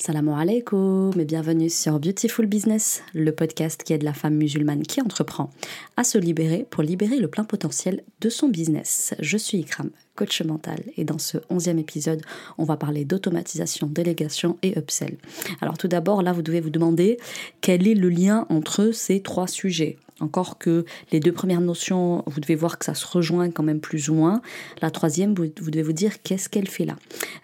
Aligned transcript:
Salam 0.00 0.28
alaikum 0.28 1.10
et 1.18 1.24
bienvenue 1.24 1.68
sur 1.68 1.98
Beautiful 1.98 2.46
Business, 2.46 3.02
le 3.14 3.32
podcast 3.32 3.82
qui 3.82 3.92
aide 3.92 4.04
la 4.04 4.12
femme 4.12 4.36
musulmane 4.36 4.84
qui 4.84 5.00
entreprend 5.00 5.50
à 5.96 6.04
se 6.04 6.18
libérer 6.18 6.64
pour 6.70 6.84
libérer 6.84 7.18
le 7.18 7.26
plein 7.26 7.42
potentiel 7.42 8.04
de 8.20 8.28
son 8.28 8.48
business. 8.48 9.14
Je 9.18 9.36
suis 9.36 9.58
Ikram, 9.58 9.90
coach 10.14 10.40
mental, 10.42 10.78
et 10.96 11.02
dans 11.02 11.18
ce 11.18 11.38
onzième 11.50 11.80
épisode, 11.80 12.22
on 12.58 12.64
va 12.64 12.76
parler 12.76 13.04
d'automatisation, 13.04 13.88
délégation 13.88 14.56
et 14.62 14.78
upsell. 14.78 15.16
Alors 15.60 15.76
tout 15.76 15.88
d'abord, 15.88 16.22
là, 16.22 16.32
vous 16.32 16.42
devez 16.42 16.60
vous 16.60 16.70
demander 16.70 17.18
quel 17.60 17.88
est 17.88 17.94
le 17.94 18.08
lien 18.08 18.46
entre 18.50 18.92
ces 18.92 19.20
trois 19.20 19.48
sujets. 19.48 19.98
Encore 20.20 20.58
que 20.58 20.84
les 21.12 21.20
deux 21.20 21.32
premières 21.32 21.60
notions, 21.60 22.24
vous 22.26 22.40
devez 22.40 22.56
voir 22.56 22.78
que 22.78 22.84
ça 22.84 22.94
se 22.94 23.06
rejoint 23.06 23.50
quand 23.50 23.62
même 23.62 23.80
plus 23.80 24.08
ou 24.10 24.14
moins. 24.14 24.42
La 24.82 24.90
troisième, 24.90 25.34
vous, 25.34 25.46
devez 25.46 25.82
vous 25.82 25.92
dire 25.92 26.22
qu'est-ce 26.22 26.48
qu'elle 26.48 26.68
fait 26.68 26.84
là? 26.84 26.96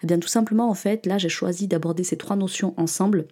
Eh 0.03 0.07
bien 0.07 0.19
tout 0.19 0.27
simplement, 0.27 0.69
en 0.69 0.73
fait, 0.73 1.05
là 1.05 1.17
j'ai 1.17 1.29
choisi 1.29 1.67
d'aborder 1.67 2.03
ces 2.03 2.17
trois 2.17 2.35
notions 2.35 2.73
ensemble 2.77 3.27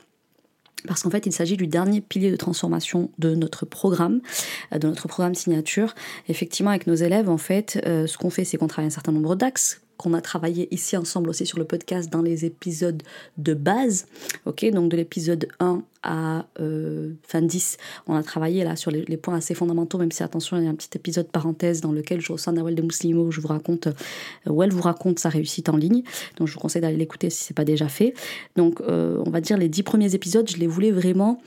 parce 0.88 1.04
qu'en 1.04 1.10
fait, 1.10 1.26
il 1.26 1.32
s'agit 1.32 1.56
du 1.56 1.68
dernier 1.68 2.02
pilier 2.02 2.30
de 2.30 2.36
transformation 2.36 3.10
de 3.18 3.36
notre 3.36 3.66
programme, 3.66 4.22
euh, 4.74 4.80
de 4.80 4.88
notre 4.88 5.08
programme 5.08 5.34
signature. 5.36 5.96
Effectivement, 6.28 6.72
avec 6.72 6.88
nos 6.88 6.96
élèves, 6.96 7.30
en 7.30 7.38
fait, 7.38 7.82
euh, 7.86 8.06
ce 8.06 8.18
qu'on 8.18 8.30
fait, 8.30 8.44
c'est 8.44 8.58
qu'on 8.58 8.68
travaille 8.68 8.88
un 8.88 8.92
certain 8.94 9.14
nombre 9.14 9.36
d'axes 9.36 9.82
qu'on 9.98 10.14
a 10.14 10.22
travaillé 10.22 10.74
ici 10.74 10.98
ensemble 10.98 11.30
aussi 11.30 11.46
sur 11.46 11.60
le 11.60 11.66
podcast 11.66 12.12
dans 12.12 12.22
les 12.22 12.46
épisodes 12.46 13.04
de 13.38 13.54
base. 13.54 14.08
Ok, 14.46 14.66
donc 14.72 14.90
de 14.90 14.98
l'épisode 14.98 15.48
1 15.60 15.84
à 16.04 16.46
euh, 16.60 17.14
fin 17.24 17.42
10, 17.42 17.78
on 18.08 18.16
a 18.16 18.24
travaillé 18.24 18.64
là 18.64 18.76
sur 18.76 18.92
les, 18.92 19.18
points 19.18 19.36
assez 19.36 19.54
fondamentaux, 19.54 19.98
même 19.98 20.12
si 20.12 20.22
attention, 20.22 20.58
il 20.58 20.66
y 20.66 20.68
a 20.68 20.70
un 20.70 20.76
petit 20.76 20.90
épisode 20.96 21.28
parenthèse 21.28 21.82
dans 21.82 21.92
lequel 21.92 22.20
je 22.22 22.32
reçois 22.32 22.52
Nawel 22.54 22.76
de 22.76 22.82
Muslimo 22.82 23.24
où 23.24 23.32
je 23.32 23.40
vous 23.40 23.48
raconte, 23.48 23.88
euh, 23.88 24.50
où 24.50 24.62
elle 24.62 24.72
vous 24.72 24.82
raconte 24.82 25.20
sa 25.20 25.30
réussite 25.30 25.70
en 25.70 25.78
ligne. 25.78 26.04
Donc 26.38 26.48
je 26.48 26.54
vous 26.54 26.60
conseille 26.60 26.82
d'aller 26.82 26.98
l'écouter 26.98 27.30
si 27.30 27.46
c'est 27.46 27.54
pas 27.54 27.64
déjà 27.64 27.88
fait. 27.88 28.14
Donc 28.56 28.82
euh, 28.82 29.24
on 29.26 29.30
va 29.30 29.40
dire 29.40 29.58
les 29.58 29.70
10 29.70 29.84
premiers 29.84 30.14
épisodes, 30.14 30.50
je 30.50 30.58
les 30.58 30.68
voulais 30.68 30.92
vraiment 30.92 31.42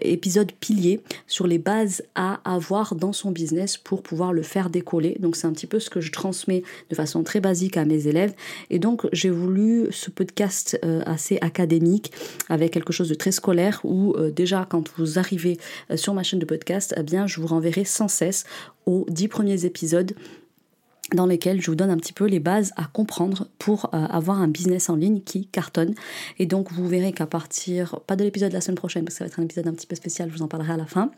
épisodes 0.00 0.50
piliers 0.52 1.00
sur 1.26 1.46
les 1.46 1.58
bases 1.58 2.02
à 2.14 2.40
avoir 2.44 2.94
dans 2.94 3.12
son 3.12 3.30
business 3.30 3.76
pour 3.76 4.02
pouvoir 4.02 4.32
le 4.32 4.42
faire 4.42 4.70
décoller. 4.70 5.16
Donc 5.20 5.36
c'est 5.36 5.46
un 5.46 5.52
petit 5.52 5.66
peu 5.66 5.78
ce 5.78 5.90
que 5.90 6.00
je 6.00 6.12
transmets 6.12 6.62
de 6.90 6.94
façon 6.94 7.22
très 7.22 7.40
basique 7.40 7.76
à 7.76 7.84
mes 7.84 8.06
élèves. 8.06 8.34
Et 8.70 8.78
donc 8.78 9.06
j'ai 9.12 9.30
voulu 9.30 9.88
ce 9.90 10.10
podcast 10.10 10.78
assez 11.06 11.38
académique 11.40 12.12
avec 12.48 12.72
quelque 12.72 12.92
chose 12.92 13.08
de 13.08 13.14
très 13.14 13.32
scolaire 13.32 13.80
où 13.84 13.97
euh, 14.16 14.30
déjà 14.30 14.66
quand 14.68 14.90
vous 14.96 15.18
arrivez 15.18 15.58
euh, 15.90 15.96
sur 15.96 16.14
ma 16.14 16.22
chaîne 16.22 16.38
de 16.38 16.44
podcast, 16.44 16.94
eh 16.96 17.02
bien 17.02 17.26
je 17.26 17.40
vous 17.40 17.46
renverrai 17.46 17.84
sans 17.84 18.08
cesse 18.08 18.44
aux 18.86 19.06
dix 19.08 19.28
premiers 19.28 19.64
épisodes 19.64 20.12
dans 21.14 21.26
lesquels 21.26 21.60
je 21.60 21.70
vous 21.70 21.76
donne 21.76 21.90
un 21.90 21.96
petit 21.96 22.12
peu 22.12 22.26
les 22.26 22.40
bases 22.40 22.72
à 22.76 22.84
comprendre 22.84 23.48
pour 23.58 23.86
euh, 23.94 24.06
avoir 24.06 24.40
un 24.40 24.48
business 24.48 24.90
en 24.90 24.96
ligne 24.96 25.20
qui 25.20 25.46
cartonne. 25.46 25.94
Et 26.38 26.46
donc 26.46 26.72
vous 26.72 26.86
verrez 26.86 27.12
qu'à 27.12 27.26
partir, 27.26 28.00
pas 28.06 28.16
de 28.16 28.24
l'épisode 28.24 28.50
de 28.50 28.54
la 28.54 28.60
semaine 28.60 28.76
prochaine, 28.76 29.04
parce 29.04 29.14
que 29.14 29.18
ça 29.18 29.24
va 29.24 29.28
être 29.28 29.40
un 29.40 29.44
épisode 29.44 29.66
un 29.68 29.72
petit 29.72 29.86
peu 29.86 29.96
spécial, 29.96 30.28
je 30.30 30.36
vous 30.36 30.42
en 30.42 30.48
parlerai 30.48 30.74
à 30.74 30.76
la 30.76 30.86
fin, 30.86 31.10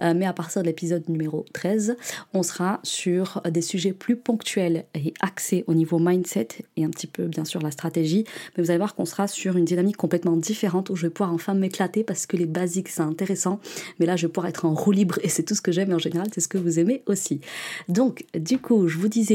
euh, 0.00 0.14
mais 0.16 0.26
à 0.26 0.32
partir 0.32 0.62
de 0.62 0.66
l'épisode 0.66 1.08
numéro 1.08 1.44
13, 1.52 1.96
on 2.32 2.42
sera 2.42 2.80
sur 2.82 3.42
des 3.50 3.60
sujets 3.60 3.92
plus 3.92 4.16
ponctuels 4.16 4.84
et 4.94 5.12
axés 5.20 5.64
au 5.66 5.74
niveau 5.74 5.98
mindset 5.98 6.48
et 6.76 6.84
un 6.84 6.90
petit 6.90 7.06
peu 7.06 7.26
bien 7.26 7.44
sûr 7.44 7.60
la 7.60 7.70
stratégie, 7.70 8.24
mais 8.56 8.62
vous 8.62 8.70
allez 8.70 8.78
voir 8.78 8.94
qu'on 8.94 9.04
sera 9.04 9.28
sur 9.28 9.56
une 9.56 9.64
dynamique 9.64 9.96
complètement 9.96 10.36
différente 10.36 10.90
où 10.90 10.96
je 10.96 11.02
vais 11.02 11.10
pouvoir 11.10 11.34
enfin 11.34 11.54
m'éclater 11.54 12.02
parce 12.02 12.26
que 12.26 12.36
les 12.36 12.46
basiques 12.46 12.88
c'est 12.88 13.02
intéressant, 13.02 13.60
mais 13.98 14.06
là 14.06 14.16
je 14.16 14.26
vais 14.26 14.32
pouvoir 14.32 14.48
être 14.48 14.64
en 14.64 14.74
roue 14.74 14.92
libre 14.92 15.18
et 15.22 15.28
c'est 15.28 15.42
tout 15.42 15.54
ce 15.54 15.62
que 15.62 15.72
j'aime 15.72 15.92
en 15.92 15.98
général 15.98 16.28
c'est 16.32 16.40
ce 16.40 16.48
que 16.48 16.58
vous 16.58 16.78
aimez 16.78 17.02
aussi. 17.06 17.40
Donc 17.88 18.24
du 18.34 18.58
coup 18.58 18.88
je 18.88 18.98
vous 18.98 19.08
disais 19.08 19.33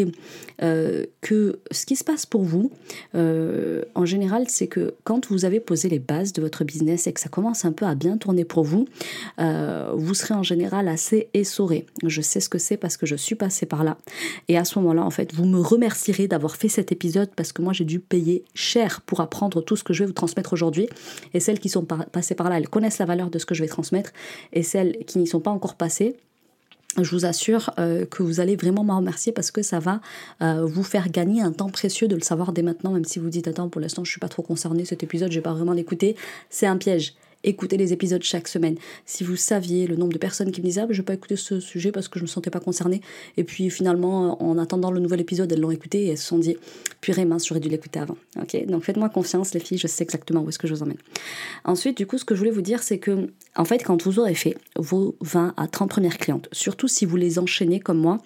euh, 0.62 1.06
que 1.22 1.60
ce 1.72 1.86
qui 1.86 1.96
se 1.96 2.04
passe 2.04 2.26
pour 2.26 2.44
vous, 2.44 2.72
euh, 3.16 3.82
en 3.96 4.06
général, 4.06 4.46
c'est 4.48 4.68
que 4.68 4.94
quand 5.04 5.28
vous 5.28 5.46
avez 5.46 5.60
posé 5.60 5.90
les 5.90 6.00
bases 6.00 6.34
de 6.34 6.42
votre 6.42 6.64
business 6.64 7.08
et 7.08 7.14
que 7.14 7.20
ça 7.20 7.30
commence 7.30 7.66
un 7.66 7.72
peu 7.72 7.86
à 7.86 7.96
bien 7.96 8.18
tourner 8.18 8.46
pour 8.46 8.64
vous, 8.64 8.88
euh, 9.40 9.92
vous 9.96 10.14
serez 10.14 10.34
en 10.34 10.44
général 10.44 10.88
assez 10.88 11.30
essoré. 11.34 11.86
Je 12.06 12.22
sais 12.22 12.40
ce 12.40 12.50
que 12.50 12.58
c'est 12.58 12.78
parce 12.78 12.98
que 12.98 13.06
je 13.06 13.16
suis 13.16 13.36
passée 13.36 13.66
par 13.66 13.84
là. 13.84 13.98
Et 14.48 14.58
à 14.58 14.66
ce 14.66 14.80
moment-là, 14.80 15.04
en 15.04 15.12
fait, 15.12 15.34
vous 15.34 15.46
me 15.46 15.60
remercierez 15.60 16.28
d'avoir 16.28 16.56
fait 16.56 16.70
cet 16.70 16.92
épisode 16.92 17.30
parce 17.36 17.52
que 17.52 17.62
moi, 17.62 17.74
j'ai 17.74 17.86
dû 17.86 18.00
payer 18.00 18.44
cher 18.54 19.02
pour 19.02 19.22
apprendre 19.22 19.62
tout 19.62 19.76
ce 19.76 19.84
que 19.84 19.94
je 19.94 20.04
vais 20.04 20.08
vous 20.08 20.14
transmettre 20.14 20.54
aujourd'hui. 20.54 20.88
Et 21.34 21.40
celles 21.40 21.60
qui 21.60 21.70
sont 21.70 21.86
passées 21.86 22.36
par 22.36 22.50
là, 22.50 22.58
elles 22.58 22.70
connaissent 22.70 23.00
la 23.00 23.06
valeur 23.06 23.30
de 23.30 23.40
ce 23.40 23.46
que 23.46 23.56
je 23.56 23.64
vais 23.64 23.70
transmettre. 23.70 24.12
Et 24.54 24.64
celles 24.64 24.98
qui 25.06 25.20
n'y 25.20 25.28
sont 25.28 25.40
pas 25.40 25.52
encore 25.52 25.76
passées, 25.76 26.16
je 26.98 27.12
vous 27.12 27.26
assure 27.26 27.72
euh, 27.80 28.06
que 28.06 28.24
vous 28.24 28.40
allez 28.40 28.56
vraiment 28.56 28.84
m'en 28.84 28.98
remercier 28.98 29.32
parce 29.32 29.52
que 29.52 29.62
ça 29.62 29.80
va 29.80 30.02
euh, 30.42 30.66
vous 30.66 30.84
faire 30.84 31.10
gagner 31.10 31.42
un 31.42 31.52
temps 31.52 31.70
précieux 31.70 32.08
de 32.08 32.16
le 32.16 32.22
savoir 32.22 32.52
dès 32.52 32.64
maintenant, 32.64 32.92
même 32.92 33.06
si 33.06 33.20
vous 33.20 33.30
dites 33.30 33.48
attends 33.48 33.70
pour 33.70 33.82
l'instant 33.82 34.04
je 34.04 34.12
suis 34.12 34.20
pas 34.20 34.28
trop 34.28 34.42
concernée 34.42 34.86
cet 34.86 35.04
épisode, 35.04 35.32
je 35.32 35.38
vais 35.38 35.44
pas 35.44 35.54
vraiment 35.54 35.74
l'écouter, 35.74 36.16
c'est 36.50 36.68
un 36.68 36.78
piège 36.78 37.14
écoutez 37.44 37.78
les 37.78 37.94
épisodes 37.94 38.24
chaque 38.24 38.48
semaine. 38.48 38.76
Si 39.06 39.24
vous 39.24 39.36
saviez 39.36 39.88
le 39.88 39.96
nombre 39.96 40.14
de 40.14 40.18
personnes 40.18 40.52
qui 40.52 40.62
me 40.62 40.66
disaient 40.66 40.82
ah, 40.82 40.88
je 40.90 40.98
vais 40.98 41.06
pas 41.06 41.14
écouter 41.14 41.36
ce 41.36 41.60
sujet 41.60 41.92
parce 41.92 42.08
que 42.08 42.20
je 42.20 42.24
me 42.24 42.28
sentais 42.28 42.50
pas 42.50 42.60
concernée, 42.60 43.02
et 43.38 43.44
puis 43.44 43.70
finalement 43.70 44.42
en 44.42 44.58
attendant 44.58 44.92
le 44.92 45.00
nouvel 45.00 45.22
épisode 45.22 45.52
elles 45.52 45.60
l'ont 45.60 45.72
écouté 45.72 46.06
et 46.06 46.08
elles 46.10 46.18
se 46.18 46.28
sont 46.28 46.40
dit 46.40 46.58
purée 47.02 47.26
mince 47.26 47.48
j'aurais 47.48 47.62
dû 47.62 47.70
l'écouter 47.70 48.00
avant. 48.00 48.18
Ok 48.42 48.66
donc 48.68 48.84
faites-moi 48.84 49.10
confiance 49.10 49.54
les 49.54 49.60
filles, 49.60 49.78
je 49.78 49.88
sais 49.88 50.04
exactement 50.04 50.42
où 50.42 50.50
est-ce 50.50 50.60
que 50.60 50.68
je 50.68 50.74
vous 50.74 50.84
emmène. 50.84 50.98
Ensuite 51.64 51.98
du 51.98 52.06
coup 52.06 52.18
ce 52.18 52.26
que 52.26 52.36
je 52.36 52.40
voulais 52.40 52.52
vous 52.52 52.62
dire 52.62 52.84
c'est 52.84 53.00
que 53.00 53.30
en 53.56 53.66
fait 53.66 53.84
quand 53.84 54.04
vous 54.04 54.20
aurez 54.20 54.36
fait 54.36 54.56
vos 54.78 55.16
20 55.22 55.54
à 55.56 55.68
30 55.68 55.90
premières 55.90 56.18
clientes, 56.18 56.50
surtout 56.52 56.88
si 56.88 57.06
vous 57.06 57.16
les 57.16 57.40
enchaînez 57.40 57.80
comme 57.80 58.00
moi, 58.00 58.20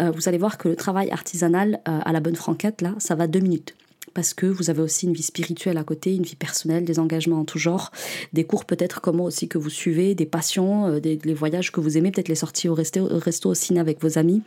euh, 0.00 0.10
vous 0.10 0.28
allez 0.28 0.38
voir 0.38 0.58
que 0.58 0.68
le 0.68 0.76
travail 0.76 1.10
artisanal 1.10 1.80
euh, 1.88 1.98
à 2.04 2.12
la 2.12 2.20
bonne 2.20 2.36
franquette 2.36 2.82
là 2.82 2.94
ça 2.98 3.14
va 3.14 3.26
deux 3.26 3.40
minutes 3.40 3.74
parce 4.14 4.34
que 4.34 4.46
vous 4.46 4.70
avez 4.70 4.82
aussi 4.82 5.06
une 5.06 5.12
vie 5.12 5.22
spirituelle 5.22 5.78
à 5.78 5.84
côté, 5.84 6.14
une 6.14 6.22
vie 6.22 6.36
personnelle, 6.36 6.84
des 6.84 6.98
engagements 6.98 7.40
en 7.40 7.44
tout 7.44 7.58
genre, 7.58 7.90
des 8.32 8.44
cours 8.44 8.64
peut-être 8.64 9.00
comme 9.00 9.16
moi 9.16 9.26
aussi 9.26 9.48
que 9.48 9.58
vous 9.58 9.70
suivez, 9.70 10.14
des 10.14 10.26
passions, 10.26 10.86
euh, 10.86 11.00
des, 11.00 11.18
les 11.24 11.34
voyages 11.34 11.72
que 11.72 11.80
vous 11.80 11.96
aimez, 11.96 12.10
peut-être 12.10 12.28
les 12.28 12.34
sorties 12.34 12.68
au 12.68 12.74
resto, 12.74 13.00
au, 13.00 13.18
resto, 13.18 13.54
ciné 13.54 13.80
avec 13.80 14.00
vos 14.02 14.18
amis. 14.18 14.42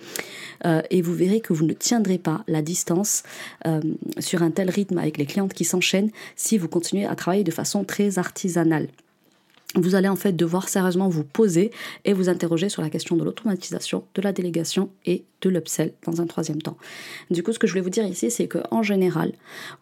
Euh, 0.66 0.82
et 0.90 1.02
vous 1.02 1.14
verrez 1.14 1.42
que 1.42 1.54
vous 1.54 1.66
ne 1.66 1.74
tiendrez 1.74 2.18
pas 2.18 2.44
la 2.48 2.62
distance 2.62 3.24
euh, 3.68 3.82
sur 4.20 4.44
un 4.44 4.52
tel 4.52 4.70
rythme 4.70 4.98
avec 4.98 5.18
les 5.18 5.26
clientes 5.26 5.54
qui 5.54 5.66
s'enchaînent 5.66 6.12
si 6.36 6.58
vous 6.58 6.68
continuez 6.68 7.06
à 7.06 7.16
travailler 7.16 7.44
de 7.44 7.52
façon 7.52 7.84
très 7.84 8.18
artisanale 8.20 8.88
vous 9.76 9.96
allez 9.96 10.08
en 10.08 10.16
fait 10.16 10.34
devoir 10.34 10.70
sérieusement 10.70 11.10
vous 11.10 11.24
poser 11.24 11.72
et 12.06 12.14
vous 12.14 12.30
interroger 12.30 12.70
sur 12.70 12.82
la 12.82 12.90
question 12.90 13.16
de 13.16 13.24
l'automatisation, 13.24 14.04
de 14.14 14.22
la 14.22 14.32
délégation 14.32 14.90
et 15.06 15.24
de 15.44 15.50
l'upsell 15.50 15.94
dans 16.06 16.22
un 16.22 16.26
troisième 16.26 16.62
temps. 16.62 16.78
Du 17.30 17.44
coup, 17.44 17.52
ce 17.52 17.60
que 17.60 17.68
je 17.68 17.74
voulais 17.74 17.84
vous 17.84 17.90
dire 17.90 18.06
ici, 18.06 18.32
c'est 18.32 18.48
que 18.48 18.60
en 18.72 18.84
général, 18.84 19.34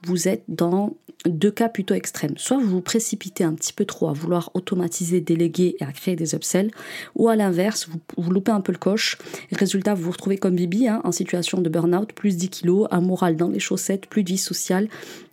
vous 0.03 0.27
êtes 0.27 0.43
dans 0.47 0.95
deux 1.25 1.51
cas 1.51 1.69
plutôt 1.69 1.93
extrêmes. 1.93 2.37
Soit 2.37 2.57
vous 2.57 2.67
vous 2.67 2.81
précipitez 2.81 3.43
un 3.43 3.53
petit 3.53 3.73
peu 3.73 3.85
trop 3.85 4.09
à 4.09 4.13
vouloir 4.13 4.49
automatiser, 4.53 5.21
déléguer 5.21 5.75
et 5.79 5.83
à 5.83 5.91
créer 5.91 6.15
des 6.15 6.33
upsells, 6.33 6.71
ou 7.15 7.29
à 7.29 7.35
l'inverse, 7.35 7.89
vous, 8.17 8.31
loupez 8.31 8.51
un 8.51 8.61
peu 8.61 8.71
le 8.71 8.77
coche. 8.77 9.17
résultat, 9.51 9.93
vous 9.93 10.03
vous 10.03 10.11
retrouvez 10.11 10.37
comme 10.37 10.55
Bibi, 10.55 10.87
hein, 10.87 11.01
en 11.03 11.11
situation 11.11 11.61
de 11.61 11.69
burn-out, 11.69 12.13
plus 12.13 12.37
10 12.37 12.49
kilos, 12.49 12.87
un 12.91 13.01
moral 13.01 13.35
dans 13.35 13.49
les 13.49 13.59
chaussettes, 13.59 14.07
plus 14.07 14.23
de 14.23 14.29
vie 14.29 14.37
sociale 14.37 14.87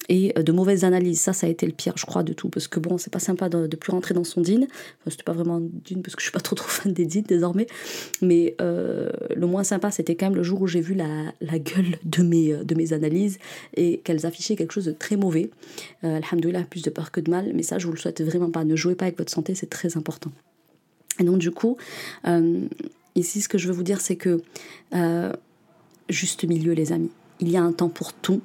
et 0.08 0.32
euh, 0.36 0.42
de 0.42 0.52
mauvaises 0.52 0.84
analyses. 0.84 1.20
Ça, 1.20 1.32
ça 1.32 1.46
a 1.46 1.50
été 1.50 1.66
le 1.66 1.72
pire, 1.72 1.94
je 1.96 2.06
crois, 2.06 2.22
de 2.22 2.32
tout. 2.32 2.48
Parce 2.48 2.68
que 2.68 2.80
bon, 2.80 2.98
c'est 2.98 3.12
pas 3.12 3.18
sympa 3.18 3.48
de, 3.48 3.76
plus 3.76 3.92
rentrer 3.92 4.14
dans 4.14 4.24
son 4.24 4.40
din. 4.40 4.62
Enfin, 4.62 5.10
c'était 5.10 5.22
pas 5.22 5.32
vraiment 5.32 5.60
din 5.60 6.00
parce 6.02 6.16
que 6.16 6.20
je 6.20 6.26
suis 6.26 6.32
pas 6.32 6.40
trop 6.40 6.56
trop 6.56 6.68
fan 6.68 6.92
des 6.92 7.06
dînes 7.06 7.24
désormais. 7.26 7.66
Mais 8.22 8.56
euh, 8.60 9.10
le 9.34 9.46
moins 9.46 9.64
sympa, 9.64 9.90
c'était 9.90 10.14
quand 10.18 10.26
même 10.26 10.36
le 10.36 10.42
jour 10.42 10.60
où 10.60 10.66
j'ai 10.66 10.80
vu 10.80 10.94
la, 10.94 11.58
gueule 11.58 11.98
de 12.04 12.22
mes, 12.22 12.52
euh, 12.52 12.64
de 12.64 12.74
mes 12.74 12.92
analyses 12.92 13.38
et 13.74 13.98
qu'elles 13.98 14.26
affichaient 14.26 14.56
quelque 14.56 14.72
chose 14.72 14.84
de 14.84 14.92
très 14.92 15.16
mauvais. 15.16 15.50
Euh, 16.04 16.20
Alhamdoulilah, 16.22 16.64
plus 16.64 16.82
de 16.82 16.90
peur 16.90 17.10
que 17.10 17.20
de 17.20 17.30
mal. 17.30 17.52
Mais 17.54 17.62
ça, 17.62 17.78
je 17.78 17.86
vous 17.86 17.92
le 17.92 17.98
souhaite 17.98 18.20
vraiment 18.20 18.50
pas. 18.50 18.64
Ne 18.64 18.76
jouez 18.76 18.94
pas 18.94 19.06
avec 19.06 19.18
votre 19.18 19.32
santé, 19.32 19.54
c'est 19.54 19.70
très 19.70 19.96
important. 19.96 20.30
Et 21.20 21.24
donc, 21.24 21.38
du 21.38 21.50
coup, 21.50 21.76
euh, 22.26 22.66
ici, 23.14 23.40
ce 23.40 23.48
que 23.48 23.58
je 23.58 23.68
veux 23.68 23.74
vous 23.74 23.82
dire, 23.82 24.00
c'est 24.00 24.16
que 24.16 24.40
juste 26.08 26.44
milieu, 26.44 26.72
les 26.72 26.92
amis 26.92 27.10
il 27.40 27.50
y 27.50 27.56
a 27.56 27.62
un 27.62 27.72
temps 27.72 27.88
pour 27.88 28.12
tout. 28.12 28.40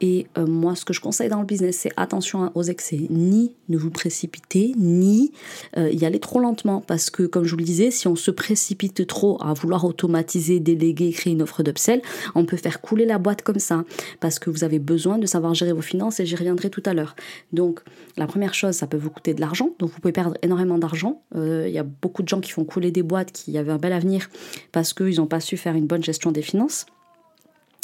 Et 0.00 0.26
euh, 0.36 0.46
moi, 0.46 0.74
ce 0.74 0.84
que 0.84 0.92
je 0.92 1.00
conseille 1.00 1.28
dans 1.28 1.40
le 1.40 1.46
business, 1.46 1.78
c'est 1.78 1.92
attention 1.96 2.50
aux 2.54 2.62
excès. 2.62 3.06
Ni 3.08 3.54
ne 3.68 3.78
vous 3.78 3.90
précipiter, 3.90 4.74
ni 4.76 5.32
euh, 5.76 5.90
y 5.90 6.04
aller 6.04 6.20
trop 6.20 6.38
lentement. 6.38 6.82
Parce 6.86 7.08
que, 7.08 7.22
comme 7.22 7.44
je 7.44 7.52
vous 7.52 7.56
le 7.56 7.64
disais, 7.64 7.90
si 7.90 8.06
on 8.06 8.16
se 8.16 8.30
précipite 8.30 9.06
trop 9.06 9.42
à 9.42 9.54
vouloir 9.54 9.84
automatiser, 9.84 10.60
déléguer, 10.60 11.10
créer 11.12 11.32
une 11.32 11.42
offre 11.42 11.62
d'upsell, 11.62 12.02
on 12.34 12.44
peut 12.44 12.56
faire 12.56 12.80
couler 12.80 13.06
la 13.06 13.18
boîte 13.18 13.42
comme 13.42 13.58
ça. 13.58 13.84
Parce 14.20 14.38
que 14.38 14.50
vous 14.50 14.64
avez 14.64 14.78
besoin 14.78 15.18
de 15.18 15.26
savoir 15.26 15.54
gérer 15.54 15.72
vos 15.72 15.82
finances 15.82 16.20
et 16.20 16.26
j'y 16.26 16.36
reviendrai 16.36 16.68
tout 16.68 16.82
à 16.84 16.92
l'heure. 16.92 17.16
Donc, 17.52 17.80
la 18.16 18.26
première 18.26 18.52
chose, 18.52 18.74
ça 18.74 18.86
peut 18.86 18.98
vous 18.98 19.10
coûter 19.10 19.32
de 19.32 19.40
l'argent. 19.40 19.70
Donc, 19.78 19.90
vous 19.90 20.00
pouvez 20.00 20.12
perdre 20.12 20.36
énormément 20.42 20.78
d'argent. 20.78 21.22
Euh, 21.34 21.64
il 21.68 21.74
y 21.74 21.78
a 21.78 21.84
beaucoup 21.84 22.22
de 22.22 22.28
gens 22.28 22.40
qui 22.40 22.50
font 22.50 22.64
couler 22.64 22.90
des 22.90 23.02
boîtes 23.02 23.32
qui 23.32 23.56
avaient 23.56 23.72
un 23.72 23.78
bel 23.78 23.92
avenir 23.92 24.28
parce 24.72 24.92
qu'ils 24.92 25.16
n'ont 25.16 25.26
pas 25.26 25.40
su 25.40 25.56
faire 25.56 25.74
une 25.74 25.86
bonne 25.86 26.04
gestion 26.04 26.32
des 26.32 26.42
finances. 26.42 26.86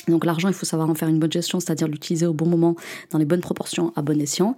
Donc 0.08 0.24
l'argent, 0.24 0.48
il 0.48 0.54
faut 0.54 0.66
savoir 0.66 0.90
en 0.90 0.94
faire 0.94 1.08
une 1.08 1.18
bonne 1.18 1.32
gestion, 1.32 1.60
c'est-à-dire 1.60 1.88
l'utiliser 1.88 2.26
au 2.26 2.32
bon 2.32 2.46
moment, 2.46 2.76
dans 3.10 3.18
les 3.18 3.24
bonnes 3.24 3.40
proportions, 3.40 3.92
à 3.96 4.02
bon 4.02 4.20
escient. 4.20 4.56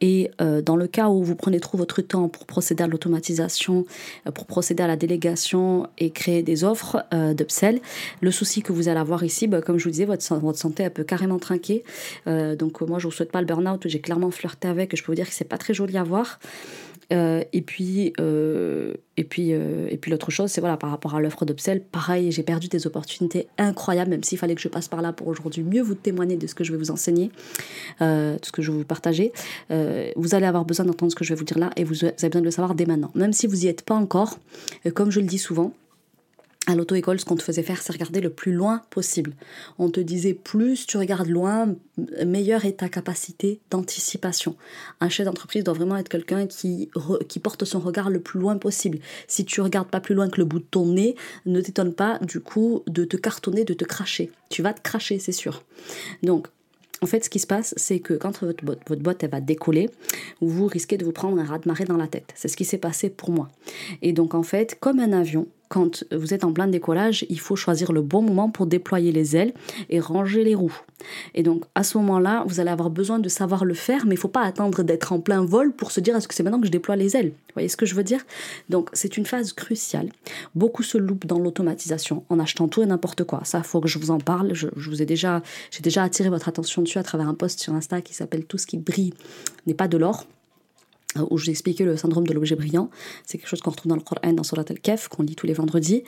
Et 0.00 0.30
euh, 0.40 0.62
dans 0.62 0.76
le 0.76 0.86
cas 0.86 1.08
où 1.08 1.22
vous 1.22 1.34
prenez 1.34 1.60
trop 1.60 1.76
votre 1.76 2.00
temps 2.02 2.28
pour 2.28 2.46
procéder 2.46 2.84
à 2.84 2.86
l'automatisation, 2.86 3.86
euh, 4.26 4.30
pour 4.30 4.46
procéder 4.46 4.82
à 4.82 4.86
la 4.86 4.96
délégation 4.96 5.88
et 5.98 6.10
créer 6.10 6.42
des 6.42 6.64
offres 6.64 7.04
euh, 7.12 7.34
d'upsell, 7.34 7.80
le 8.20 8.30
souci 8.30 8.62
que 8.62 8.72
vous 8.72 8.88
allez 8.88 9.00
avoir 9.00 9.24
ici, 9.24 9.46
bah, 9.48 9.60
comme 9.60 9.78
je 9.78 9.84
vous 9.84 9.90
disais, 9.90 10.04
votre, 10.04 10.34
votre 10.36 10.58
santé 10.58 10.84
elle 10.84 10.92
peut 10.92 11.04
carrément 11.04 11.38
trinquer. 11.38 11.84
donc 12.26 12.80
moi, 12.82 12.98
je 12.98 13.06
ne 13.06 13.10
vous 13.10 13.16
souhaite 13.16 13.32
pas 13.32 13.40
le 13.40 13.46
burn-out, 13.46 13.82
j'ai 13.86 14.00
clairement 14.00 14.30
flirté 14.30 14.68
avec, 14.68 14.94
et 14.94 14.96
je 14.96 15.02
peux 15.02 15.12
vous 15.12 15.16
dire 15.16 15.28
que 15.28 15.34
c'est 15.34 15.44
pas 15.44 15.58
très 15.58 15.74
joli 15.74 15.96
à 15.96 16.04
voir. 16.04 16.38
Euh, 17.12 17.42
et 17.52 17.62
puis, 17.62 18.12
euh, 18.20 18.94
et 19.16 19.24
puis, 19.24 19.52
euh, 19.52 19.86
et 19.90 19.96
puis 19.96 20.10
l'autre 20.10 20.30
chose, 20.30 20.50
c'est 20.50 20.60
voilà, 20.60 20.76
par 20.76 20.90
rapport 20.90 21.14
à 21.14 21.20
l'offre 21.20 21.44
d'Upsell, 21.44 21.80
pareil, 21.80 22.32
j'ai 22.32 22.42
perdu 22.42 22.68
des 22.68 22.86
opportunités 22.86 23.46
incroyables, 23.58 24.10
même 24.10 24.22
s'il 24.22 24.38
fallait 24.38 24.54
que 24.54 24.60
je 24.60 24.68
passe 24.68 24.88
par 24.88 25.02
là 25.02 25.12
pour 25.12 25.28
aujourd'hui 25.28 25.62
mieux 25.62 25.82
vous 25.82 25.94
témoigner 25.94 26.36
de 26.36 26.46
ce 26.46 26.54
que 26.54 26.64
je 26.64 26.72
vais 26.72 26.78
vous 26.78 26.90
enseigner, 26.90 27.30
de 28.00 28.38
ce 28.42 28.52
que 28.52 28.62
je 28.62 28.70
vais 28.70 28.78
vous 28.78 28.84
partager. 28.84 29.32
vous 29.70 30.34
allez 30.34 30.46
avoir 30.46 30.64
besoin 30.64 30.86
d'entendre 30.86 31.12
ce 31.12 31.16
que 31.16 31.24
je 31.24 31.34
vais 31.34 31.38
vous 31.38 31.44
dire 31.44 31.58
là 31.58 31.70
et 31.76 31.84
vous 31.84 32.04
avez 32.04 32.12
besoin 32.28 32.40
de 32.40 32.44
le 32.44 32.50
savoir 32.50 32.74
dès 32.74 32.86
maintenant. 32.86 33.10
Même 33.14 33.32
si 33.32 33.46
vous 33.46 33.56
n'y 33.56 33.66
êtes 33.66 33.82
pas 33.82 33.94
encore, 33.94 34.38
comme 34.94 35.10
je 35.10 35.20
le 35.20 35.26
dis 35.26 35.38
souvent, 35.38 35.72
à 36.66 36.74
l'auto-école, 36.74 37.20
ce 37.20 37.24
qu'on 37.24 37.36
te 37.36 37.42
faisait 37.42 37.62
faire, 37.62 37.82
c'est 37.82 37.92
regarder 37.92 38.20
le 38.20 38.30
plus 38.30 38.52
loin 38.52 38.82
possible. 38.90 39.34
On 39.78 39.90
te 39.90 40.00
disait 40.00 40.34
plus 40.34 40.86
tu 40.86 40.96
regardes 40.96 41.28
loin, 41.28 41.74
meilleure 42.24 42.64
est 42.64 42.78
ta 42.78 42.88
capacité 42.88 43.60
d'anticipation. 43.70 44.56
Un 45.00 45.08
chef 45.08 45.26
d'entreprise 45.26 45.62
doit 45.62 45.74
vraiment 45.74 45.96
être 45.96 46.08
quelqu'un 46.08 46.46
qui, 46.46 46.90
qui 47.28 47.38
porte 47.38 47.64
son 47.64 47.80
regard 47.80 48.08
le 48.08 48.20
plus 48.20 48.40
loin 48.40 48.56
possible. 48.56 48.98
Si 49.28 49.44
tu 49.44 49.60
regardes 49.60 49.88
pas 49.88 50.00
plus 50.00 50.14
loin 50.14 50.28
que 50.28 50.38
le 50.38 50.46
bout 50.46 50.60
de 50.60 50.64
ton 50.64 50.86
nez, 50.86 51.16
ne 51.44 51.60
t'étonne 51.60 51.92
pas 51.92 52.18
du 52.20 52.40
coup 52.40 52.82
de 52.86 53.04
te 53.04 53.16
cartonner, 53.16 53.64
de 53.64 53.74
te 53.74 53.84
cracher. 53.84 54.30
Tu 54.48 54.62
vas 54.62 54.72
te 54.72 54.80
cracher, 54.80 55.18
c'est 55.18 55.32
sûr. 55.32 55.62
Donc, 56.22 56.48
en 57.02 57.06
fait, 57.06 57.22
ce 57.22 57.28
qui 57.28 57.38
se 57.38 57.46
passe, 57.46 57.74
c'est 57.76 57.98
que 57.98 58.14
quand 58.14 58.40
votre, 58.42 58.64
votre 58.64 59.02
boîte 59.02 59.22
elle 59.22 59.30
va 59.30 59.42
décoller, 59.42 59.90
vous 60.40 60.66
risquez 60.66 60.96
de 60.96 61.04
vous 61.04 61.12
prendre 61.12 61.38
un 61.38 61.44
raz-de-marée 61.44 61.84
dans 61.84 61.98
la 61.98 62.06
tête. 62.06 62.32
C'est 62.34 62.48
ce 62.48 62.56
qui 62.56 62.64
s'est 62.64 62.78
passé 62.78 63.10
pour 63.10 63.30
moi. 63.30 63.50
Et 64.00 64.14
donc, 64.14 64.32
en 64.32 64.42
fait, 64.42 64.78
comme 64.80 65.00
un 65.00 65.12
avion, 65.12 65.46
quand 65.68 66.04
vous 66.12 66.34
êtes 66.34 66.44
en 66.44 66.52
plein 66.52 66.66
décollage, 66.66 67.26
il 67.28 67.40
faut 67.40 67.56
choisir 67.56 67.92
le 67.92 68.02
bon 68.02 68.22
moment 68.22 68.50
pour 68.50 68.66
déployer 68.66 69.12
les 69.12 69.36
ailes 69.36 69.52
et 69.90 70.00
ranger 70.00 70.44
les 70.44 70.54
roues. 70.54 70.80
Et 71.34 71.42
donc 71.42 71.64
à 71.74 71.82
ce 71.82 71.98
moment-là, 71.98 72.44
vous 72.46 72.60
allez 72.60 72.70
avoir 72.70 72.90
besoin 72.90 73.18
de 73.18 73.28
savoir 73.28 73.64
le 73.64 73.74
faire, 73.74 74.06
mais 74.06 74.14
il 74.14 74.18
ne 74.18 74.20
faut 74.20 74.28
pas 74.28 74.42
attendre 74.42 74.82
d'être 74.82 75.12
en 75.12 75.20
plein 75.20 75.44
vol 75.44 75.72
pour 75.72 75.90
se 75.90 76.00
dire 76.00 76.16
est-ce 76.16 76.28
que 76.28 76.34
c'est 76.34 76.42
maintenant 76.42 76.60
que 76.60 76.66
je 76.66 76.72
déploie 76.72 76.96
les 76.96 77.16
ailes? 77.16 77.30
Vous 77.30 77.54
voyez 77.54 77.68
ce 77.68 77.76
que 77.76 77.86
je 77.86 77.94
veux 77.94 78.04
dire? 78.04 78.24
Donc 78.68 78.90
c'est 78.92 79.16
une 79.16 79.26
phase 79.26 79.52
cruciale. 79.52 80.10
Beaucoup 80.54 80.82
se 80.82 80.98
loupent 80.98 81.26
dans 81.26 81.38
l'automatisation 81.38 82.24
en 82.28 82.38
achetant 82.38 82.68
tout 82.68 82.82
et 82.82 82.86
n'importe 82.86 83.24
quoi. 83.24 83.40
Ça, 83.44 83.58
il 83.58 83.64
faut 83.64 83.80
que 83.80 83.88
je 83.88 83.98
vous 83.98 84.10
en 84.10 84.18
parle. 84.18 84.54
Je, 84.54 84.68
vous 84.76 85.02
ai 85.02 85.06
déjà, 85.06 85.42
j'ai 85.70 85.82
déjà 85.82 86.02
attiré 86.02 86.28
votre 86.28 86.48
attention 86.48 86.82
dessus 86.82 86.98
à 86.98 87.02
travers 87.02 87.28
un 87.28 87.34
post 87.34 87.60
sur 87.60 87.74
Insta 87.74 88.00
qui 88.00 88.14
s'appelle 88.14 88.44
Tout 88.44 88.58
ce 88.58 88.66
qui 88.66 88.78
brille 88.78 89.14
n'est 89.66 89.74
pas 89.74 89.88
de 89.88 89.96
l'or. 89.96 90.26
Euh, 91.16 91.24
où 91.30 91.38
je 91.38 91.50
expliqué 91.50 91.84
le 91.84 91.96
syndrome 91.96 92.26
de 92.26 92.32
l'objet 92.32 92.56
brillant. 92.56 92.90
C'est 93.24 93.38
quelque 93.38 93.46
chose 93.46 93.60
qu'on 93.60 93.70
retrouve 93.70 93.88
dans 93.88 93.96
le 93.96 94.02
Coran, 94.02 94.32
dans 94.32 94.42
Surat 94.42 94.64
al-Kaf, 94.68 95.06
qu'on 95.06 95.22
lit 95.22 95.36
tous 95.36 95.46
les 95.46 95.52
vendredis. 95.52 96.02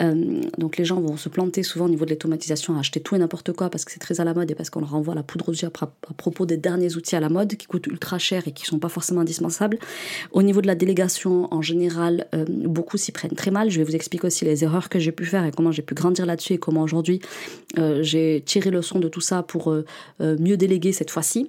Euh, 0.00 0.40
donc 0.58 0.76
les 0.76 0.84
gens 0.84 1.00
vont 1.00 1.16
se 1.16 1.28
planter 1.28 1.62
souvent 1.62 1.84
au 1.84 1.88
niveau 1.88 2.04
de 2.04 2.10
l'automatisation 2.10 2.74
à 2.74 2.80
acheter 2.80 3.00
tout 3.00 3.14
et 3.14 3.18
n'importe 3.18 3.52
quoi 3.52 3.70
parce 3.70 3.84
que 3.84 3.92
c'est 3.92 4.00
très 4.00 4.20
à 4.20 4.24
la 4.24 4.34
mode 4.34 4.50
et 4.50 4.56
parce 4.56 4.70
qu'on 4.70 4.80
leur 4.80 4.94
envoie 4.94 5.14
la 5.14 5.22
poudre 5.22 5.50
aux 5.50 5.52
yeux 5.52 5.68
à, 5.68 5.86
propos 6.14 6.46
des 6.46 6.56
derniers 6.56 6.96
outils 6.96 7.14
à 7.14 7.20
la 7.20 7.28
mode 7.28 7.54
qui 7.54 7.66
coûtent 7.66 7.86
ultra 7.86 8.18
cher 8.18 8.48
et 8.48 8.52
qui 8.52 8.64
sont 8.64 8.80
pas 8.80 8.88
forcément 8.88 9.20
indispensables. 9.20 9.78
Au 10.32 10.42
niveau 10.42 10.60
de 10.60 10.66
la 10.66 10.74
délégation, 10.74 11.52
en 11.54 11.62
général, 11.62 12.26
euh, 12.34 12.44
beaucoup 12.48 12.96
s'y 12.96 13.12
prennent 13.12 13.36
très 13.36 13.52
mal. 13.52 13.70
Je 13.70 13.78
vais 13.78 13.84
vous 13.84 13.94
expliquer 13.94 14.26
aussi 14.26 14.44
les 14.44 14.64
erreurs 14.64 14.88
que 14.88 14.98
j'ai 14.98 15.12
pu 15.12 15.24
faire 15.24 15.44
et 15.44 15.52
comment 15.52 15.70
j'ai 15.70 15.82
pu 15.82 15.94
grandir 15.94 16.26
là-dessus 16.26 16.54
et 16.54 16.58
comment 16.58 16.82
aujourd'hui 16.82 17.20
j'ai 18.00 18.42
tiré 18.44 18.70
le 18.70 18.82
son 18.82 18.98
de 18.98 19.08
tout 19.08 19.20
ça 19.20 19.42
pour 19.42 19.72
mieux 20.20 20.56
déléguer 20.56 20.92
cette 20.92 21.10
fois-ci. 21.10 21.48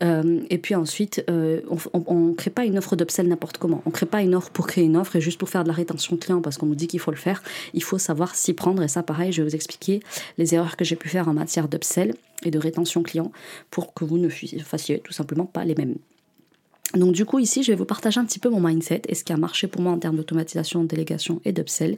et 0.00 0.58
puis 0.58 0.74
ensuite, 0.74 1.22
on 1.28 2.34
crée 2.38 2.50
pas 2.50 2.64
une 2.64 2.78
offre 2.78 2.96
d'upsell 2.96 3.28
n'importe 3.28 3.58
comment. 3.58 3.82
On 3.84 3.90
crée 3.90 4.06
pas 4.06 4.22
une 4.22 4.34
offre 4.34 4.50
pour 4.50 4.66
créer 4.66 4.84
une 4.84 4.96
offre 4.96 5.16
et 5.16 5.20
juste 5.20 5.38
pour 5.38 5.50
faire 5.50 5.64
de 5.64 5.68
la 5.68 5.74
rétention 5.74 6.16
client 6.16 6.40
parce 6.40 6.56
qu'on 6.56 6.66
nous 6.66 6.74
dit 6.74 6.86
qu'il 6.86 7.00
faut 7.00 7.10
le 7.10 7.16
faire. 7.16 7.42
Il 7.74 7.82
faut 7.82 7.98
savoir 7.98 8.34
s'y 8.34 8.54
prendre 8.54 8.82
et 8.82 8.88
ça, 8.88 9.02
pareil, 9.02 9.32
je 9.32 9.42
vais 9.42 9.48
vous 9.48 9.54
expliquer 9.54 10.00
les 10.38 10.54
erreurs 10.54 10.76
que 10.76 10.84
j'ai 10.84 10.96
pu 10.96 11.08
faire 11.08 11.28
en 11.28 11.34
matière 11.34 11.68
d'upsell 11.68 12.14
et 12.44 12.50
de 12.50 12.58
rétention 12.58 13.02
client 13.02 13.32
pour 13.70 13.92
que 13.92 14.04
vous 14.04 14.18
ne 14.18 14.28
fassiez 14.28 15.00
tout 15.00 15.12
simplement 15.12 15.46
pas 15.46 15.64
les 15.64 15.74
mêmes. 15.74 15.96
Donc 16.94 17.12
du 17.12 17.26
coup 17.26 17.38
ici 17.38 17.62
je 17.62 17.70
vais 17.70 17.76
vous 17.76 17.84
partager 17.84 18.18
un 18.18 18.24
petit 18.24 18.38
peu 18.38 18.48
mon 18.48 18.60
mindset 18.60 19.02
et 19.08 19.14
ce 19.14 19.22
qui 19.22 19.32
a 19.32 19.36
marché 19.36 19.66
pour 19.66 19.82
moi 19.82 19.92
en 19.92 19.98
termes 19.98 20.16
d'automatisation, 20.16 20.82
de 20.82 20.88
délégation 20.88 21.40
et 21.44 21.52
d'upsell. 21.52 21.96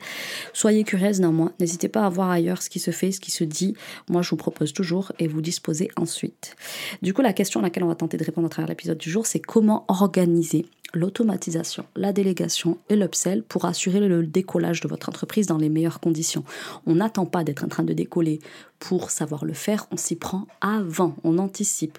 Soyez 0.52 0.82
curieuse 0.82 1.20
néanmoins, 1.20 1.52
n'hésitez 1.60 1.88
pas 1.88 2.04
à 2.04 2.08
voir 2.08 2.30
ailleurs 2.30 2.60
ce 2.60 2.68
qui 2.68 2.80
se 2.80 2.90
fait, 2.90 3.12
ce 3.12 3.20
qui 3.20 3.30
se 3.30 3.44
dit. 3.44 3.74
Moi 4.08 4.22
je 4.22 4.30
vous 4.30 4.36
propose 4.36 4.72
toujours 4.72 5.12
et 5.20 5.28
vous 5.28 5.42
disposez 5.42 5.90
ensuite. 5.96 6.56
Du 7.02 7.14
coup 7.14 7.22
la 7.22 7.32
question 7.32 7.60
à 7.60 7.62
laquelle 7.62 7.84
on 7.84 7.88
va 7.88 7.94
tenter 7.94 8.16
de 8.16 8.24
répondre 8.24 8.46
à 8.46 8.50
travers 8.50 8.68
l'épisode 8.68 8.98
du 8.98 9.10
jour 9.10 9.26
c'est 9.26 9.40
comment 9.40 9.84
organiser 9.88 10.66
l'automatisation, 10.94 11.84
la 11.96 12.12
délégation 12.12 12.78
et 12.88 12.96
l'upsell 12.96 13.42
pour 13.42 13.64
assurer 13.64 14.00
le 14.00 14.26
décollage 14.26 14.80
de 14.80 14.88
votre 14.88 15.08
entreprise 15.08 15.46
dans 15.46 15.58
les 15.58 15.68
meilleures 15.68 16.00
conditions. 16.00 16.44
On 16.86 16.96
n'attend 16.96 17.26
pas 17.26 17.44
d'être 17.44 17.64
en 17.64 17.68
train 17.68 17.84
de 17.84 17.92
décoller 17.92 18.40
pour 18.78 19.10
savoir 19.10 19.44
le 19.44 19.52
faire, 19.52 19.86
on 19.92 19.96
s'y 19.98 20.16
prend 20.16 20.46
avant, 20.62 21.14
on 21.22 21.36
anticipe. 21.36 21.98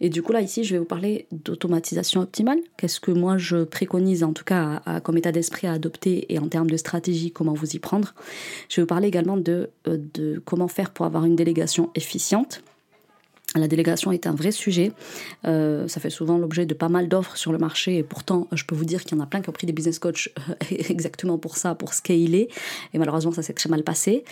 Et 0.00 0.08
du 0.08 0.22
coup 0.22 0.32
là 0.32 0.40
ici, 0.40 0.64
je 0.64 0.74
vais 0.74 0.78
vous 0.78 0.86
parler 0.86 1.26
d'automatisation 1.32 2.22
optimale. 2.22 2.60
Qu'est-ce 2.78 2.98
que 2.98 3.10
moi 3.10 3.36
je 3.36 3.64
préconise 3.64 4.24
en 4.24 4.32
tout 4.32 4.44
cas 4.44 4.82
comme 5.02 5.18
état 5.18 5.32
d'esprit 5.32 5.66
à 5.66 5.72
adopter 5.72 6.32
et 6.32 6.38
en 6.38 6.48
termes 6.48 6.70
de 6.70 6.76
stratégie, 6.76 7.30
comment 7.30 7.54
vous 7.54 7.76
y 7.76 7.78
prendre. 7.78 8.14
Je 8.68 8.76
vais 8.76 8.82
vous 8.82 8.88
parler 8.88 9.08
également 9.08 9.36
de, 9.36 9.70
euh, 9.86 9.98
de 10.14 10.42
comment 10.44 10.68
faire 10.68 10.90
pour 10.90 11.06
avoir 11.06 11.24
une 11.24 11.36
délégation 11.36 11.90
efficiente 11.94 12.62
la 13.54 13.68
délégation 13.68 14.12
est 14.12 14.26
un 14.26 14.34
vrai 14.34 14.50
sujet. 14.50 14.92
Euh, 15.46 15.86
ça 15.88 16.00
fait 16.00 16.10
souvent 16.10 16.38
l'objet 16.38 16.66
de 16.66 16.74
pas 16.74 16.88
mal 16.88 17.08
d'offres 17.08 17.36
sur 17.36 17.52
le 17.52 17.58
marché 17.58 17.98
et 17.98 18.02
pourtant, 18.02 18.48
je 18.52 18.64
peux 18.64 18.74
vous 18.74 18.84
dire 18.84 19.04
qu'il 19.04 19.16
y 19.16 19.20
en 19.20 19.22
a 19.22 19.26
plein 19.26 19.40
qui 19.40 19.48
ont 19.48 19.52
pris 19.52 19.66
des 19.66 19.72
business 19.72 19.98
coach 19.98 20.32
euh, 20.48 20.54
exactement 20.88 21.38
pour 21.38 21.56
ça, 21.56 21.74
pour 21.74 21.94
scaler. 21.94 22.48
Et 22.92 22.98
malheureusement, 22.98 23.32
ça 23.32 23.42
s'est 23.42 23.52
très 23.52 23.68
mal 23.68 23.84
passé. 23.84 24.24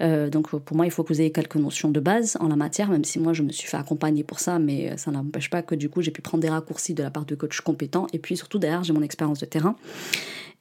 Euh, 0.00 0.30
donc, 0.30 0.50
pour 0.50 0.76
moi, 0.76 0.86
il 0.86 0.90
faut 0.90 1.02
que 1.02 1.12
vous 1.12 1.20
ayez 1.20 1.32
quelques 1.32 1.56
notions 1.56 1.90
de 1.90 2.00
base 2.00 2.36
en 2.40 2.48
la 2.48 2.56
matière, 2.56 2.88
même 2.88 3.04
si 3.04 3.18
moi, 3.18 3.32
je 3.32 3.42
me 3.42 3.50
suis 3.50 3.68
fait 3.68 3.76
accompagner 3.76 4.22
pour 4.22 4.38
ça, 4.38 4.58
mais 4.58 4.96
ça 4.96 5.10
n'empêche 5.10 5.50
pas 5.50 5.62
que 5.62 5.74
du 5.74 5.88
coup, 5.88 6.02
j'ai 6.02 6.10
pu 6.10 6.22
prendre 6.22 6.42
des 6.42 6.50
raccourcis 6.50 6.94
de 6.94 7.02
la 7.02 7.10
part 7.10 7.24
de 7.24 7.34
coachs 7.34 7.60
compétents. 7.60 8.06
Et 8.12 8.18
puis 8.18 8.36
surtout, 8.36 8.58
derrière, 8.58 8.84
j'ai 8.84 8.92
mon 8.92 9.02
expérience 9.02 9.40
de 9.40 9.46
terrain. 9.46 9.76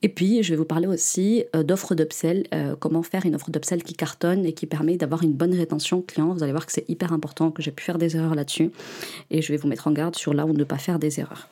Et 0.04 0.10
puis, 0.10 0.44
je 0.44 0.54
vais 0.54 0.56
vous 0.58 0.66
parler 0.66 0.88
aussi 0.88 1.46
euh, 1.56 1.64
d'offres 1.64 1.96
d'upsell, 1.96 2.46
euh, 2.54 2.76
comment 2.80 3.02
faire 3.02 3.26
une 3.26 3.34
offre 3.34 3.50
d'upsell 3.50 3.84
qui 3.84 3.96
cartonne 3.96 4.46
et 4.46 4.54
qui 4.54 4.68
permet 4.68 4.96
d'avoir 4.96 5.24
une 5.24 5.34
bonne 5.34 5.54
rétention 5.54 6.02
client. 6.02 6.34
Vous 6.34 6.44
allez 6.44 6.52
voir 6.52 6.68
que 6.68 6.72
c'est 6.72 6.88
hyper 6.88 7.14
important, 7.14 7.50
que 7.50 7.64
j'ai 7.64 7.72
pu 7.72 7.84
faire 7.84 7.98
des 7.98 8.16
erreurs 8.16 8.36
là-dessus. 8.36 8.72
Et 9.32 9.42
je 9.42 9.52
vais 9.52 9.58
vous 9.58 9.68
mettre 9.68 9.88
en 9.88 9.92
garde 9.92 10.16
sur 10.16 10.34
là 10.34 10.46
où 10.46 10.54
ne 10.54 10.64
pas 10.64 10.78
faire 10.78 11.00
des 11.00 11.20
erreurs. 11.20 11.50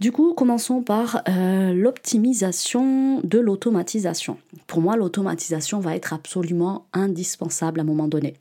Du 0.00 0.12
coup, 0.12 0.34
commençons 0.34 0.82
par 0.82 1.22
euh, 1.28 1.72
l'optimisation 1.72 3.20
de 3.22 3.38
l'automatisation. 3.38 4.38
Pour 4.66 4.80
moi, 4.80 4.96
l'automatisation 4.96 5.80
va 5.80 5.96
être 5.96 6.12
absolument 6.12 6.86
indispensable 6.92 7.80
à 7.80 7.82
un 7.82 7.86
moment 7.86 8.08
donné. 8.08 8.34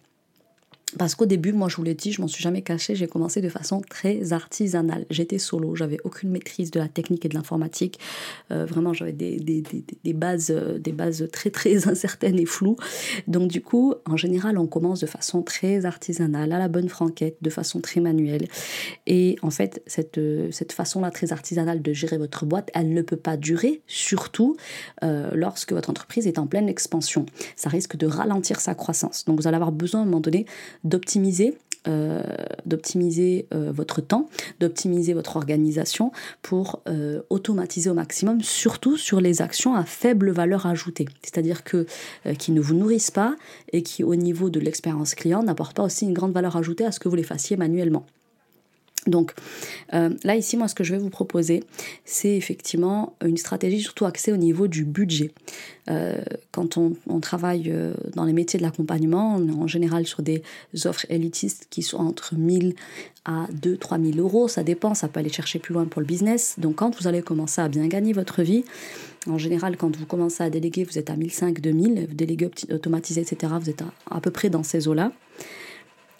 Parce 0.98 1.16
qu'au 1.16 1.25
début, 1.25 1.54
moi 1.54 1.69
je 1.69 1.78
vous 1.78 1.84
l'ai 1.84 1.95
dit, 1.95 2.12
je 2.12 2.22
m'en 2.22 2.28
suis 2.28 2.44
jamais 2.44 2.62
caché, 2.62 2.95
j'ai 2.95 3.07
commencé 3.07 3.42
de 3.42 3.50
façon 3.50 3.81
très 3.81 4.34
artisanale. 4.34 5.06
J'étais 5.10 5.38
solo, 5.38 5.75
j'avais 5.75 5.98
aucune 6.04 6.30
maîtrise 6.30 6.72
de 6.72 6.80
la 6.80 6.88
technique 6.88 7.25
et 7.25 7.30
de 7.30 7.36
l'informatique. 7.36 8.00
Euh, 8.52 8.66
vraiment, 8.66 8.94
j'avais 8.94 9.12
des, 9.12 9.33
bases, 10.14 10.52
euh, 10.52 10.78
des 10.78 10.92
bases 10.92 11.28
très 11.31 11.50
très 11.50 11.88
incertaines 11.88 12.40
et 12.40 12.45
floues. 12.45 12.78
Donc 13.28 13.50
du 13.50 13.62
coup, 13.62 13.95
en 14.06 14.18
général, 14.18 14.57
on 14.57 14.68
commence 14.68 15.00
de 15.00 15.06
façon 15.06 15.42
très 15.42 15.85
artisanale, 15.85 16.52
à 16.52 16.59
la 16.59 16.68
bonne 16.68 16.90
franquette, 16.90 17.38
de 17.42 17.50
façon 17.50 17.81
très 17.81 18.02
manuelle. 18.02 18.47
Et 19.07 19.38
en 19.42 19.50
fait, 19.50 19.81
cette, 19.88 20.18
euh, 20.18 20.50
cette 20.52 20.71
façon-là 20.71 21.12
très 21.12 21.31
artisanale 21.31 21.81
de 21.81 21.94
gérer 21.94 22.18
votre 22.18 22.45
boîte, 22.45 22.69
elle 22.73 22.94
ne 22.94 23.02
peut 23.02 23.18
pas 23.18 23.38
durer, 23.38 23.81
surtout 23.88 24.57
lorsque 25.33 25.73
votre 25.73 25.90
entreprise 25.90 26.28
est 26.28 26.40
en 26.40 26.47
pleine 26.47 26.69
expansion. 26.69 27.26
Ça 27.56 27.69
risque 27.69 27.97
de 27.97 28.07
ralentir 28.07 28.59
sa 28.59 28.73
croissance. 28.76 29.26
Donc 29.26 29.40
vous 29.40 29.47
allez 29.47 29.56
avoir 29.56 29.71
besoin 29.71 30.02
à 30.02 30.04
un 30.04 30.06
moment 30.06 30.19
donné 30.19 30.45
d'optimiser 30.83 31.57
euh, 31.85 32.21
d'optimiser 32.66 33.45
euh, 33.54 33.73
votre 33.75 33.99
temps, 33.99 34.30
d'optimiser 34.61 35.13
votre 35.13 35.35
organisation 35.35 36.13
pour 36.42 36.81
euh, 36.87 37.21
automatiser 37.30 37.90
au 37.90 37.94
maximum, 37.94 38.42
surtout 38.42 38.95
sur 38.95 39.19
les 39.19 39.42
actions 39.42 39.75
à 39.75 39.83
faible 39.83 40.31
valeur 40.31 40.66
ajoutée, 40.66 41.09
c'est-à-dire 41.23 41.66
que 41.66 41.85
qui 42.40 42.54
ne 42.54 42.61
vous 42.61 42.73
nourrissent 42.73 43.11
pas 43.11 43.35
et 43.73 43.83
qui 43.83 44.06
au 44.06 44.16
niveau 44.16 44.49
de 44.49 44.61
l'expérience 44.61 45.13
client 45.13 45.44
n'apportent 45.44 45.75
pas 45.75 45.83
aussi 45.83 46.06
une 46.06 46.13
grande 46.13 46.31
valeur 46.31 46.56
ajoutée 46.56 46.85
à 46.85 46.94
ce 46.94 47.02
que 47.02 47.09
vous 47.09 47.18
les 47.18 47.23
fassiez 47.23 47.57
manuellement. 47.57 48.06
Donc 49.07 49.33
euh, 49.94 50.10
là, 50.24 50.36
ici, 50.36 50.57
moi, 50.57 50.68
ce 50.68 50.76
que 50.76 50.83
je 50.83 50.94
vais 50.94 51.00
vous 51.00 51.10
proposer, 51.10 51.64
c'est 52.06 52.36
effectivement 52.36 53.16
une 53.24 53.38
stratégie 53.38 53.81
surtout 53.81 54.06
axée 54.06 54.31
au 54.31 54.38
niveau 54.38 54.68
du 54.68 54.86
budget. 54.86 55.31
Euh, 55.90 56.22
quand 56.52 56.78
on, 56.78 57.19
travaille 57.19 57.69
euh, 57.69 57.94
dans 58.16 58.24
les 58.24 58.33
métiers 58.33 58.57
de 58.57 58.64
l'accompagnement, 58.64 59.36
on 59.36 59.48
est 59.48 59.52
en 59.52 59.68
général 59.68 60.06
sur 60.07 60.22
des 60.22 60.42
offres 60.86 61.06
élitistes 61.10 61.68
qui 61.69 61.81
sont 61.81 61.98
entre 61.98 62.36
1000 62.36 62.76
à 63.26 63.48
2 63.52 63.78
3000 63.78 64.19
euros. 64.19 64.48
Ça 64.48 64.64
dépend, 64.64 64.94
ça 64.94 65.07
peut 65.07 65.19
aller 65.19 65.31
chercher 65.31 65.60
plus 65.60 65.74
loin 65.74 65.86
pour 65.86 66.02
le 66.02 66.07
business. 66.07 66.56
Donc 66.57 66.76
quand 66.76 66.98
vous 67.00 67.07
allez 67.07 67.22
commencer 67.22 67.62
à 67.62 67.68
bien 67.68 67.88
gagner 67.88 68.14
votre 68.14 68.42
vie, 68.42 68.64
en 69.28 69.38
général, 69.38 69.78
quand 69.78 69.95
vous 69.95 70.06
commencez 70.06 70.44
à 70.44 70.50
déléguer, 70.50 70.83
vous 70.83 70.98
êtes 70.98 71.10
à 71.10 71.16
1500, 71.16 71.54
2000, 71.62 72.07
vous 72.10 72.16
déléguez 72.16 72.50
automatisé, 72.72 73.22
etc., 73.22 73.54
vous 73.60 73.69
êtes 73.69 73.83
à 74.10 74.22
peu 74.22 74.31
près 74.31 74.50
dans 74.50 74.64
ces 74.64 74.88
eaux-là 74.88 75.12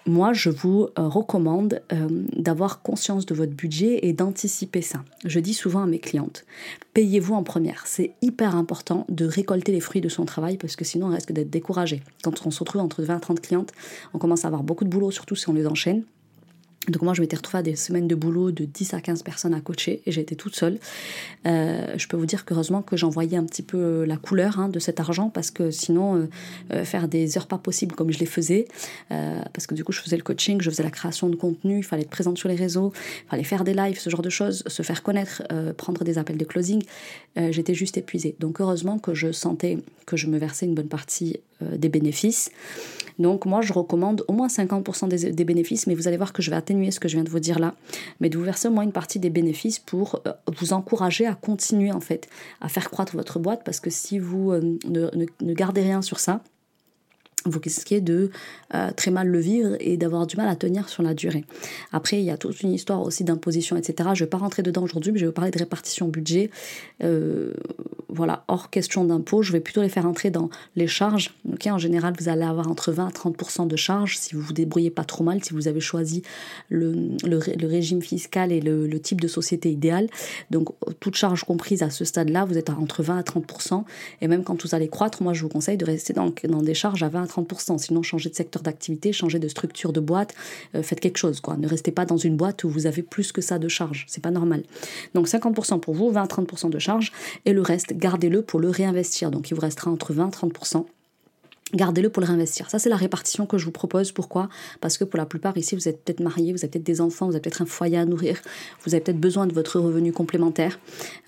moi, 0.06 0.34
je 0.34 0.50
vous 0.50 0.90
euh, 1.00 1.08
recommande 1.08 1.82
euh, 1.94 2.08
d'avoir 2.36 2.82
conscience 2.82 3.26
de 3.26 3.34
votre 3.34 3.54
budget 3.54 4.00
et 4.04 4.12
d'anticiper 4.12 4.82
ça. 4.82 5.04
Je 5.24 5.40
dis 5.40 5.54
souvent 5.54 5.84
à 5.84 5.86
mes 5.86 6.00
clientes, 6.00 6.46
payez-vous 6.94 7.34
en 7.34 7.44
première. 7.44 7.88
C'est 7.88 8.12
hyper 8.22 8.56
important 8.56 9.06
de 9.08 9.26
récolter 9.26 9.72
les 9.72 9.80
fruits 9.80 10.02
de 10.02 10.10
son 10.10 10.26
travail 10.26 10.58
parce 10.58 10.76
que 10.76 10.84
sinon 10.84 11.08
on 11.08 11.12
risque 11.12 11.32
d'être 11.32 11.50
découragé. 11.50 12.02
Quand 12.22 12.46
on 12.46 12.52
se 12.52 12.60
retrouve 12.60 12.82
entre 12.82 13.02
20 13.02 13.18
et 13.18 13.22
30 13.22 13.42
clientes, 13.42 13.72
on 14.14 14.18
commence 14.18 14.44
à 14.44 14.48
avoir 14.48 14.64
beaucoup 14.64 14.84
de 14.84 14.90
boulot, 14.90 15.12
surtout 15.12 15.36
si 15.36 15.48
on 15.50 15.54
les 15.54 15.68
enchaîne. 15.68 16.04
Donc 16.90 17.02
moi, 17.02 17.14
je 17.14 17.22
m'étais 17.22 17.38
retrouvée 17.38 17.60
à 17.60 17.64
des 17.64 17.76
semaines 17.76 18.08
de 18.08 18.16
boulot 18.16 18.52
de 18.52 18.66
10 18.66 18.94
à 18.94 19.00
15 19.00 19.24
personnes 19.24 19.54
à 19.54 19.62
coacher 19.62 20.02
et 20.06 20.12
j'étais 20.12 20.36
toute 20.36 20.56
seule. 20.56 20.80
Euh, 21.46 21.94
je 21.98 22.08
peux 22.08 22.18
vous 22.18 22.26
dire 22.26 22.44
qu'heureusement 22.44 22.82
que 22.82 22.98
j'envoyais 22.98 23.38
un 23.38 23.46
petit 23.46 23.62
peu 23.62 24.04
la 24.04 24.18
couleur 24.18 24.60
hein, 24.60 24.68
de 24.68 24.80
cet 24.80 25.00
argent 25.00 25.30
parce 25.30 25.50
que 25.50 25.72
sinon, 25.72 26.16
euh, 26.16 26.30
euh, 26.74 26.84
faire 26.84 27.08
des 27.08 27.38
heures 27.38 27.48
pas 27.48 27.58
possibles 27.58 27.96
comme 27.96 28.12
je 28.12 28.20
les 28.20 28.26
faisais, 28.26 28.68
parce 29.10 29.68
que 29.68 29.76
du 29.76 29.84
coup, 29.84 29.92
je 29.92 30.02
faisais 30.02 30.18
le 30.18 30.24
coaching, 30.24 30.60
je 30.62 30.70
faisais 30.70 30.84
la 30.84 30.90
création 30.90 31.30
de 31.30 31.36
contenu, 31.36 31.78
il 31.78 31.84
fallait 31.84 32.02
être 32.02 32.10
présente 32.10 32.38
sur 32.38 32.50
les 32.50 32.56
réseaux, 32.56 32.92
il 33.26 33.30
fallait 33.30 33.44
faire 33.44 33.64
des 33.64 33.74
lives, 33.74 34.00
ce 34.00 34.10
genre 34.10 34.22
de 34.22 34.30
choses, 34.30 34.64
se 34.68 34.84
faire 34.84 35.04
connaître, 35.04 35.44
prendre 35.78 36.04
des 36.04 36.18
appels 36.18 36.38
de 36.38 36.46
closing, 36.46 36.84
j'étais 37.36 37.74
juste 37.74 37.98
épuisée. 37.98 38.36
Donc 38.40 38.60
heureusement 38.60 38.98
que 38.98 39.14
je 39.14 39.32
sentais 39.32 39.78
que 40.06 40.18
je 40.18 40.28
me 40.28 40.38
versais 40.38 40.66
une 40.66 40.74
bonne 40.74 40.88
partie 40.88 41.40
des 41.62 41.90
bénéfices. 41.90 42.50
Donc 43.20 43.46
moi, 43.46 43.62
je 43.62 43.74
recommande 43.74 44.24
au 44.28 44.34
moins 44.34 44.48
50% 44.48 45.08
des, 45.08 45.44
bénéfices, 45.44 45.88
mais 45.88 45.96
vous 45.96 46.08
allez 46.08 46.18
voir 46.18 46.34
que 46.34 46.42
je 46.42 46.50
vais 46.50 46.56
atténuer 46.56 46.92
ce 46.92 47.00
que 47.00 47.08
je 47.08 47.16
viens 47.16 47.24
de 47.24 47.30
vous 47.30 47.40
dire 47.40 47.60
là, 47.60 47.76
mais 48.20 48.30
de 48.30 48.38
vous 48.38 48.44
verser 48.44 48.68
au 48.68 48.72
moins 48.72 48.84
une 48.84 48.92
partie 48.92 49.20
des 49.20 49.30
bénéfices 49.30 49.80
pour 49.80 50.22
euh, 50.28 50.34
vous 50.58 50.74
encourager 50.74 51.26
à 51.26 51.36
continuer 51.36 51.92
en 51.92 52.00
fait 52.00 52.28
à 52.62 52.70
faire 52.70 52.90
croître 52.90 53.16
votre 53.16 53.40
boîte, 53.40 53.64
parce 53.64 53.80
que 53.80 53.90
si 53.90 54.20
vous 54.20 54.52
euh, 54.52 54.78
ne 54.86 55.54
gardez 55.54 55.82
rien 55.82 56.02
sur 56.02 56.20
ça, 56.20 56.42
vous 57.46 57.60
risquez 57.60 58.02
de 58.02 58.32
euh, 58.74 58.92
très 58.92 59.12
mal 59.12 59.28
le 59.28 59.40
vivre 59.40 59.76
et 59.80 59.98
d'avoir 59.98 60.28
du 60.28 60.38
mal 60.38 60.48
à 60.48 60.56
tenir 60.56 60.90
sur 60.90 61.04
la 61.04 61.14
durée. 61.14 61.46
Après, 61.92 62.20
il 62.20 62.24
y 62.24 62.32
a 62.32 62.38
toute 62.38 62.62
une 62.62 62.74
histoire 62.74 63.02
aussi 63.02 63.24
d'imposition, 63.24 63.76
etc. 63.76 64.10
Je 64.14 64.24
ne 64.24 64.26
vais 64.26 64.30
pas 64.30 64.38
rentrer 64.38 64.64
dedans 64.64 64.84
aujourd'hui, 64.84 65.12
mais 65.12 65.20
je 65.20 65.26
vais 65.26 65.30
vous 65.30 65.34
parler 65.34 65.52
de 65.52 65.60
répartition 65.60 66.08
budget. 66.08 66.50
Euh, 67.04 67.54
voilà, 68.14 68.44
hors 68.48 68.70
question 68.70 69.04
d'impôt, 69.04 69.42
je 69.42 69.52
vais 69.52 69.60
plutôt 69.60 69.82
les 69.82 69.90
faire 69.90 70.06
entrer 70.06 70.30
dans 70.30 70.50
les 70.76 70.88
charges. 70.88 71.34
En 71.66 71.78
général, 71.78 72.14
vous 72.20 72.30
allez 72.30 72.44
avoir 72.44 72.70
entre 72.70 72.92
20 72.92 73.08
à 73.08 73.10
30% 73.10 73.68
de 73.68 73.76
charges 73.76 74.18
si 74.18 74.36
vous 74.36 74.42
vous 74.42 74.54
débrouillez 74.54 74.92
pas 74.92 75.04
trop 75.04 75.24
mal, 75.24 75.44
si 75.44 75.54
vous 75.54 75.68
avez 75.68 75.80
choisi 75.80 76.22
le, 76.70 77.18
régime 77.66 78.02
fiscal 78.02 78.52
et 78.52 78.62
le, 78.62 79.00
type 79.00 79.20
de 79.20 79.28
société 79.28 79.72
idéal. 79.72 80.08
Donc, 80.52 80.70
toute 81.00 81.16
charge 81.16 81.44
comprise 81.44 81.84
à 81.84 81.90
ce 81.90 82.06
stade-là, 82.06 82.46
vous 82.46 82.58
êtes 82.58 82.70
entre 82.70 83.02
20 83.04 83.18
à 83.18 83.22
30% 83.22 83.84
Et 84.22 84.28
même 84.28 84.44
quand 84.44 84.62
vous 84.62 84.76
allez 84.76 84.88
croître, 84.88 85.24
moi, 85.24 85.34
je 85.34 85.42
vous 85.42 85.50
conseille 85.50 85.78
de 85.78 85.86
rester 85.86 86.14
dans, 86.14 86.32
dans 86.48 86.62
des 86.62 86.74
charges 86.74 87.04
à 87.04 87.10
20 87.10 87.24
à 87.24 87.26
30%. 87.26 87.78
Sinon, 87.80 88.04
changez 88.04 88.30
de 88.30 88.36
secteur 88.36 88.62
d'activité, 88.62 89.12
changez 89.12 89.40
de 89.40 89.48
structure 89.48 89.94
de 89.94 90.00
boîte, 90.00 90.36
euh, 90.76 90.84
faites 90.84 91.00
quelque 91.00 91.18
chose. 91.18 91.42
Quoi. 91.42 91.58
Ne 91.58 91.68
restez 91.68 91.92
pas 91.92 92.06
dans 92.06 92.18
une 92.18 92.38
boîte 92.38 92.64
où 92.64 92.70
vous 92.70 92.86
avez 92.86 93.02
plus 93.02 93.32
que 93.32 93.42
ça 93.42 93.60
de 93.60 93.68
charges. 93.68 94.06
C'est 94.08 94.22
pas 94.22 94.32
normal. 94.32 94.64
Donc 95.14 95.28
50% 95.28 95.80
pour 95.80 95.94
vous, 95.96 96.12
20-30% 96.12 96.70
de 96.70 96.80
charges, 96.80 97.12
et 97.46 97.54
le 97.54 97.62
reste, 97.62 97.94
gardez-le 98.04 98.42
pour 98.42 98.60
le 98.60 98.70
réinvestir. 98.70 99.32
Donc 99.32 99.50
il 99.50 99.54
vous 99.56 99.62
restera 99.62 99.90
entre 99.90 100.14
20 100.14 100.30
30%. 100.30 100.86
Gardez-le 101.74 102.10
pour 102.10 102.22
le 102.22 102.28
réinvestir. 102.28 102.70
Ça, 102.70 102.78
c'est 102.78 102.90
la 102.90 102.98
répartition 102.98 103.48
que 103.48 103.58
je 103.58 103.66
vous 103.66 103.72
propose. 103.72 104.12
Pourquoi? 104.12 104.50
Parce 104.80 104.98
que 104.98 105.06
pour 105.06 105.18
la 105.18 105.26
plupart 105.26 105.58
ici, 105.58 105.74
vous 105.76 105.88
êtes 105.88 106.04
peut-être 106.04 106.20
mariés, 106.20 106.52
vous 106.52 106.60
avez 106.60 106.68
peut-être 106.68 106.84
des 106.84 107.02
enfants, 107.02 107.26
vous 107.26 107.32
avez 107.32 107.42
peut-être 107.42 107.64
un 107.64 107.66
foyer 107.66 107.98
à 107.98 108.06
nourrir, 108.06 108.40
vous 108.86 108.94
avez 108.94 109.02
peut-être 109.02 109.20
besoin 109.20 109.48
de 109.48 109.54
votre 109.54 109.80
revenu 109.80 110.12
complémentaire. 110.12 110.78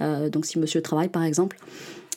Euh, 0.01 0.29
donc, 0.29 0.46
si 0.46 0.60
monsieur 0.60 0.82
travaille, 0.84 1.08
par 1.08 1.24
exemple, 1.24 1.58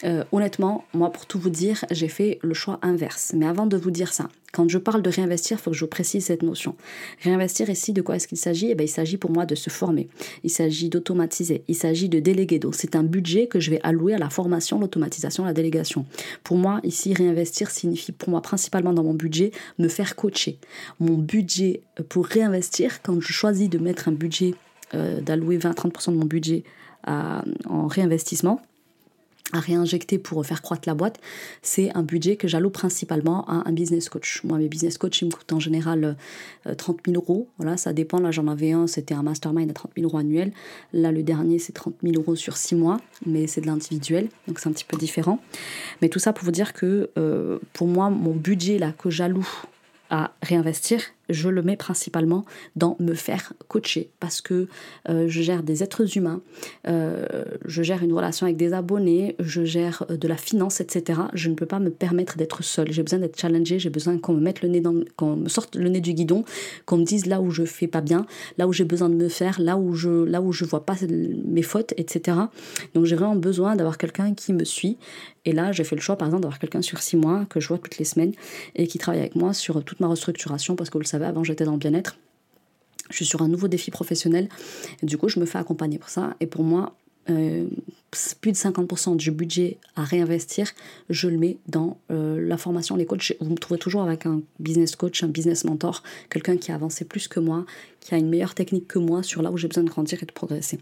euh, 0.05 0.25
honnêtement, 0.31 0.85
moi, 0.95 1.11
pour 1.11 1.27
tout 1.27 1.39
vous 1.39 1.51
dire, 1.51 1.85
j'ai 1.91 2.09
fait 2.09 2.39
le 2.43 2.55
choix 2.55 2.79
inverse. 2.83 3.33
Mais 3.35 3.47
avant 3.47 3.67
de 3.67 3.77
vous 3.77 3.91
dire 3.91 4.13
ça, 4.13 4.29
quand 4.53 4.69
je 4.69 4.79
parle 4.79 5.03
de 5.03 5.11
réinvestir, 5.11 5.59
il 5.59 5.61
faut 5.61 5.71
que 5.73 5.77
je 5.77 5.85
précise 5.85 6.27
cette 6.27 6.43
notion. 6.43 6.77
Réinvestir 7.23 7.69
ici, 7.69 7.93
de 7.93 8.01
quoi 8.01 8.17
est-ce 8.17 8.29
qu'il 8.29 8.39
s'agit? 8.39 8.71
Eh 8.71 8.75
bien, 8.75 8.85
Il 8.87 8.91
s'agit 8.91 9.17
pour 9.17 9.31
moi 9.31 9.45
de 9.45 9.55
se 9.55 9.71
former. 9.71 10.09
Il 10.45 10.51
s'agit 10.51 10.89
d'automatiser. 10.89 11.65
Il 11.69 11.75
s'agit 11.75 12.09
de 12.09 12.21
déléguer. 12.21 12.59
Donc, 12.59 12.75
c'est 12.77 12.95
un 12.95 13.03
budget 13.03 13.49
que 13.49 13.59
je 13.59 13.71
vais 13.71 13.81
allouer 13.83 14.15
à 14.15 14.19
la 14.19 14.31
formation, 14.31 14.79
l'automatisation, 14.79 15.45
la 15.45 15.53
délégation. 15.53 16.07
Pour 16.45 16.57
moi, 16.57 16.81
ici, 16.85 17.13
réinvestir 17.13 17.71
signifie 17.71 18.13
pour 18.13 18.31
moi 18.31 18.41
principalement 18.41 18.93
dans 18.93 19.05
mon 19.05 19.15
budget 19.15 19.51
me 19.79 19.89
faire 19.89 20.15
coacher. 20.15 20.59
Mon 21.01 21.19
budget 21.19 21.83
pour 22.09 22.27
réinvestir, 22.27 23.03
quand 23.03 23.21
je 23.21 23.33
choisis 23.33 23.69
de 23.69 23.79
mettre 23.79 24.09
un 24.09 24.13
budget, 24.13 24.55
euh, 24.95 25.21
d'allouer 25.21 25.59
20-30% 25.59 26.13
de 26.13 26.17
mon 26.17 26.25
budget 26.25 26.63
en 27.07 27.87
réinvestissement, 27.87 28.61
à 29.53 29.61
réinjecter 29.61 30.19
pour 30.19 30.45
faire 30.45 30.63
croître 30.63 30.89
la 30.89 30.95
boîte, 30.95 31.19
c'est 31.63 31.91
un 31.97 32.03
budget 32.03 32.37
que 32.37 32.49
j'alloue 32.49 32.71
principalement 32.71 33.47
à 33.47 33.69
un 33.69 33.73
business 33.73 34.09
coach. 34.09 34.43
Moi, 34.45 34.59
mes 34.59 34.69
business 34.69 34.99
coach, 34.99 35.23
ils 35.23 35.27
me 35.27 35.31
coûtent 35.31 35.53
en 35.53 35.61
général 35.61 36.17
30 36.77 36.97
euh, 36.97 37.13
000 37.13 37.23
euros. 37.23 37.49
Voilà, 37.59 37.77
ça 37.77 37.93
dépend. 37.93 38.21
Là, 38.21 38.31
j'en 38.31 38.47
avais 38.49 38.73
un, 38.73 38.87
c'était 38.87 39.15
un 39.15 39.23
mastermind 39.23 39.71
à 39.71 39.75
30 39.75 39.93
000 39.97 40.07
euros 40.07 40.19
annuel. 40.19 40.53
Là, 40.93 41.13
le 41.13 41.23
dernier, 41.23 41.59
c'est 41.59 41.73
30 41.73 41.95
000 42.03 42.15
euros 42.17 42.37
sur 42.37 42.57
6 42.57 42.75
mois, 42.75 43.01
mais 43.27 43.47
c'est 43.47 43.61
de 43.61 43.67
l'individuel, 43.67 44.29
donc 44.47 44.59
c'est 44.59 44.69
un 44.69 44.73
petit 44.73 44.85
peu 44.85 44.97
différent. 44.97 45.41
Mais 46.03 46.09
tout 46.09 46.19
ça 46.19 46.33
pour 46.33 46.45
vous 46.45 46.51
dire 46.51 46.73
que 46.73 47.11
euh, 47.17 47.59
pour 47.73 47.87
moi, 47.87 48.11
mon 48.11 48.35
budget 48.35 48.79
là 48.79 48.93
que 48.93 49.11
j'alloue 49.11 49.49
à 50.11 50.33
réinvestir, 50.43 51.01
je 51.29 51.49
le 51.49 51.63
mets 51.63 51.77
principalement 51.77 52.45
dans 52.77 52.97
me 53.01 53.15
faire 53.15 53.53
coacher 53.69 54.11
parce 54.21 54.41
que 54.41 54.69
euh, 55.09 55.29
je 55.29 55.43
gère 55.43 55.63
des 55.63 55.83
êtres 55.83 56.17
humains, 56.17 56.41
euh, 56.87 57.27
je 57.65 57.83
gère 57.83 58.03
une 58.03 58.13
relation 58.13 58.47
avec 58.47 58.57
des 58.57 58.73
abonnés, 58.73 59.37
je 59.39 59.65
gère 59.65 60.05
euh, 60.11 60.17
de 60.17 60.29
la 60.29 60.37
finance, 60.37 60.81
etc. 60.81 61.21
Je 61.35 61.49
ne 61.49 61.55
peux 61.55 61.67
pas 61.67 61.79
me 61.79 61.91
permettre 61.91 62.37
d'être 62.37 62.63
seule. 62.63 62.93
J'ai 62.93 63.03
besoin 63.03 63.19
d'être 63.19 63.39
challengée, 63.39 63.79
j'ai 63.79 63.91
besoin 63.91 64.19
qu'on 64.19 64.35
me 64.35 64.41
mette 64.41 64.63
le 64.63 64.69
nez 64.69 64.81
dans, 64.81 64.95
qu'on 65.17 65.49
sorte 65.49 65.77
le 65.77 65.89
nez 65.89 66.01
du 66.01 66.15
guidon, 66.15 66.45
qu'on 66.87 66.99
me 66.99 67.05
dise 67.05 67.27
là 67.27 67.41
où 67.41 67.51
je 67.51 67.65
fais 67.65 67.87
pas 67.87 68.01
bien, 68.01 68.27
là 68.57 68.67
où 68.67 68.73
j'ai 68.73 68.85
besoin 68.85 69.09
de 69.09 69.15
me 69.15 69.29
faire, 69.29 69.61
là 69.61 69.77
où 69.77 69.95
je 69.95 70.25
là 70.25 70.41
où 70.41 70.53
je 70.53 70.65
vois 70.65 70.85
pas 70.85 70.97
mes 71.45 71.63
fautes, 71.63 71.95
etc. 71.97 72.39
Donc 72.95 73.05
j'ai 73.05 73.17
vraiment 73.17 73.37
besoin 73.37 73.77
d'avoir 73.77 73.99
quelqu'un 73.99 74.35
qui 74.35 74.53
me 74.53 74.65
suit. 74.65 74.99
Et 75.49 75.53
là, 75.53 75.73
j'ai 75.73 75.83
fait 75.83 75.97
le 75.97 76.03
choix, 76.03 76.17
par 76.17 76.29
exemple, 76.29 76.43
d'avoir 76.43 76.59
quelqu'un 76.59 76.83
sur 76.83 77.01
six 77.01 77.17
mois 77.17 77.47
que 77.49 77.59
je 77.59 77.69
vois 77.69 77.79
toutes 77.79 77.97
les 77.97 78.05
semaines 78.05 78.33
et 78.75 78.87
qui 78.87 78.99
travaille 78.99 79.21
avec 79.21 79.35
moi 79.35 79.55
sur 79.55 79.83
toute 79.83 79.99
ma 79.99 80.07
restructuration 80.07 80.77
parce 80.77 80.91
que 80.91 80.95
vous 80.95 81.03
le 81.03 81.07
savez 81.07 81.18
avant 81.27 81.45
j'étais 81.45 81.65
dans 81.65 81.73
le 81.73 81.79
bien-être. 81.79 82.19
Je 83.11 83.17
suis 83.17 83.25
sur 83.25 83.43
un 83.43 83.49
nouveau 83.49 83.69
défi 83.69 83.91
professionnel. 83.91 84.49
Du 85.03 85.17
coup, 85.17 85.29
je 85.29 85.41
me 85.41 85.47
fais 85.47 85.59
accompagner 85.59 85.99
pour 85.99 86.11
ça. 86.11 86.37
Et 86.41 86.47
pour 86.47 86.63
moi, 86.63 86.95
euh, 87.31 87.67
plus 88.41 88.53
de 88.53 88.57
50% 88.57 89.17
du 89.17 89.31
budget 89.31 89.79
à 89.97 90.05
réinvestir, 90.05 90.71
je 91.09 91.29
le 91.29 91.39
mets 91.39 91.57
dans 91.67 91.99
euh, 92.11 92.39
la 92.47 92.59
formation, 92.59 92.97
les 92.97 93.07
coachs. 93.07 93.35
Vous 93.41 93.51
me 93.51 93.57
trouvez 93.57 93.79
toujours 93.79 94.03
avec 94.03 94.27
un 94.27 94.43
business 94.59 94.95
coach, 94.95 95.23
un 95.23 95.29
business 95.29 95.65
mentor, 95.65 96.03
quelqu'un 96.29 96.57
qui 96.59 96.71
a 96.71 96.75
avancé 96.75 97.07
plus 97.07 97.29
que 97.29 97.41
moi, 97.41 97.65
qui 98.01 98.15
a 98.15 98.19
une 98.19 98.29
meilleure 98.29 98.55
technique 98.55 98.89
que 98.89 98.99
moi 98.99 99.23
sur 99.23 99.43
là 99.43 99.51
où 99.51 99.57
j'ai 99.57 99.69
besoin 99.69 99.85
de 99.85 99.91
grandir 99.91 100.23
et 100.23 100.27
de 100.27 100.33
progresser. 100.33 100.79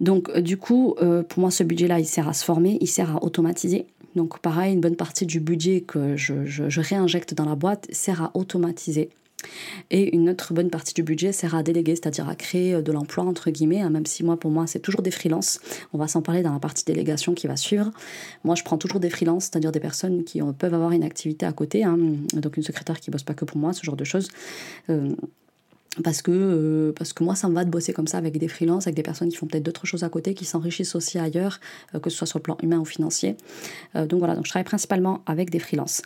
Donc, 0.00 0.28
euh, 0.30 0.40
du 0.40 0.56
coup, 0.56 0.96
pour 1.28 1.40
moi, 1.40 1.52
ce 1.52 1.62
budget-là, 1.62 2.00
il 2.00 2.06
sert 2.06 2.28
à 2.28 2.32
se 2.32 2.44
former, 2.44 2.78
il 2.80 2.88
sert 2.88 3.16
à 3.16 3.22
automatiser. 3.22 3.86
Donc 4.14 4.40
pareil, 4.40 4.74
une 4.74 4.80
bonne 4.80 4.96
partie 4.96 5.26
du 5.26 5.40
budget 5.40 5.80
que 5.80 6.16
je, 6.16 6.80
réinjecte 6.80 7.34
dans 7.34 7.46
la 7.46 7.54
boîte 7.54 7.86
sert 7.90 8.22
à 8.22 8.30
automatiser. 8.34 9.10
Et 9.90 10.14
une 10.14 10.30
autre 10.30 10.54
bonne 10.54 10.70
partie 10.70 10.94
du 10.94 11.02
budget 11.02 11.32
sert 11.32 11.54
à 11.54 11.62
déléguer, 11.62 11.96
c'est-à-dire 11.96 12.28
à 12.28 12.34
créer 12.34 12.82
de 12.82 12.92
l'emploi, 12.92 13.24
entre 13.24 13.50
guillemets, 13.50 13.80
hein, 13.80 13.90
même 13.90 14.06
si 14.06 14.24
moi, 14.24 14.38
pour 14.38 14.50
moi, 14.50 14.66
c'est 14.66 14.80
toujours 14.80 15.02
des 15.02 15.10
freelances. 15.10 15.60
On 15.92 15.98
va 15.98 16.08
s'en 16.08 16.22
parler 16.22 16.42
dans 16.42 16.52
la 16.52 16.60
partie 16.60 16.84
délégation 16.84 17.34
qui 17.34 17.46
va 17.46 17.56
suivre. 17.56 17.90
Moi, 18.44 18.54
je 18.54 18.62
prends 18.62 18.78
toujours 18.78 19.00
des 19.00 19.10
freelances, 19.10 19.44
c'est-à-dire 19.44 19.72
des 19.72 19.80
personnes 19.80 20.24
qui 20.24 20.40
peuvent 20.58 20.74
avoir 20.74 20.92
une 20.92 21.04
activité 21.04 21.46
à 21.46 21.52
côté, 21.52 21.84
hein. 21.84 21.98
donc 22.34 22.56
une 22.56 22.62
secrétaire 22.62 23.00
qui 23.00 23.10
bosse 23.10 23.22
pas 23.22 23.34
que 23.34 23.44
pour 23.44 23.58
moi, 23.58 23.72
ce 23.72 23.82
genre 23.84 23.96
de 23.96 24.04
choses. 24.04 24.28
Euh, 24.90 25.14
parce 26.02 26.22
que, 26.22 26.30
euh, 26.32 26.92
parce 26.92 27.12
que 27.12 27.22
moi, 27.22 27.34
ça 27.34 27.48
me 27.48 27.54
va 27.54 27.64
de 27.64 27.70
bosser 27.70 27.92
comme 27.92 28.06
ça 28.06 28.16
avec 28.16 28.38
des 28.38 28.48
freelances, 28.48 28.86
avec 28.86 28.96
des 28.96 29.02
personnes 29.02 29.28
qui 29.28 29.36
font 29.36 29.46
peut-être 29.46 29.62
d'autres 29.62 29.86
choses 29.86 30.04
à 30.04 30.08
côté, 30.08 30.32
qui 30.32 30.46
s'enrichissent 30.46 30.94
aussi 30.94 31.18
ailleurs, 31.18 31.60
euh, 31.94 32.00
que 32.00 32.08
ce 32.08 32.16
soit 32.16 32.26
sur 32.26 32.38
le 32.38 32.42
plan 32.42 32.56
humain 32.62 32.78
ou 32.78 32.84
financier. 32.86 33.36
Euh, 33.94 34.06
donc 34.06 34.20
voilà, 34.20 34.34
donc 34.34 34.46
je 34.46 34.50
travaille 34.50 34.64
principalement 34.64 35.20
avec 35.26 35.50
des 35.50 35.58
freelances. 35.58 36.00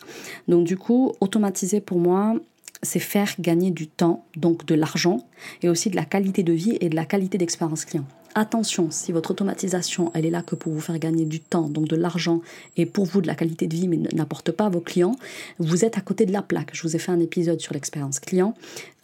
Donc 0.49 0.65
du 0.65 0.77
coup, 0.77 1.13
automatiser 1.21 1.79
pour 1.79 1.99
moi, 1.99 2.35
c'est 2.83 2.99
faire 2.99 3.33
gagner 3.39 3.71
du 3.71 3.87
temps, 3.87 4.25
donc 4.35 4.65
de 4.65 4.75
l'argent, 4.75 5.25
et 5.61 5.69
aussi 5.69 5.89
de 5.89 5.95
la 5.95 6.05
qualité 6.05 6.43
de 6.43 6.53
vie 6.53 6.77
et 6.81 6.89
de 6.89 6.95
la 6.95 7.05
qualité 7.05 7.37
d'expérience 7.37 7.85
client. 7.85 8.05
attention, 8.35 8.91
si 8.91 9.11
votre 9.11 9.31
automatisation, 9.31 10.11
elle 10.13 10.25
est 10.25 10.29
là 10.29 10.43
que 10.43 10.53
pour 10.53 10.71
vous 10.71 10.79
faire 10.79 10.99
gagner 10.99 11.25
du 11.25 11.39
temps, 11.39 11.69
donc 11.69 11.87
de 11.87 11.95
l'argent, 11.95 12.41
et 12.75 12.85
pour 12.85 13.05
vous 13.05 13.21
de 13.21 13.27
la 13.27 13.33
qualité 13.33 13.65
de 13.65 13.75
vie, 13.75 13.87
mais 13.87 13.97
n'apporte 14.13 14.51
pas 14.51 14.67
à 14.67 14.69
vos 14.69 14.81
clients, 14.81 15.15
vous 15.57 15.85
êtes 15.85 15.97
à 15.97 16.01
côté 16.01 16.27
de 16.27 16.33
la 16.33 16.43
plaque. 16.43 16.69
Je 16.73 16.83
vous 16.83 16.95
ai 16.95 16.99
fait 16.99 17.11
un 17.11 17.19
épisode 17.19 17.59
sur 17.59 17.73
l'expérience 17.73 18.19
client. 18.19 18.53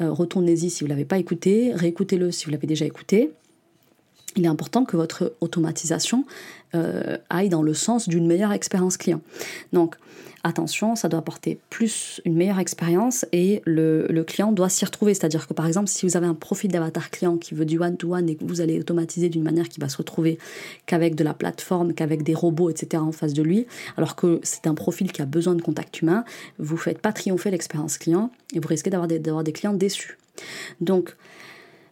Euh, 0.02 0.12
retournez-y 0.12 0.70
si 0.70 0.84
vous 0.84 0.88
ne 0.88 0.94
l'avez 0.94 1.06
pas 1.06 1.18
écouté, 1.18 1.72
réécoutez-le 1.74 2.32
si 2.32 2.46
vous 2.46 2.52
l'avez 2.52 2.68
déjà 2.68 2.86
écouté 2.86 3.32
il 4.36 4.46
est 4.46 4.50
important 4.50 4.86
que 4.86 4.98
votre 4.98 5.36
automatisation 5.42 6.26
euh, 6.76 7.18
aille 7.30 7.50
dans 7.50 7.62
le 7.62 7.74
sens 7.74 8.10
d'une 8.10 8.26
meilleure 8.28 8.52
expérience 8.52 8.98
client. 8.98 9.22
Donc, 9.74 9.96
attention, 10.44 10.96
ça 10.96 11.08
doit 11.08 11.20
apporter 11.20 11.60
plus 11.70 12.22
une 12.26 12.36
meilleure 12.36 12.60
expérience 12.60 13.26
et 13.32 13.62
le, 13.66 14.24
client 14.24 14.52
doit 14.52 14.70
s'y 14.70 14.84
retrouver. 14.86 15.14
C'est-à-dire 15.14 15.48
que 15.48 15.54
par 15.54 15.66
exemple, 15.66 15.88
si 15.88 16.06
vous 16.06 16.18
avez 16.18 16.28
un 16.28 16.34
profil 16.34 16.72
d'avatar 16.72 17.10
client 17.10 17.38
qui 17.38 17.54
veut 17.56 17.66
du 17.66 17.80
one-to-one 17.80 18.30
et 18.30 18.36
que 18.36 18.44
vous 18.44 18.62
allez 18.62 18.80
automatiser 18.80 19.30
d'une 19.30 19.44
manière 19.44 19.70
qui 19.70 19.80
va 19.80 19.90
se 19.90 19.98
retrouver 19.98 20.38
qu'avec 20.86 21.16
de 21.16 21.24
la 21.24 21.34
plateforme, 21.34 21.94
qu'avec 21.94 22.24
des 22.24 22.34
robots, 22.34 22.70
etc. 22.70 23.02
en 23.02 23.12
face 23.12 23.34
de 23.34 23.42
lui, 23.42 23.66
alors 23.98 24.16
que 24.16 24.40
c'est 24.44 24.68
un 24.68 24.76
profil 24.76 25.12
qui 25.12 25.22
a 25.22 25.26
besoin 25.26 25.56
de 25.56 25.62
contact 25.62 26.02
humain, 26.02 26.26
vous 26.60 26.76
ne 26.76 26.80
faites 26.80 27.00
pas 27.00 27.14
triompher 27.14 27.50
l'expérience 27.50 27.98
client 27.98 28.32
et 28.54 28.60
vous 28.60 28.68
risquez 28.68 28.90
d'avoir 28.90 29.08
des, 29.08 29.54
clients 29.54 29.74
déçus. 29.74 30.18
Donc, 30.82 31.16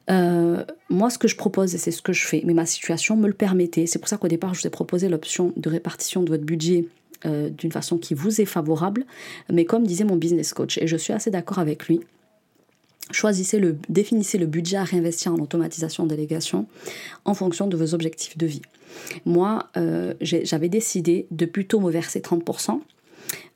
euh, 0.10 0.66
moi, 0.90 1.10
ce 1.10 1.18
que 1.18 1.28
je 1.28 1.38
propose, 1.38 1.74
et 1.76 1.78
c'est 1.78 1.92
ce 1.92 2.02
que 2.02 2.12
je 2.12 2.26
fais, 2.26 2.42
mais 2.46 2.54
ma 2.54 2.66
situation 2.66 3.16
me 3.16 3.28
le 3.28 3.34
permettait. 3.34 3.86
C'est 3.86 4.00
pour 4.00 4.10
ça 4.10 4.18
qu'au 4.18 4.28
départ, 4.28 4.54
je 4.54 4.62
vous 4.62 4.68
ai 4.68 4.72
proposé 4.72 5.08
l'option 5.08 5.54
de 5.56 5.70
répartition 5.70 6.24
de 6.24 6.30
votre 6.30 6.44
budget 6.44 6.86
euh, 7.26 7.50
d'une 7.50 7.72
façon 7.72 7.98
qui 7.98 8.14
vous 8.14 8.42
est 8.42 8.46
favorable. 8.46 9.06
Mais 9.52 9.66
comme 9.66 9.86
disait 9.86 10.04
mon 10.04 10.16
business 10.16 10.54
coach, 10.54 10.78
et 10.78 10.88
je 10.88 10.98
suis 10.98 11.14
assez 11.14 11.32
d'accord 11.32 11.60
avec 11.60 11.88
lui, 11.88 12.02
choisissez 13.12 13.60
le, 13.60 13.78
définissez 13.90 14.38
le 14.38 14.46
budget 14.46 14.78
à 14.78 14.84
réinvestir 14.84 15.34
en 15.34 15.38
automatisation, 15.38 16.04
en 16.04 16.08
délégation, 16.08 16.68
en 17.26 17.34
fonction 17.34 17.68
de 17.68 17.78
vos 17.78 17.94
objectifs 17.94 18.38
de 18.38 18.46
vie. 18.46 18.62
Moi, 19.26 19.70
euh, 19.78 20.14
j'avais 20.22 20.70
décidé 20.70 21.28
de 21.32 21.46
plutôt 21.46 21.80
me 21.80 21.92
verser 21.92 22.20
30%, 22.20 22.82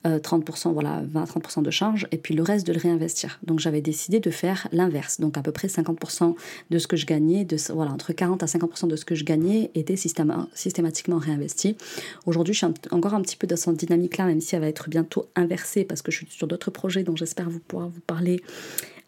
30%, 0.05 0.69
euh, 0.69 0.71
voilà, 0.71 1.01
20-30% 1.03 1.63
de 1.63 1.71
charge, 1.71 2.07
et 2.11 2.17
puis 2.17 2.35
le 2.35 2.43
reste 2.43 2.67
de 2.67 2.73
le 2.73 2.79
réinvestir. 2.79 3.39
Donc 3.43 3.59
j'avais 3.59 3.81
décidé 3.81 4.19
de 4.19 4.29
faire 4.29 4.67
l'inverse. 4.71 5.19
Donc 5.19 5.37
à 5.37 5.41
peu 5.41 5.51
près 5.51 5.67
50% 5.67 6.35
de 6.69 6.77
ce 6.77 6.87
que 6.87 6.95
je 6.95 7.05
gagnais, 7.05 7.45
de, 7.45 7.57
voilà, 7.73 7.91
entre 7.91 8.13
40 8.13 8.43
à 8.43 8.45
50% 8.45 8.87
de 8.87 8.95
ce 8.95 9.05
que 9.05 9.15
je 9.15 9.23
gagnais 9.23 9.71
était 9.75 9.95
systématiquement 9.95 11.17
réinvesti. 11.17 11.77
Aujourd'hui, 12.25 12.53
je 12.53 12.59
suis 12.59 12.67
encore 12.91 13.13
un 13.13 13.21
petit 13.21 13.37
peu 13.37 13.47
dans 13.47 13.55
cette 13.55 13.77
dynamique-là, 13.77 14.25
même 14.25 14.41
si 14.41 14.55
elle 14.55 14.61
va 14.61 14.67
être 14.67 14.89
bientôt 14.89 15.27
inversée, 15.35 15.85
parce 15.85 16.01
que 16.01 16.11
je 16.11 16.17
suis 16.17 16.27
sur 16.29 16.47
d'autres 16.47 16.71
projets 16.71 17.03
dont 17.03 17.15
j'espère 17.15 17.49
vous 17.49 17.59
pouvoir 17.59 17.89
vous 17.89 18.01
parler 18.01 18.41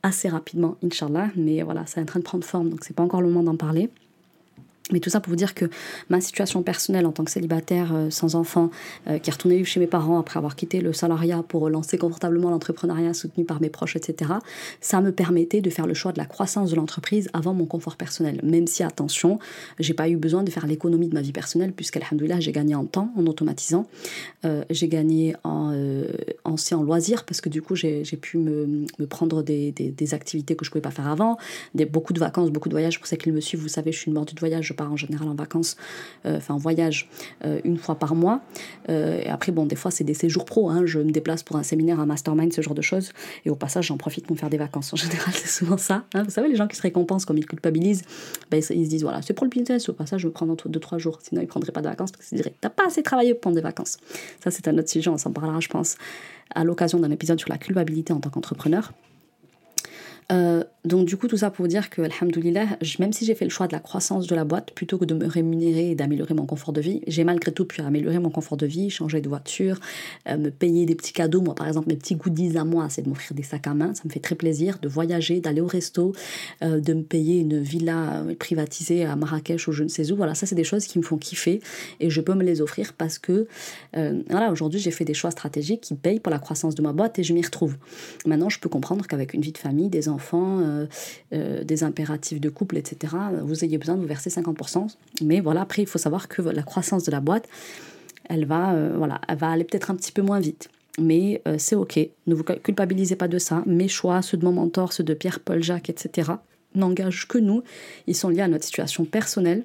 assez 0.03 0.29
rapidement, 0.29 0.77
Inch'Allah. 0.83 1.29
Mais 1.35 1.61
voilà, 1.61 1.85
c'est 1.85 2.01
en 2.01 2.05
train 2.05 2.19
de 2.19 2.25
prendre 2.25 2.43
forme, 2.43 2.69
donc 2.69 2.83
c'est 2.83 2.95
pas 2.95 3.03
encore 3.03 3.21
le 3.21 3.27
moment 3.29 3.43
d'en 3.43 3.57
parler. 3.57 3.89
Mais 4.91 4.99
tout 4.99 5.09
ça 5.09 5.19
pour 5.19 5.31
vous 5.31 5.35
dire 5.35 5.53
que 5.53 5.65
ma 6.09 6.21
situation 6.21 6.63
personnelle 6.63 7.05
en 7.05 7.11
tant 7.11 7.25
que 7.25 7.31
célibataire 7.31 7.93
euh, 7.93 8.09
sans 8.09 8.35
enfant, 8.35 8.69
euh, 9.07 9.19
qui 9.19 9.29
est 9.29 9.33
retournée 9.33 9.63
chez 9.65 9.79
mes 9.79 9.87
parents 9.87 10.19
après 10.19 10.37
avoir 10.37 10.55
quitté 10.55 10.79
le 10.79 10.93
salariat 10.93 11.43
pour 11.47 11.69
lancer 11.69 11.97
confortablement 11.97 12.49
l'entrepreneuriat 12.49 13.13
soutenu 13.13 13.43
par 13.43 13.61
mes 13.61 13.69
proches, 13.69 13.95
etc., 13.95 14.31
ça 14.79 15.01
me 15.01 15.11
permettait 15.11 15.61
de 15.61 15.69
faire 15.69 15.87
le 15.87 15.93
choix 15.93 16.13
de 16.13 16.17
la 16.17 16.25
croissance 16.25 16.71
de 16.71 16.75
l'entreprise 16.75 17.29
avant 17.33 17.53
mon 17.53 17.65
confort 17.65 17.97
personnel. 17.97 18.39
Même 18.43 18.67
si, 18.67 18.83
attention, 18.83 19.39
j'ai 19.79 19.93
pas 19.93 20.07
eu 20.07 20.15
besoin 20.15 20.43
de 20.43 20.49
faire 20.49 20.67
l'économie 20.67 21.09
de 21.09 21.13
ma 21.13 21.21
vie 21.21 21.33
personnelle, 21.33 21.73
puisqu'alhamdoulilah, 21.73 22.39
j'ai 22.39 22.51
gagné 22.53 22.75
en 22.75 22.85
temps 22.85 23.11
en 23.17 23.25
automatisant. 23.25 23.87
Euh, 24.45 24.63
j'ai 24.69 24.87
gagné 24.87 25.35
en, 25.43 25.73
en, 26.45 26.83
loisirs, 26.83 27.25
parce 27.25 27.41
que 27.41 27.49
du 27.49 27.61
coup, 27.61 27.75
j'ai 27.75 28.03
pu 28.21 28.37
me, 28.37 28.85
prendre 29.07 29.43
des, 29.43 29.73
activités 30.13 30.55
que 30.55 30.63
je 30.63 30.71
pouvais 30.71 30.81
pas 30.81 30.91
faire 30.91 31.07
avant, 31.07 31.37
beaucoup 31.91 32.13
de 32.13 32.19
vacances, 32.19 32.51
beaucoup 32.51 32.69
de 32.69 32.73
voyages. 32.73 32.99
Pour 32.99 33.07
ceux 33.07 33.17
qui 33.17 33.31
me 33.31 33.41
suivent, 33.41 33.61
vous 33.61 33.67
savez, 33.67 33.91
je 33.91 33.99
suis 33.99 34.07
une 34.07 34.13
mordue 34.13 34.33
de 34.33 34.39
voyage 34.39 34.73
pars 34.77 34.91
en 34.91 34.95
général 34.95 35.27
en 35.27 35.35
vacances, 35.35 35.75
euh, 36.25 36.37
enfin 36.37 36.53
en 36.53 36.57
voyage, 36.57 37.09
euh, 37.43 37.59
une 37.65 37.77
fois 37.77 37.95
par 37.95 38.15
mois. 38.15 38.41
Euh, 38.89 39.19
et 39.21 39.27
après, 39.27 39.51
bon, 39.51 39.65
des 39.65 39.75
fois, 39.75 39.91
c'est 39.91 40.05
des 40.05 40.13
séjours 40.13 40.45
pro. 40.45 40.69
Hein. 40.69 40.85
je 40.85 40.99
me 40.99 41.11
déplace 41.11 41.43
pour 41.43 41.57
un 41.57 41.63
séminaire, 41.63 41.99
un 41.99 42.05
mastermind, 42.05 42.53
ce 42.53 42.61
genre 42.61 42.75
de 42.75 42.81
choses. 42.81 43.11
Et 43.45 43.49
au 43.49 43.55
passage, 43.55 43.87
j'en 43.87 43.97
profite 43.97 44.25
pour 44.25 44.37
faire 44.37 44.49
des 44.49 44.57
vacances. 44.57 44.93
En 44.93 44.97
général, 44.97 45.29
c'est 45.33 45.49
souvent 45.49 45.77
ça. 45.77 46.05
Hein. 46.13 46.23
Vous 46.23 46.31
savez, 46.31 46.47
les 46.47 46.55
gens 46.55 46.67
qui 46.67 46.77
se 46.77 46.81
récompensent 46.81 47.25
comme 47.25 47.37
ils 47.37 47.45
culpabilisent, 47.45 48.03
ben, 48.49 48.57
ils, 48.57 48.63
se 48.63 48.73
disent 48.73 49.03
voilà, 49.03 49.21
c'est 49.21 49.33
pour 49.33 49.45
le 49.45 49.49
business. 49.49 49.89
Au 49.89 49.93
passage, 49.93 50.21
je 50.21 50.27
me 50.27 50.31
prends 50.31 50.47
entre 50.47 50.69
2-3 50.69 50.99
jours. 50.99 51.19
Sinon, 51.21 51.41
ils 51.41 51.45
ne 51.45 51.49
prendraient 51.49 51.73
pas 51.73 51.81
de 51.81 51.87
vacances 51.87 52.11
parce 52.11 52.29
qu'ils 52.29 52.37
diraient 52.37 52.53
t'as 52.61 52.69
pas 52.69 52.85
assez 52.85 53.03
travaillé 53.03 53.33
pour 53.33 53.41
prendre 53.41 53.55
des 53.55 53.61
vacances. 53.61 53.97
Ça, 54.43 54.51
c'est 54.51 54.67
un 54.67 54.77
autre 54.77 54.89
sujet. 54.89 55.09
On 55.09 55.17
s'en 55.17 55.31
parlera, 55.31 55.59
je 55.59 55.67
pense, 55.67 55.97
à 56.53 56.63
l'occasion 56.63 56.99
d'un 56.99 57.11
épisode 57.11 57.39
sur 57.39 57.49
la 57.49 57.57
culpabilité 57.57 58.13
en 58.13 58.19
tant 58.19 58.29
qu'entrepreneur. 58.29 58.93
Euh, 60.31 60.63
donc 60.83 61.05
du 61.05 61.15
coup, 61.17 61.27
tout 61.27 61.37
ça 61.37 61.51
pour 61.51 61.67
dire 61.67 61.89
que, 61.89 62.01
alhamdoulilah, 62.01 62.77
même 62.99 63.13
si 63.13 63.25
j'ai 63.25 63.35
fait 63.35 63.45
le 63.45 63.51
choix 63.51 63.67
de 63.67 63.73
la 63.73 63.79
croissance 63.79 64.27
de 64.27 64.35
la 64.35 64.43
boîte, 64.43 64.71
plutôt 64.71 64.97
que 64.97 65.05
de 65.05 65.13
me 65.13 65.25
rémunérer 65.25 65.91
et 65.91 65.95
d'améliorer 65.95 66.33
mon 66.33 66.45
confort 66.45 66.73
de 66.73 66.81
vie, 66.81 67.01
j'ai 67.07 67.23
malgré 67.23 67.51
tout 67.51 67.65
pu 67.65 67.81
améliorer 67.81 68.19
mon 68.19 68.29
confort 68.29 68.57
de 68.57 68.65
vie, 68.65 68.89
changer 68.89 69.21
de 69.21 69.29
voiture, 69.29 69.79
euh, 70.27 70.37
me 70.37 70.49
payer 70.49 70.85
des 70.85 70.95
petits 70.95 71.13
cadeaux. 71.13 71.41
Moi, 71.41 71.55
par 71.55 71.67
exemple, 71.67 71.87
mes 71.87 71.95
petits 71.95 72.15
goodies 72.15 72.57
à 72.57 72.65
moi, 72.65 72.87
c'est 72.89 73.03
de 73.03 73.09
m'offrir 73.09 73.35
des 73.35 73.43
sacs 73.43 73.67
à 73.67 73.73
main. 73.73 73.93
Ça 73.93 74.03
me 74.05 74.09
fait 74.09 74.19
très 74.19 74.35
plaisir 74.35 74.79
de 74.81 74.87
voyager, 74.87 75.39
d'aller 75.39 75.61
au 75.61 75.67
resto, 75.67 76.13
euh, 76.61 76.79
de 76.79 76.93
me 76.93 77.03
payer 77.03 77.39
une 77.39 77.59
villa 77.59 78.23
privatisée 78.39 79.05
à 79.05 79.15
Marrakech 79.15 79.67
ou 79.67 79.71
je 79.71 79.83
ne 79.83 79.89
sais 79.89 80.11
où. 80.11 80.15
Voilà, 80.15 80.35
ça, 80.35 80.45
c'est 80.45 80.55
des 80.55 80.63
choses 80.63 80.85
qui 80.87 80.99
me 80.99 81.03
font 81.03 81.17
kiffer 81.17 81.61
et 81.99 82.09
je 82.09 82.21
peux 82.21 82.33
me 82.33 82.43
les 82.43 82.61
offrir 82.61 82.93
parce 82.93 83.17
que, 83.17 83.47
voilà, 83.93 84.51
aujourd'hui, 84.51 84.79
j'ai 84.79 84.91
fait 84.91 85.05
des 85.05 85.13
choix 85.13 85.31
stratégiques 85.31 85.81
qui 85.81 85.95
payent 85.95 86.19
pour 86.19 86.31
la 86.31 86.39
croissance 86.39 86.75
de 86.75 86.81
ma 86.81 86.93
boîte 86.93 87.19
et 87.19 87.23
je 87.23 87.33
m'y 87.33 87.41
retrouve. 87.41 87.77
Maintenant, 88.25 88.49
je 88.49 88.59
peux 88.59 88.69
comprendre 88.69 89.05
qu'avec 89.07 89.33
une 89.33 89.41
vie 89.41 89.51
de 89.51 89.57
famille, 89.57 89.89
des 89.89 90.09
enfants, 90.09 90.16
enfants, 90.17 90.59
euh, 90.59 90.85
euh, 91.33 91.63
des 91.63 91.83
impératifs 91.83 92.41
de 92.41 92.49
couple, 92.49 92.77
etc., 92.77 93.13
vous 93.43 93.63
ayez 93.63 93.77
besoin 93.77 93.95
de 93.95 94.01
vous 94.01 94.07
verser 94.07 94.29
50%. 94.29 94.87
Mais 95.23 95.39
voilà, 95.39 95.61
après, 95.61 95.83
il 95.83 95.87
faut 95.87 95.99
savoir 95.99 96.27
que 96.27 96.41
la 96.41 96.63
croissance 96.63 97.03
de 97.03 97.11
la 97.11 97.19
boîte, 97.19 97.47
elle 98.29 98.45
va, 98.45 98.73
euh, 98.73 98.95
voilà, 98.97 99.21
elle 99.27 99.37
va 99.37 99.49
aller 99.51 99.63
peut-être 99.63 99.91
un 99.91 99.95
petit 99.95 100.11
peu 100.11 100.23
moins 100.23 100.39
vite. 100.39 100.69
Mais 100.99 101.43
c'est 101.59 101.75
OK. 101.75 101.99
Ne 102.25 102.33
vous 102.33 102.43
culpabilisez 102.43 103.15
pas 103.15 103.27
de 103.27 103.37
ça. 103.37 103.61
Mes 103.67 103.87
choix, 103.87 104.23
ceux 104.23 104.35
de 104.35 104.43
mon 104.43 104.51
mentor, 104.51 104.93
ceux 104.93 105.03
de 105.03 105.13
Pierre, 105.13 105.39
Paul, 105.39 105.61
Jacques, 105.61 105.91
etc., 105.91 106.31
n'engagent 106.73 107.27
que 107.27 107.37
nous. 107.37 107.61
Ils 108.07 108.15
sont 108.15 108.29
liés 108.29 108.41
à 108.41 108.47
notre 108.47 108.65
situation 108.65 109.05
personnelle 109.05 109.63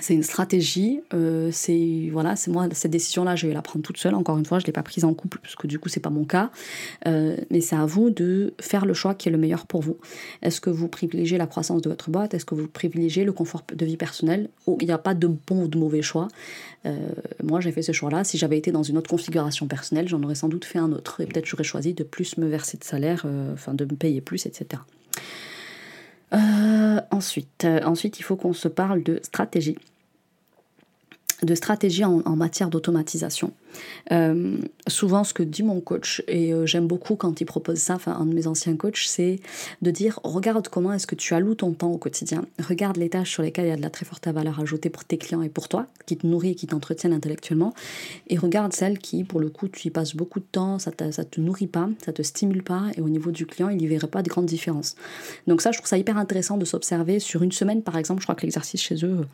c'est 0.00 0.14
une 0.14 0.22
stratégie. 0.22 1.00
Euh, 1.14 1.50
c'est 1.52 2.08
voilà, 2.12 2.36
c'est 2.36 2.50
moi 2.50 2.68
cette 2.72 2.90
décision-là, 2.90 3.36
je 3.36 3.46
vais 3.46 3.54
la 3.54 3.62
prendre 3.62 3.84
toute 3.84 3.98
seule. 3.98 4.14
Encore 4.14 4.38
une 4.38 4.46
fois, 4.46 4.58
je 4.58 4.66
l'ai 4.66 4.72
pas 4.72 4.82
prise 4.82 5.04
en 5.04 5.14
couple 5.14 5.38
puisque 5.42 5.66
du 5.66 5.78
coup 5.78 5.88
c'est 5.88 6.00
pas 6.00 6.10
mon 6.10 6.24
cas. 6.24 6.50
Euh, 7.06 7.36
mais 7.50 7.60
c'est 7.60 7.76
à 7.76 7.86
vous 7.86 8.10
de 8.10 8.54
faire 8.60 8.86
le 8.86 8.94
choix 8.94 9.14
qui 9.14 9.28
est 9.28 9.32
le 9.32 9.38
meilleur 9.38 9.66
pour 9.66 9.82
vous. 9.82 9.98
Est-ce 10.42 10.60
que 10.60 10.70
vous 10.70 10.88
privilégiez 10.88 11.38
la 11.38 11.46
croissance 11.46 11.82
de 11.82 11.88
votre 11.88 12.10
boîte? 12.10 12.34
Est-ce 12.34 12.44
que 12.44 12.54
vous 12.54 12.68
privilégiez 12.68 13.24
le 13.24 13.32
confort 13.32 13.62
de 13.72 13.84
vie 13.84 13.96
personnel 13.96 14.50
Il 14.66 14.86
n'y 14.86 14.92
a 14.92 14.98
pas 14.98 15.14
de 15.14 15.26
bon 15.26 15.64
ou 15.64 15.68
de 15.68 15.78
mauvais 15.78 16.02
choix. 16.02 16.28
Euh, 16.86 16.96
moi, 17.42 17.60
j'ai 17.60 17.72
fait 17.72 17.82
ce 17.82 17.92
choix-là. 17.92 18.24
Si 18.24 18.38
j'avais 18.38 18.58
été 18.58 18.70
dans 18.70 18.82
une 18.82 18.98
autre 18.98 19.10
configuration 19.10 19.66
personnelle, 19.66 20.08
j'en 20.08 20.22
aurais 20.22 20.34
sans 20.34 20.48
doute 20.48 20.64
fait 20.64 20.78
un 20.78 20.92
autre. 20.92 21.20
Et 21.20 21.26
peut-être 21.26 21.46
j'aurais 21.46 21.64
choisi 21.64 21.94
de 21.94 22.04
plus 22.04 22.38
me 22.38 22.46
verser 22.46 22.78
de 22.78 22.84
salaire, 22.84 23.26
enfin 23.52 23.74
de 23.74 23.84
me 23.84 23.96
payer 23.96 24.20
plus, 24.20 24.46
etc. 24.46 24.80
ensuite, 26.32 27.66
ensuite, 27.84 28.18
il 28.18 28.22
faut 28.22 28.36
qu'on 28.36 28.52
se 28.52 28.68
parle 28.68 29.02
de 29.02 29.20
stratégie 29.22 29.76
de 31.42 31.54
stratégie 31.54 32.04
en, 32.04 32.36
matière 32.36 32.68
d'automatisation. 32.68 33.52
Euh, 34.12 34.58
souvent, 34.86 35.24
ce 35.24 35.34
que 35.34 35.42
dit 35.42 35.62
mon 35.62 35.80
coach, 35.80 36.22
et 36.28 36.52
euh, 36.52 36.66
j'aime 36.66 36.86
beaucoup 36.86 37.16
quand 37.16 37.40
il 37.40 37.44
propose 37.44 37.78
ça, 37.78 37.94
enfin 37.94 38.16
un 38.18 38.26
de 38.26 38.34
mes 38.34 38.46
anciens 38.46 38.76
coachs, 38.76 39.04
c'est 39.06 39.40
de 39.82 39.90
dire 39.90 40.20
regarde 40.24 40.68
comment 40.68 40.92
est-ce 40.92 41.06
que 41.06 41.14
tu 41.14 41.34
alloues 41.34 41.54
ton 41.54 41.72
temps 41.72 41.90
au 41.90 41.98
quotidien. 41.98 42.44
Regarde 42.66 42.96
les 42.96 43.08
tâches 43.08 43.30
sur 43.30 43.42
lesquelles 43.42 43.66
il 43.66 43.70
y 43.70 43.72
a 43.72 43.76
de 43.76 43.82
la 43.82 43.90
très 43.90 44.04
forte 44.04 44.26
valeur 44.28 44.60
ajoutée 44.60 44.90
pour 44.90 45.04
tes 45.04 45.18
clients 45.18 45.42
et 45.42 45.48
pour 45.48 45.68
toi, 45.68 45.86
qui 46.06 46.16
te 46.16 46.26
nourrit 46.26 46.50
et 46.50 46.54
qui 46.54 46.66
t'entretiennent 46.66 47.12
intellectuellement. 47.12 47.74
Et 48.28 48.36
regarde 48.36 48.72
celles 48.72 48.98
qui, 48.98 49.24
pour 49.24 49.40
le 49.40 49.48
coup, 49.48 49.68
tu 49.68 49.88
y 49.88 49.90
passes 49.90 50.14
beaucoup 50.14 50.40
de 50.40 50.46
temps, 50.50 50.78
ça 50.78 50.90
ne 50.90 51.22
te 51.22 51.40
nourrit 51.40 51.66
pas, 51.66 51.88
ça 52.04 52.12
te 52.12 52.22
stimule 52.22 52.62
pas, 52.62 52.84
et 52.96 53.00
au 53.00 53.08
niveau 53.08 53.30
du 53.30 53.46
client, 53.46 53.68
il 53.68 53.78
n'y 53.78 53.86
verrait 53.86 54.06
pas 54.06 54.22
de 54.22 54.28
grandes 54.28 54.46
différences. 54.46 54.96
Donc 55.46 55.60
ça, 55.62 55.72
je 55.72 55.78
trouve 55.78 55.88
ça 55.88 55.98
hyper 55.98 56.16
intéressant 56.16 56.56
de 56.56 56.64
s'observer 56.64 57.18
sur 57.18 57.42
une 57.42 57.52
semaine, 57.52 57.82
par 57.82 57.96
exemple. 57.96 58.20
Je 58.20 58.26
crois 58.26 58.34
que 58.34 58.42
l'exercice 58.42 58.80
chez 58.80 59.04
eux, 59.04 59.26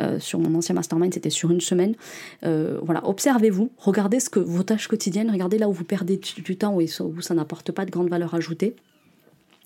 euh, 0.00 0.18
sur 0.18 0.38
mon 0.38 0.54
ancien 0.56 0.74
mastermind, 0.74 1.12
c'était 1.12 1.30
sur 1.30 1.50
une 1.50 1.60
semaine. 1.60 1.94
voilà, 2.42 3.06
observez-vous 3.06 3.70
regardez 3.78 4.20
ce 4.20 4.30
que 4.30 4.40
vos 4.40 4.62
tâches 4.62 4.88
quotidiennes, 4.88 5.30
regardez 5.30 5.58
là 5.58 5.68
où 5.68 5.72
vous 5.72 5.84
perdez 5.84 6.16
du 6.16 6.56
temps, 6.56 6.76
où 6.76 7.20
ça 7.20 7.34
n'apporte 7.34 7.72
pas 7.72 7.84
de 7.84 7.90
grande 7.90 8.08
valeur 8.08 8.34
ajoutée. 8.34 8.76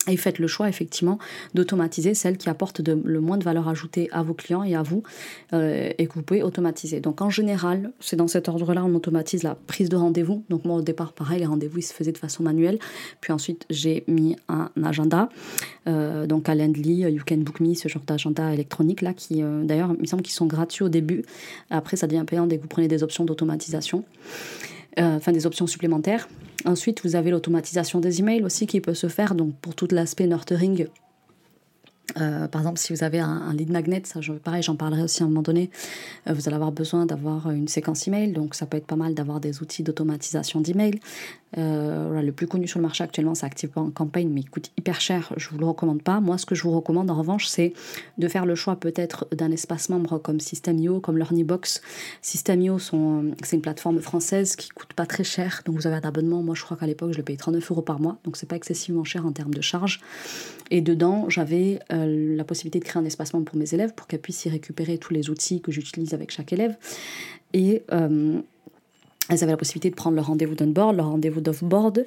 Et 0.08 0.16
faites 0.16 0.38
le 0.38 0.46
choix 0.46 0.68
effectivement 0.68 1.18
d'automatiser 1.54 2.14
celles 2.14 2.38
qui 2.38 2.48
apportent 2.48 2.80
le 2.80 3.20
moins 3.20 3.38
de 3.38 3.44
valeur 3.44 3.68
ajoutée 3.68 4.08
à 4.12 4.22
vos 4.22 4.34
clients 4.34 4.62
et 4.62 4.74
à 4.74 4.82
vous 4.82 5.02
euh, 5.52 5.90
et 5.96 6.06
que 6.06 6.14
vous 6.14 6.22
pouvez 6.22 6.42
automatiser. 6.42 7.00
Donc 7.00 7.20
en 7.20 7.30
général, 7.30 7.92
c'est 8.00 8.16
dans 8.16 8.28
cet 8.28 8.48
ordre-là, 8.48 8.84
on 8.84 8.94
automatise 8.94 9.42
la 9.42 9.54
prise 9.54 9.88
de 9.88 9.96
rendez-vous. 9.96 10.44
Donc 10.48 10.64
moi 10.64 10.76
au 10.76 10.82
départ, 10.82 11.12
pareil, 11.12 11.40
les 11.40 11.46
rendez-vous 11.46 11.78
ils 11.78 11.82
se 11.82 11.92
faisaient 11.92 12.12
de 12.12 12.18
façon 12.18 12.42
manuelle. 12.42 12.78
Puis 13.20 13.32
ensuite, 13.32 13.66
j'ai 13.70 14.04
mis 14.08 14.36
un 14.48 14.70
agenda. 14.82 15.28
Euh, 15.86 16.26
donc 16.26 16.44
Calendly, 16.44 17.00
You 17.02 17.22
Can 17.26 17.38
Book 17.38 17.60
Me, 17.60 17.74
ce 17.74 17.88
genre 17.88 18.02
d'agenda 18.06 18.52
électronique 18.52 19.02
là, 19.02 19.12
qui 19.12 19.42
euh, 19.42 19.64
d'ailleurs, 19.64 19.92
il 19.94 20.00
me 20.00 20.06
semble 20.06 20.22
qu'ils 20.22 20.34
sont 20.34 20.46
gratuits 20.46 20.84
au 20.84 20.88
début. 20.88 21.24
Après, 21.70 21.96
ça 21.96 22.06
devient 22.06 22.24
payant 22.26 22.46
dès 22.46 22.56
que 22.56 22.62
vous 22.62 22.68
prenez 22.68 22.88
des 22.88 23.02
options 23.02 23.24
d'automatisation. 23.24 24.04
Enfin 24.98 25.32
des 25.32 25.46
options 25.46 25.66
supplémentaires. 25.66 26.28
Ensuite, 26.64 27.02
vous 27.04 27.16
avez 27.16 27.30
l'automatisation 27.30 28.00
des 28.00 28.20
emails 28.20 28.42
aussi 28.42 28.66
qui 28.66 28.80
peut 28.80 28.94
se 28.94 29.08
faire 29.08 29.34
donc 29.34 29.54
pour 29.56 29.74
tout 29.74 29.88
l'aspect 29.90 30.26
nurturing 30.26 30.86
Euh, 32.16 32.48
par 32.48 32.62
exemple, 32.62 32.78
si 32.78 32.92
vous 32.92 33.04
avez 33.04 33.20
un, 33.20 33.52
lead 33.52 33.70
magnet, 33.70 34.02
ça, 34.04 34.20
je, 34.20 34.32
pareil, 34.32 34.62
j'en 34.62 34.76
parlerai 34.76 35.02
aussi 35.02 35.22
à 35.22 35.26
un 35.26 35.28
moment 35.28 35.42
donné, 35.42 35.70
euh, 36.26 36.32
vous 36.32 36.48
allez 36.48 36.54
avoir 36.54 36.72
besoin 36.72 37.06
d'avoir 37.06 37.50
une 37.50 37.68
séquence 37.68 38.08
email, 38.08 38.32
donc 38.32 38.54
ça 38.54 38.66
peut 38.66 38.78
être 38.78 38.86
pas 38.86 38.96
mal 38.96 39.14
d'avoir 39.14 39.40
des 39.40 39.60
outils 39.60 39.82
d'automatisation 39.82 40.60
d'email. 40.60 41.00
Euh, 41.56 42.20
le 42.20 42.32
plus 42.32 42.46
connu 42.46 42.68
sur 42.68 42.78
le 42.78 42.82
marché 42.82 43.02
actuellement, 43.02 43.34
c'est 43.34 43.46
Active 43.46 43.70
Campaign, 43.70 44.30
mais 44.32 44.40
il 44.40 44.50
coûte 44.50 44.70
hyper 44.76 45.00
cher, 45.00 45.32
je 45.36 45.48
vous 45.48 45.58
le 45.58 45.66
recommande 45.66 46.02
pas. 46.02 46.20
Moi, 46.20 46.36
ce 46.36 46.46
que 46.46 46.54
je 46.54 46.62
vous 46.62 46.72
recommande 46.72 47.10
en 47.10 47.14
revanche, 47.14 47.46
c'est 47.46 47.72
de 48.18 48.28
faire 48.28 48.44
le 48.44 48.54
choix 48.54 48.76
peut-être 48.76 49.26
d'un 49.34 49.50
espace 49.50 49.88
membre 49.88 50.18
comme 50.18 50.40
System.io, 50.40 51.00
comme 51.00 51.16
LearnyBox. 51.16 51.80
System.io, 52.20 52.78
c'est 52.78 53.56
une 53.56 53.62
plateforme 53.62 54.00
française 54.00 54.56
qui 54.56 54.68
coûte 54.68 54.92
pas 54.92 55.06
très 55.06 55.24
cher, 55.24 55.62
donc 55.64 55.76
vous 55.76 55.86
avez 55.86 55.96
un 55.96 56.08
abonnement. 56.08 56.42
Moi, 56.42 56.54
je 56.54 56.62
crois 56.62 56.76
qu'à 56.76 56.86
l'époque, 56.86 57.12
je 57.12 57.18
le 57.18 57.22
payais 57.22 57.38
39 57.38 57.70
euros 57.70 57.82
par 57.82 58.00
mois, 58.00 58.18
donc 58.24 58.36
c'est 58.36 58.48
pas 58.48 58.56
excessivement 58.56 59.04
cher 59.04 59.24
en 59.24 59.32
termes 59.32 59.54
de 59.54 59.62
charges. 59.62 60.00
Et 60.70 60.82
dedans, 60.82 61.30
j'avais 61.30 61.78
euh, 61.92 62.36
la 62.36 62.44
possibilité 62.44 62.78
de 62.78 62.84
créer 62.84 63.00
un 63.00 63.06
espace 63.06 63.32
membre 63.32 63.46
pour 63.46 63.58
mes 63.58 63.72
élèves 63.72 63.94
pour 63.94 64.06
qu'elles 64.06 64.20
puissent 64.20 64.44
y 64.44 64.50
récupérer 64.50 64.98
tous 64.98 65.14
les 65.14 65.30
outils 65.30 65.60
que 65.62 65.72
j'utilise 65.72 66.12
avec 66.12 66.30
chaque 66.30 66.52
élève. 66.52 66.76
Et 67.54 67.82
euh, 67.92 68.42
elles 69.28 69.42
avaient 69.42 69.52
la 69.52 69.58
possibilité 69.58 69.90
de 69.90 69.94
prendre 69.94 70.16
leur 70.16 70.26
rendez-vous 70.26 70.54
d'onboard, 70.54 70.96
leur 70.96 71.06
rendez-vous 71.06 71.40
d'offboard, 71.40 72.04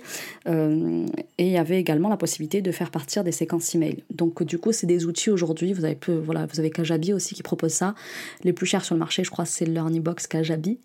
euh, 0.48 1.06
et 1.38 1.46
il 1.46 1.52
y 1.52 1.58
avait 1.58 1.80
également 1.80 2.10
la 2.10 2.18
possibilité 2.18 2.62
de 2.62 2.72
faire 2.72 2.92
partir 2.92 3.24
des 3.24 3.32
séquences 3.32 3.76
email. 3.76 4.04
Donc 4.14 4.44
du 4.44 4.58
coup, 4.58 4.72
c'est 4.72 4.88
des 4.88 5.06
outils 5.06 5.30
aujourd'hui. 5.30 5.74
Vous 5.74 5.86
avez 5.86 5.96
peu, 5.96 6.14
voilà, 6.14 6.46
vous 6.46 6.60
avez 6.60 6.70
Kajabi 6.70 7.14
aussi 7.14 7.36
qui 7.36 7.44
propose 7.44 7.72
ça. 7.72 7.96
Les 8.44 8.54
plus 8.54 8.66
chers 8.66 8.84
sur 8.84 8.96
le 8.96 9.00
marché, 9.00 9.24
je 9.24 9.30
crois, 9.30 9.46
c'est 9.46 9.66
LearnyBox 9.66 10.28
Kajabi. 10.28 10.80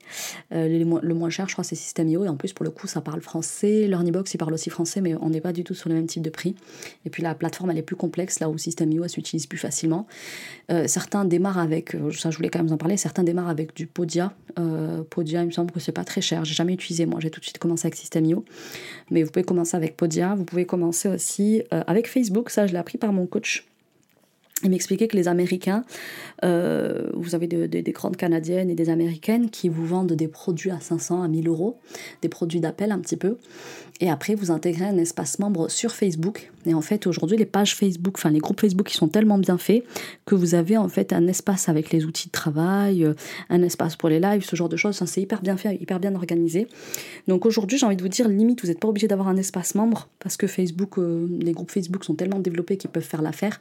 Euh, 0.52 0.68
le, 0.68 1.14
moins 1.14 1.30
cher, 1.30 1.48
je 1.48 1.54
crois, 1.54 1.64
c'est 1.64 1.74
System.io. 1.74 2.24
Et 2.24 2.28
en 2.28 2.36
plus, 2.36 2.52
pour 2.52 2.64
le 2.64 2.70
coup, 2.70 2.86
ça 2.86 3.00
parle 3.00 3.20
français. 3.20 3.86
LearnyBox, 3.86 4.34
il 4.34 4.38
parle 4.38 4.54
aussi 4.54 4.70
français, 4.70 5.00
mais 5.00 5.14
on 5.20 5.30
n'est 5.30 5.40
pas 5.40 5.52
du 5.52 5.64
tout 5.64 5.74
sur 5.74 5.88
le 5.88 5.94
même 5.94 6.06
type 6.06 6.22
de 6.22 6.30
prix. 6.30 6.54
Et 7.04 7.10
puis 7.10 7.22
la 7.22 7.34
plateforme, 7.34 7.70
elle 7.70 7.78
est 7.78 7.82
plus 7.82 7.96
complexe, 7.96 8.40
là 8.40 8.48
où 8.48 8.58
System.io, 8.58 9.04
elle 9.04 9.10
s'utilise 9.10 9.46
plus 9.46 9.58
facilement. 9.58 10.06
Euh, 10.70 10.86
certains 10.86 11.24
démarrent 11.24 11.58
avec, 11.58 11.94
euh, 11.94 12.10
ça 12.12 12.30
je 12.30 12.36
voulais 12.36 12.48
quand 12.48 12.58
même 12.58 12.66
vous 12.66 12.74
en 12.74 12.78
parler, 12.78 12.96
certains 12.96 13.22
démarrent 13.22 13.48
avec 13.48 13.74
du 13.74 13.86
Podia. 13.86 14.32
Podia, 15.10 15.42
il 15.42 15.46
me 15.46 15.50
semble 15.50 15.70
que 15.70 15.80
c'est 15.80 15.92
pas 15.92 16.04
très 16.04 16.20
cher. 16.20 16.44
J'ai 16.44 16.54
jamais 16.54 16.74
utilisé 16.74 17.06
moi, 17.06 17.20
j'ai 17.20 17.30
tout 17.30 17.40
de 17.40 17.44
suite 17.44 17.58
commencé 17.58 17.86
avec 17.86 17.96
System.io. 17.96 18.44
Mais 19.10 19.22
vous 19.22 19.30
pouvez 19.30 19.44
commencer 19.44 19.76
avec 19.76 19.96
Podia, 19.96 20.34
vous 20.34 20.44
pouvez 20.44 20.66
commencer 20.66 21.08
aussi 21.08 21.62
euh, 21.72 21.82
avec 21.86 22.08
Facebook. 22.08 22.50
Ça, 22.50 22.66
je 22.66 22.72
l'ai 22.72 22.78
appris 22.78 22.98
par 22.98 23.12
mon 23.12 23.26
coach. 23.26 23.66
Il 24.62 24.70
m'expliquait 24.70 25.06
que 25.06 25.16
les 25.18 25.28
Américains, 25.28 25.84
euh, 26.42 27.10
vous 27.12 27.34
avez 27.34 27.46
des 27.46 27.92
grandes 27.92 28.16
Canadiennes 28.16 28.70
et 28.70 28.74
des 28.74 28.88
Américaines 28.88 29.50
qui 29.50 29.68
vous 29.68 29.84
vendent 29.84 30.14
des 30.14 30.28
produits 30.28 30.70
à 30.70 30.80
500, 30.80 31.22
à 31.22 31.28
1000 31.28 31.46
euros, 31.46 31.78
des 32.22 32.30
produits 32.30 32.60
d'appel 32.60 32.90
un 32.90 32.98
petit 32.98 33.18
peu. 33.18 33.36
Et 34.00 34.08
après, 34.08 34.34
vous 34.34 34.50
intégrez 34.50 34.86
un 34.86 34.96
espace 34.96 35.38
membre 35.38 35.70
sur 35.70 35.92
Facebook. 35.92 36.50
Et 36.64 36.72
en 36.72 36.80
fait, 36.80 37.06
aujourd'hui, 37.06 37.36
les 37.36 37.44
pages 37.44 37.76
Facebook, 37.76 38.14
enfin 38.16 38.30
les 38.30 38.38
groupes 38.38 38.60
Facebook, 38.60 38.90
ils 38.90 38.96
sont 38.96 39.08
tellement 39.08 39.36
bien 39.36 39.58
faits 39.58 39.84
que 40.24 40.34
vous 40.34 40.54
avez 40.54 40.78
en 40.78 40.88
fait 40.88 41.12
un 41.12 41.26
espace 41.26 41.68
avec 41.68 41.92
les 41.92 42.06
outils 42.06 42.28
de 42.28 42.32
travail, 42.32 43.04
euh, 43.04 43.12
un 43.50 43.62
espace 43.62 43.94
pour 43.94 44.08
les 44.08 44.20
lives, 44.20 44.44
ce 44.44 44.56
genre 44.56 44.70
de 44.70 44.76
choses. 44.78 45.02
c'est 45.04 45.20
hyper 45.20 45.42
bien 45.42 45.58
fait, 45.58 45.76
hyper 45.76 46.00
bien 46.00 46.14
organisé. 46.14 46.66
Donc 47.28 47.44
aujourd'hui, 47.44 47.76
j'ai 47.76 47.84
envie 47.84 47.96
de 47.96 48.02
vous 48.02 48.08
dire, 48.08 48.26
limite, 48.26 48.62
vous 48.62 48.68
n'êtes 48.68 48.80
pas 48.80 48.88
obligé 48.88 49.06
d'avoir 49.06 49.28
un 49.28 49.36
espace 49.36 49.74
membre 49.74 50.08
parce 50.18 50.38
que 50.38 50.46
Facebook, 50.46 50.98
euh, 50.98 51.28
les 51.42 51.52
groupes 51.52 51.70
Facebook 51.70 52.04
sont 52.04 52.14
tellement 52.14 52.38
développés 52.38 52.78
qu'ils 52.78 52.90
peuvent 52.90 53.02
faire 53.02 53.20
l'affaire. 53.20 53.60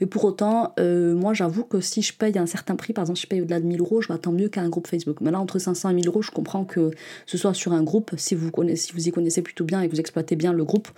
Mais 0.00 0.06
pour 0.06 0.24
autant, 0.24 0.72
euh, 0.78 1.14
moi 1.14 1.34
j'avoue 1.34 1.64
que 1.64 1.80
si 1.80 2.02
je 2.02 2.12
paye 2.12 2.38
un 2.38 2.46
certain 2.46 2.76
prix, 2.76 2.92
par 2.92 3.02
exemple 3.02 3.18
si 3.18 3.24
je 3.24 3.28
paye 3.28 3.40
au-delà 3.40 3.60
de 3.60 3.66
1000 3.66 3.80
euros, 3.80 4.00
je 4.00 4.12
m'attends 4.12 4.32
mieux 4.32 4.48
qu'à 4.48 4.62
un 4.62 4.68
groupe 4.68 4.86
Facebook. 4.86 5.20
Mais 5.20 5.30
là, 5.30 5.40
entre 5.40 5.58
500 5.58 5.90
et 5.90 5.94
1000 5.94 6.08
euros, 6.08 6.22
je 6.22 6.30
comprends 6.30 6.64
que 6.64 6.90
ce 7.26 7.38
soit 7.38 7.54
sur 7.54 7.72
un 7.72 7.82
groupe, 7.82 8.12
si 8.16 8.34
vous, 8.34 8.50
connaissez, 8.50 8.86
si 8.86 8.92
vous 8.92 9.08
y 9.08 9.12
connaissez 9.12 9.42
plutôt 9.42 9.64
bien 9.64 9.80
et 9.80 9.88
que 9.88 9.94
vous 9.94 10.00
exploitez 10.00 10.36
bien 10.36 10.52
le 10.52 10.64
groupe, 10.64 10.88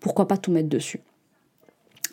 pourquoi 0.00 0.28
pas 0.28 0.36
tout 0.36 0.52
mettre 0.52 0.68
dessus 0.68 1.00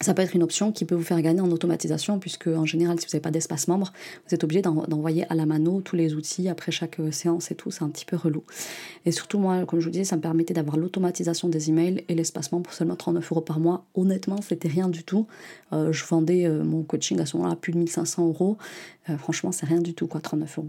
ça 0.01 0.13
peut 0.13 0.21
être 0.21 0.33
une 0.33 0.43
option 0.43 0.71
qui 0.71 0.85
peut 0.85 0.95
vous 0.95 1.03
faire 1.03 1.21
gagner 1.21 1.41
en 1.41 1.51
automatisation, 1.51 2.19
puisque 2.19 2.47
en 2.47 2.65
général, 2.65 2.99
si 2.99 3.05
vous 3.05 3.11
n'avez 3.11 3.21
pas 3.21 3.31
d'espace 3.31 3.67
membre, 3.67 3.93
vous 4.27 4.33
êtes 4.33 4.43
obligé 4.43 4.61
d'envoyer 4.61 5.25
à 5.29 5.35
la 5.35 5.45
mano 5.45 5.81
tous 5.81 5.95
les 5.95 6.13
outils 6.13 6.49
après 6.49 6.71
chaque 6.71 6.99
euh, 6.99 7.11
séance 7.11 7.51
et 7.51 7.55
tout. 7.55 7.71
C'est 7.71 7.83
un 7.83 7.89
petit 7.89 8.05
peu 8.05 8.15
relou. 8.15 8.43
Et 9.05 9.11
surtout, 9.11 9.39
moi, 9.39 9.65
comme 9.65 9.79
je 9.79 9.85
vous 9.85 9.91
disais, 9.91 10.03
ça 10.03 10.15
me 10.15 10.21
permettait 10.21 10.53
d'avoir 10.53 10.77
l'automatisation 10.77 11.49
des 11.49 11.69
emails 11.69 12.03
et 12.09 12.15
l'espace 12.15 12.51
membre 12.51 12.63
pour 12.63 12.73
seulement 12.73 12.95
39 12.95 13.31
euros 13.31 13.41
par 13.41 13.59
mois. 13.59 13.85
Honnêtement, 13.95 14.41
c'était 14.41 14.67
rien 14.67 14.89
du 14.89 15.03
tout. 15.03 15.27
Euh, 15.73 15.91
je 15.91 16.05
vendais 16.05 16.45
euh, 16.45 16.63
mon 16.63 16.83
coaching 16.83 17.19
à 17.19 17.25
ce 17.25 17.37
moment-là 17.37 17.53
à 17.53 17.57
plus 17.57 17.73
de 17.73 17.77
1500 17.77 18.27
euros. 18.27 18.57
franchement, 19.17 19.51
c'est 19.51 19.65
rien 19.65 19.81
du 19.81 19.93
tout, 19.93 20.07
quoi, 20.07 20.21
39 20.21 20.57
euros. 20.57 20.67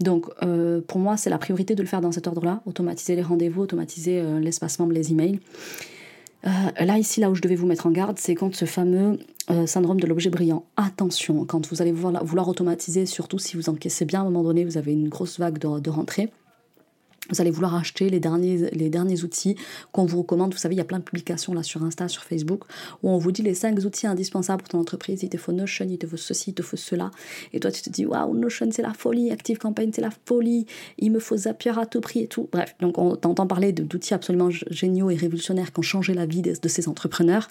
Donc, 0.00 0.26
pour 0.86 0.98
moi, 0.98 1.16
c'est 1.16 1.30
la 1.30 1.38
priorité 1.38 1.74
de 1.74 1.82
le 1.82 1.88
faire 1.88 2.00
dans 2.00 2.12
cet 2.12 2.26
ordre-là 2.26 2.62
automatiser 2.64 3.16
les 3.16 3.22
rendez-vous, 3.22 3.62
automatiser 3.62 4.22
l'espace 4.40 4.78
membre, 4.78 4.92
les 4.92 5.12
emails. 5.12 5.40
Euh, 6.46 6.84
là, 6.84 6.98
ici, 6.98 7.20
là 7.20 7.30
où 7.30 7.34
je 7.34 7.42
devais 7.42 7.56
vous 7.56 7.66
mettre 7.66 7.86
en 7.86 7.90
garde, 7.90 8.18
c'est 8.18 8.34
quand 8.34 8.54
ce 8.54 8.64
fameux 8.64 9.18
euh, 9.50 9.66
syndrome 9.66 10.00
de 10.00 10.06
l'objet 10.06 10.30
brillant. 10.30 10.64
Attention, 10.76 11.44
quand 11.44 11.66
vous 11.68 11.82
allez 11.82 11.92
vouloir, 11.92 12.48
automatiser, 12.48 13.06
surtout 13.06 13.38
si 13.38 13.56
vous 13.56 13.68
encaissez 13.68 14.04
bien, 14.04 14.20
à 14.20 14.22
un 14.22 14.26
moment 14.26 14.44
donné, 14.44 14.64
vous 14.64 14.76
avez 14.76 14.92
une 14.92 15.08
grosse 15.08 15.38
vague 15.38 15.58
de 15.58 15.90
rentrée. 15.90 16.30
Vous 17.30 17.40
allez 17.40 17.50
vouloir 17.50 17.74
acheter 17.74 18.08
les 18.08 18.20
derniers, 18.20 18.70
les 18.70 18.88
derniers 18.88 19.24
outils 19.24 19.56
qu'on 19.92 20.04
vous 20.04 20.18
recommande. 20.18 20.52
Vous 20.52 20.58
savez, 20.58 20.74
il 20.74 20.78
y 20.78 20.82
a 20.82 20.84
plein 20.84 20.98
de 20.98 21.04
publications 21.04 21.54
là 21.54 21.62
sur 21.62 21.82
Insta, 21.82 22.08
sur 22.08 22.22
Facebook, 22.22 22.64
où 23.02 23.10
on 23.10 23.18
vous 23.18 23.32
dit 23.32 23.42
les 23.42 23.54
5 23.54 23.78
outils 23.84 24.06
indispensables 24.06 24.62
pour 24.62 24.68
ton 24.68 24.78
entreprise. 24.78 25.22
Il 25.22 25.28
te 25.28 25.36
faut 25.36 25.52
Notion, 25.52 25.86
il 25.88 25.98
te 25.98 26.06
faut 26.06 26.16
ceci, 26.16 26.50
il 26.50 26.54
te 26.54 26.62
faut 26.62 26.76
cela. 26.76 27.10
Et 27.52 27.60
toi, 27.60 27.70
tu 27.70 27.82
te 27.82 27.90
dis, 27.90 28.06
waouh, 28.06 28.34
Notion, 28.34 28.68
c'est 28.70 28.82
la 28.82 28.94
folie. 28.94 29.30
Active 29.30 29.58
Campaign, 29.58 29.90
c'est 29.92 30.02
la 30.02 30.10
folie. 30.26 30.66
Il 30.98 31.10
me 31.12 31.18
faut 31.18 31.36
Zapier 31.36 31.72
à 31.78 31.86
tout 31.86 32.00
prix 32.00 32.20
et 32.20 32.28
tout. 32.28 32.48
Bref, 32.52 32.74
donc 32.80 32.98
on 32.98 33.16
t'entend 33.16 33.46
parler 33.46 33.72
d'outils 33.72 34.14
absolument 34.14 34.50
géniaux 34.50 35.10
et 35.10 35.16
révolutionnaires 35.16 35.72
qui 35.72 35.78
ont 35.80 35.82
changé 35.82 36.14
la 36.14 36.26
vie 36.26 36.42
de, 36.42 36.68
ces 36.68 36.88
entrepreneurs. 36.88 37.48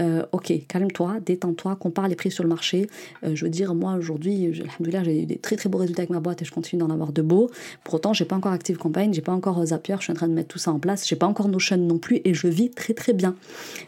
Euh, 0.00 0.24
ok, 0.32 0.52
calme-toi, 0.68 1.18
détends-toi, 1.24 1.76
compare 1.76 2.08
les 2.08 2.16
prix 2.16 2.30
sur 2.30 2.42
le 2.44 2.48
marché. 2.48 2.88
Euh, 3.24 3.34
je 3.34 3.44
veux 3.44 3.50
dire, 3.50 3.74
moi, 3.74 3.94
aujourd'hui, 3.94 4.52
j'ai 4.52 5.22
eu 5.22 5.26
des 5.26 5.38
très 5.38 5.56
très 5.56 5.68
beaux 5.68 5.78
résultats 5.78 6.02
avec 6.02 6.10
ma 6.10 6.20
boîte 6.20 6.42
et 6.42 6.44
je 6.44 6.52
continue 6.52 6.80
d'en 6.80 6.90
avoir 6.90 7.12
de 7.12 7.22
beaux. 7.22 7.50
Pour 7.84 7.94
autant, 7.94 8.12
j'ai 8.12 8.24
pas 8.24 8.36
encore 8.36 8.52
Active 8.52 8.76
Campaign 8.76 9.07
j'ai 9.12 9.20
pas 9.20 9.32
encore 9.32 9.64
Zapier, 9.64 9.96
je 9.98 10.04
suis 10.04 10.12
en 10.12 10.16
train 10.16 10.28
de 10.28 10.32
mettre 10.32 10.48
tout 10.48 10.58
ça 10.58 10.72
en 10.72 10.78
place, 10.78 11.06
j'ai 11.06 11.16
pas 11.16 11.26
encore 11.26 11.48
Notion 11.48 11.76
non 11.76 11.98
plus 11.98 12.20
et 12.24 12.34
je 12.34 12.48
vis 12.48 12.70
très 12.70 12.94
très 12.94 13.12
bien. 13.12 13.34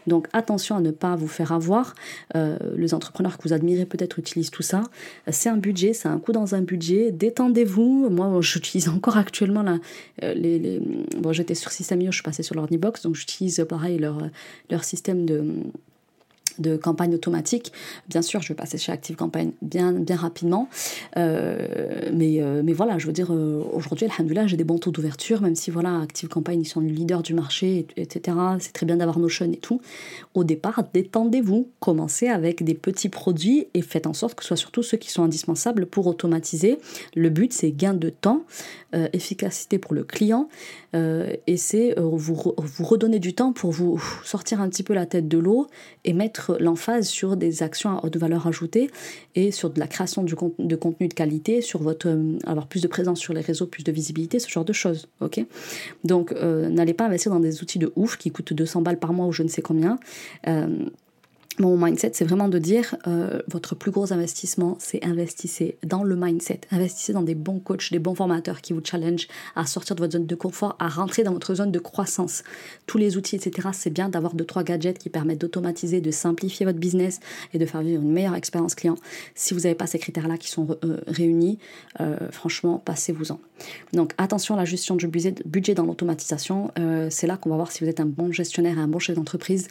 Donc 0.07 0.27
attention 0.33 0.75
à 0.75 0.81
ne 0.81 0.91
pas 0.91 1.15
vous 1.15 1.27
faire 1.27 1.51
avoir. 1.51 1.95
Euh, 2.35 2.57
les 2.75 2.93
entrepreneurs 2.93 3.37
que 3.37 3.43
vous 3.43 3.53
admirez 3.53 3.85
peut-être 3.85 4.19
utilisent 4.19 4.51
tout 4.51 4.63
ça. 4.63 4.83
C'est 5.29 5.49
un 5.49 5.57
budget, 5.57 5.93
c'est 5.93 6.07
un 6.07 6.19
coût 6.19 6.31
dans 6.31 6.55
un 6.55 6.61
budget. 6.61 7.11
Détendez-vous. 7.11 8.09
Moi, 8.09 8.39
j'utilise 8.41 8.89
encore 8.89 9.17
actuellement 9.17 9.65
euh. 10.23 10.79
Bon, 11.17 11.33
j'étais 11.33 11.55
sur 11.55 11.71
System.io, 11.71 12.11
je 12.11 12.15
suis 12.15 12.23
passée 12.23 12.43
sur 12.43 12.55
l'Ornibox, 12.55 13.03
donc 13.03 13.15
j'utilise 13.15 13.65
pareil 13.67 13.97
leur, 13.97 14.17
leur 14.69 14.83
système 14.83 15.25
de 15.25 15.43
de 16.59 16.77
campagne 16.77 17.13
automatique. 17.13 17.71
Bien 18.09 18.21
sûr, 18.21 18.41
je 18.41 18.49
vais 18.49 18.55
passer 18.55 18.77
chez 18.77 18.91
Active 18.91 19.15
Campagne 19.15 19.51
bien, 19.61 19.91
bien 19.91 20.15
rapidement. 20.15 20.69
Euh, 21.17 22.09
mais, 22.13 22.41
euh, 22.41 22.61
mais 22.63 22.73
voilà, 22.73 22.97
je 22.97 23.07
veux 23.07 23.13
dire, 23.13 23.31
euh, 23.31 23.63
aujourd'hui, 23.73 24.07
alhamdoulilah, 24.07 24.47
j'ai 24.47 24.57
des 24.57 24.63
bons 24.63 24.77
taux 24.77 24.91
d'ouverture, 24.91 25.41
même 25.41 25.55
si 25.55 25.71
voilà, 25.71 25.99
Active 26.01 26.29
Campagne, 26.29 26.61
ils 26.61 26.67
sont 26.67 26.81
le 26.81 26.87
leader 26.87 27.21
du 27.21 27.33
marché, 27.33 27.85
etc. 27.97 28.37
C'est 28.59 28.73
très 28.73 28.85
bien 28.85 28.97
d'avoir 28.97 29.19
Notion 29.19 29.51
et 29.51 29.57
tout. 29.57 29.81
Au 30.33 30.43
départ, 30.43 30.83
détendez-vous, 30.93 31.69
commencez 31.79 32.27
avec 32.27 32.63
des 32.63 32.73
petits 32.73 33.09
produits 33.09 33.67
et 33.73 33.81
faites 33.81 34.07
en 34.07 34.13
sorte 34.13 34.35
que 34.35 34.43
ce 34.43 34.49
soit 34.49 34.57
surtout 34.57 34.83
ceux 34.83 34.97
qui 34.97 35.11
sont 35.11 35.23
indispensables 35.23 35.85
pour 35.85 36.07
automatiser. 36.07 36.77
Le 37.15 37.29
but, 37.29 37.53
c'est 37.53 37.71
gain 37.71 37.93
de 37.93 38.09
temps, 38.09 38.43
efficacité 39.13 39.77
pour 39.77 39.93
le 39.93 40.03
client, 40.03 40.49
et 40.93 41.57
c'est 41.57 41.95
vous, 41.97 42.53
vous 42.57 42.85
redonner 42.85 43.19
du 43.19 43.33
temps 43.33 43.53
pour 43.53 43.71
vous 43.71 44.01
sortir 44.23 44.61
un 44.61 44.69
petit 44.69 44.83
peu 44.83 44.93
la 44.93 45.05
tête 45.05 45.27
de 45.27 45.37
l'eau 45.37 45.67
et 46.03 46.13
mettre 46.13 46.57
l'emphase 46.59 47.07
sur 47.07 47.37
des 47.37 47.63
actions 47.63 47.91
à 47.91 48.05
haute 48.05 48.17
valeur 48.17 48.47
ajoutée 48.47 48.89
et 49.35 49.51
sur 49.51 49.69
de 49.69 49.79
la 49.79 49.87
création 49.87 50.23
de 50.23 50.75
contenu 50.75 51.07
de 51.07 51.13
qualité, 51.13 51.61
sur 51.61 51.81
votre 51.81 52.07
euh, 52.07 52.37
avoir 52.45 52.67
plus 52.67 52.81
de 52.81 52.87
présence 52.87 53.19
sur 53.19 53.33
les 53.33 53.41
réseaux, 53.41 53.65
plus 53.65 53.83
de 53.83 53.91
visibilité, 53.91 54.39
ce 54.39 54.49
genre 54.49 54.65
de 54.65 54.73
choses. 54.73 55.07
Donc 56.03 56.31
euh, 56.31 56.69
n'allez 56.69 56.93
pas 56.93 57.05
investir 57.05 57.31
dans 57.31 57.39
des 57.39 57.61
outils 57.61 57.79
de 57.79 57.91
ouf 57.95 58.17
qui 58.17 58.31
coûtent 58.31 58.53
200 58.53 58.81
balles 58.81 58.99
par 58.99 59.13
mois 59.13 59.25
ou 59.25 59.31
je 59.31 59.43
ne 59.43 59.47
sais 59.47 59.61
combien. 59.61 59.99
Mon 61.61 61.77
mindset, 61.77 62.13
c'est 62.15 62.25
vraiment 62.25 62.47
de 62.47 62.57
dire 62.57 62.95
euh, 63.05 63.39
votre 63.47 63.75
plus 63.75 63.91
gros 63.91 64.11
investissement, 64.11 64.77
c'est 64.79 65.05
investissez 65.05 65.77
dans 65.85 66.03
le 66.03 66.15
mindset. 66.15 66.61
Investissez 66.71 67.13
dans 67.13 67.21
des 67.21 67.35
bons 67.35 67.59
coachs, 67.59 67.91
des 67.91 67.99
bons 67.99 68.15
formateurs 68.15 68.61
qui 68.61 68.73
vous 68.73 68.81
challenge 68.83 69.27
à 69.55 69.67
sortir 69.67 69.95
de 69.95 70.01
votre 70.01 70.13
zone 70.13 70.25
de 70.25 70.33
confort, 70.33 70.75
à 70.79 70.89
rentrer 70.89 71.21
dans 71.21 71.33
votre 71.33 71.53
zone 71.53 71.71
de 71.71 71.77
croissance. 71.77 72.41
Tous 72.87 72.97
les 72.97 73.15
outils, 73.15 73.35
etc. 73.35 73.69
C'est 73.73 73.91
bien 73.91 74.09
d'avoir 74.09 74.33
deux 74.33 74.43
trois 74.43 74.63
gadgets 74.63 74.97
qui 74.97 75.09
permettent 75.09 75.41
d'automatiser, 75.41 76.01
de 76.01 76.09
simplifier 76.09 76.65
votre 76.65 76.79
business 76.79 77.19
et 77.53 77.59
de 77.59 77.65
faire 77.67 77.83
vivre 77.83 78.01
une 78.01 78.11
meilleure 78.11 78.33
expérience 78.33 78.73
client. 78.73 78.95
Si 79.35 79.53
vous 79.53 79.59
n'avez 79.59 79.75
pas 79.75 79.85
ces 79.85 79.99
critères-là 79.99 80.39
qui 80.39 80.49
sont 80.49 80.79
euh, 80.83 80.97
réunis, 81.05 81.59
euh, 81.99 82.17
franchement, 82.31 82.81
passez-vous-en. 82.83 83.39
Donc 83.93 84.13
attention 84.17 84.55
à 84.55 84.57
la 84.57 84.65
gestion 84.65 84.95
du 84.95 85.07
budget 85.07 85.75
dans 85.75 85.85
l'automatisation. 85.85 86.71
c'est 87.11 87.27
là 87.27 87.37
qu'on 87.37 87.51
va 87.51 87.57
voir 87.57 87.71
si 87.71 87.83
vous 87.83 87.89
êtes 87.91 87.99
un 87.99 88.07
bon 88.07 88.31
gestionnaire 88.31 88.79
et 88.79 88.81
un 88.81 88.87
bon 88.87 88.97
chef 88.97 89.15
d'entreprise 89.15 89.67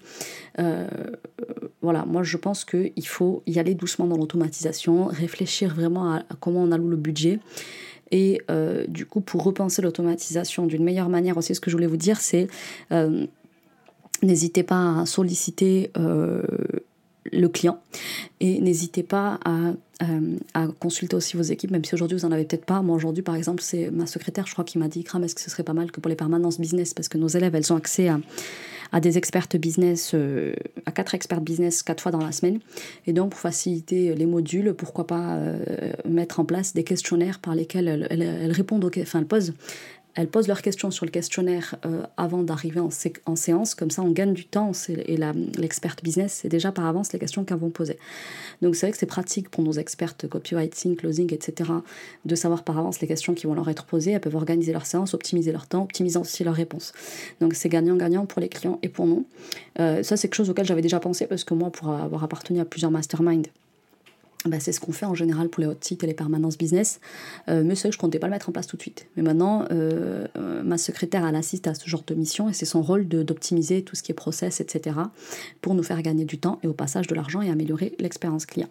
voilà, 0.57 2.05
moi 2.05 2.23
je 2.23 2.37
pense 2.37 2.65
qu'il 2.65 3.07
faut 3.07 3.43
y 3.47 3.59
aller 3.59 3.75
doucement 3.75 4.07
dans 4.07 4.17
l'automatisation, 4.17 5.07
réfléchir 5.07 5.75
vraiment 5.75 6.15
à, 6.15 6.23
comment 6.41 6.63
on 6.63 6.73
alloue 6.73 6.91
le 6.91 6.97
budget. 6.97 7.41
Et 8.11 8.41
euh, 8.51 8.87
du 8.89 9.07
coup, 9.07 9.21
pour 9.21 9.45
repenser 9.45 9.83
l'automatisation 9.83 10.67
d'une 10.67 10.83
meilleure 10.83 11.09
manière 11.09 11.37
aussi, 11.37 11.55
ce 11.55 11.61
que 11.61 11.71
je 11.71 11.77
voulais 11.77 11.87
vous 11.87 11.97
dire, 11.97 12.21
c'est 12.21 12.49
euh, 12.93 13.27
n'hésitez 14.23 14.63
pas 14.63 15.01
à 15.01 15.07
solliciter 15.07 15.91
euh, 15.97 16.43
le 17.31 17.49
client. 17.49 17.81
Et 18.41 18.61
n'hésitez 18.61 19.03
pas 19.03 19.39
à, 19.45 19.73
consulter 20.81 21.15
aussi 21.15 21.37
vos 21.37 21.43
équipes, 21.43 21.71
même 21.71 21.85
si 21.85 21.95
aujourd'hui 21.95 22.17
vous 22.17 22.27
n'en 22.27 22.33
avez 22.33 22.45
peut-être 22.45 22.65
pas. 22.65 22.81
Moi 22.81 22.97
aujourd'hui 22.97 23.23
par 23.23 23.35
exemple, 23.35 23.63
c'est 23.63 23.91
ma 23.91 24.07
secrétaire, 24.07 24.47
je 24.47 24.53
crois, 24.55 24.65
qui 24.65 24.79
m'a 24.79 24.89
dit, 24.89 25.05
Kram, 25.05 25.23
est-ce 25.23 25.35
que 25.35 25.43
ce 25.43 25.51
serait 25.51 25.63
pas 25.63 25.75
mal 25.75 25.93
que 25.93 26.01
pour 26.01 26.09
les 26.09 26.17
permanences 26.17 26.59
business, 26.59 26.95
parce 26.95 27.09
que 27.09 27.19
nos 27.19 27.29
élèves, 27.29 27.55
elles 27.55 27.71
ont 27.73 27.77
accès 27.77 28.09
à, 28.09 28.19
à 28.93 29.01
des 29.01 29.19
expertes 29.19 29.57
business, 29.57 30.13
euh, 30.15 30.55
à 30.87 30.93
quatre 30.93 31.15
experts 31.15 31.41
business 31.41 31.83
quatre 31.83 32.03
fois 32.03 32.13
dans 32.13 32.25
la 32.25 32.33
semaine. 32.33 32.61
Et 33.07 33.13
donc, 33.13 33.31
pour 33.31 33.41
faciliter 33.41 34.15
les 34.15 34.27
modules, 34.27 34.75
pourquoi 34.75 35.07
pas 35.07 35.37
euh, 35.37 35.93
mettre 36.09 36.41
en 36.41 36.45
place 36.45 36.75
des 36.75 36.85
questionnaires 36.85 37.39
par 37.39 37.55
lesquels 37.55 37.89
elles, 37.89 38.23
elles, 38.23 38.53
répondent, 38.53 38.85
aux, 38.85 39.01
enfin, 39.01 39.21
elles 39.21 39.27
posent 39.27 39.55
elles 40.21 40.29
posent 40.29 40.49
leurs 40.49 40.61
questions 40.61 40.91
sur 40.91 41.07
le 41.07 41.11
questionnaire 41.11 41.77
euh, 41.87 42.03
avant 42.19 42.43
d'arriver 42.43 42.79
en, 42.79 42.91
séance, 43.37 43.75
comme 43.75 43.91
ça 43.91 44.03
on 44.03 44.11
gagne 44.11 44.35
du 44.35 44.45
temps 44.45 44.73
et 44.89 45.17
l'experte 45.57 46.05
business 46.05 46.41
c'est 46.43 46.51
déjà 46.51 46.73
par 46.73 46.85
avance 46.85 47.15
les 47.15 47.19
questions 47.19 47.43
qu'elles 47.43 47.57
vont 47.57 47.71
poser. 47.71 47.99
Donc 48.61 48.77
c'est 48.77 48.87
vrai 48.87 48.93
que 48.93 48.99
c'est 48.99 49.07
pratique 49.07 49.49
pour 49.49 49.65
nos 49.65 49.73
expertes 49.73 50.29
copywriting, 50.29 50.95
closing, 50.97 51.33
etc. 51.33 51.71
de 52.27 52.35
savoir 52.35 52.65
par 52.65 52.79
avance 52.79 53.01
les 53.01 53.09
questions 53.09 53.33
qui 53.33 53.47
vont 53.47 53.55
leur 53.55 53.71
être 53.71 53.87
posées. 53.87 54.11
Elles 54.11 54.21
peuvent 54.21 54.37
organiser 54.37 54.75
leur 54.75 54.85
séance, 54.85 55.15
optimiser 55.15 55.53
leur 55.53 55.67
temps, 55.67 55.85
optimiser 55.85 56.19
aussi 56.19 56.45
leurs 56.45 56.55
réponses. 56.55 56.93
Donc 57.41 57.55
c'est 57.55 57.71
gagnant-gagnant 57.71 58.27
pour 58.27 58.43
les 58.43 58.51
clients 58.51 58.79
et 58.83 58.91
pour 58.91 59.07
nous. 59.07 59.27
Euh, 59.79 60.03
ça 60.03 60.19
c'est 60.19 60.29
quelque 60.29 60.37
chose 60.37 60.51
auquel 60.51 60.67
j'avais 60.67 60.83
déjà 60.83 61.01
pensé 61.01 61.27
parce 61.27 61.45
que 61.45 61.55
moi 61.55 61.71
pour 61.71 61.89
avoir 61.89 62.25
appartenu 62.25 62.61
à 62.61 62.67
plusieurs 62.67 62.91
masterminds, 62.91 63.49
bah, 64.47 64.59
c'est 64.59 64.73
ce 64.73 64.81
qu'on 64.81 64.93
fait 64.93 65.07
en 65.07 65.15
général 65.15 65.49
pour 65.49 65.61
les 65.61 65.67
hot 65.67 65.77
sites 65.81 66.03
et 66.03 66.07
les 66.07 66.15
permanences 66.15 66.57
business. 66.57 67.01
Euh, 67.49 67.63
mais 67.65 67.75
c'est 67.75 67.89
que 67.89 67.95
je 67.95 67.99
comptais 67.99 68.19
pas 68.19 68.27
le 68.27 68.33
mettre 68.33 68.49
en 68.49 68.53
place 68.53 68.67
tout 68.67 68.77
de 68.77 68.83
suite. 68.83 69.07
Mais 69.17 69.23
maintenant, 69.23 69.67
euh, 69.71 70.27
euh, 70.37 70.63
ma 70.63 70.79
secrétaire, 70.79 71.27
elle 71.27 71.37
assiste 71.37 71.67
à 71.67 71.75
ce 71.75 71.89
genre 71.89 72.05
de 72.07 72.15
mission 72.15 72.49
et 72.49 72.53
c'est 72.53 72.65
son 72.67 72.83
rôle 72.83 73.07
d'optimiser 73.07 73.83
tout 73.83 73.97
ce 73.97 74.03
qui 74.03 74.13
est 74.13 74.15
process, 74.15 74.61
etc. 74.61 74.97
pour 75.61 75.75
nous 75.75 75.83
faire 75.83 76.01
gagner 76.03 76.25
du 76.25 76.39
temps 76.39 76.59
et 76.63 76.69
au 76.69 76.73
passage 76.73 77.07
de 77.07 77.15
l'argent 77.15 77.43
et 77.43 77.51
améliorer 77.51 77.95
l'expérience 77.99 78.47
client. 78.47 78.69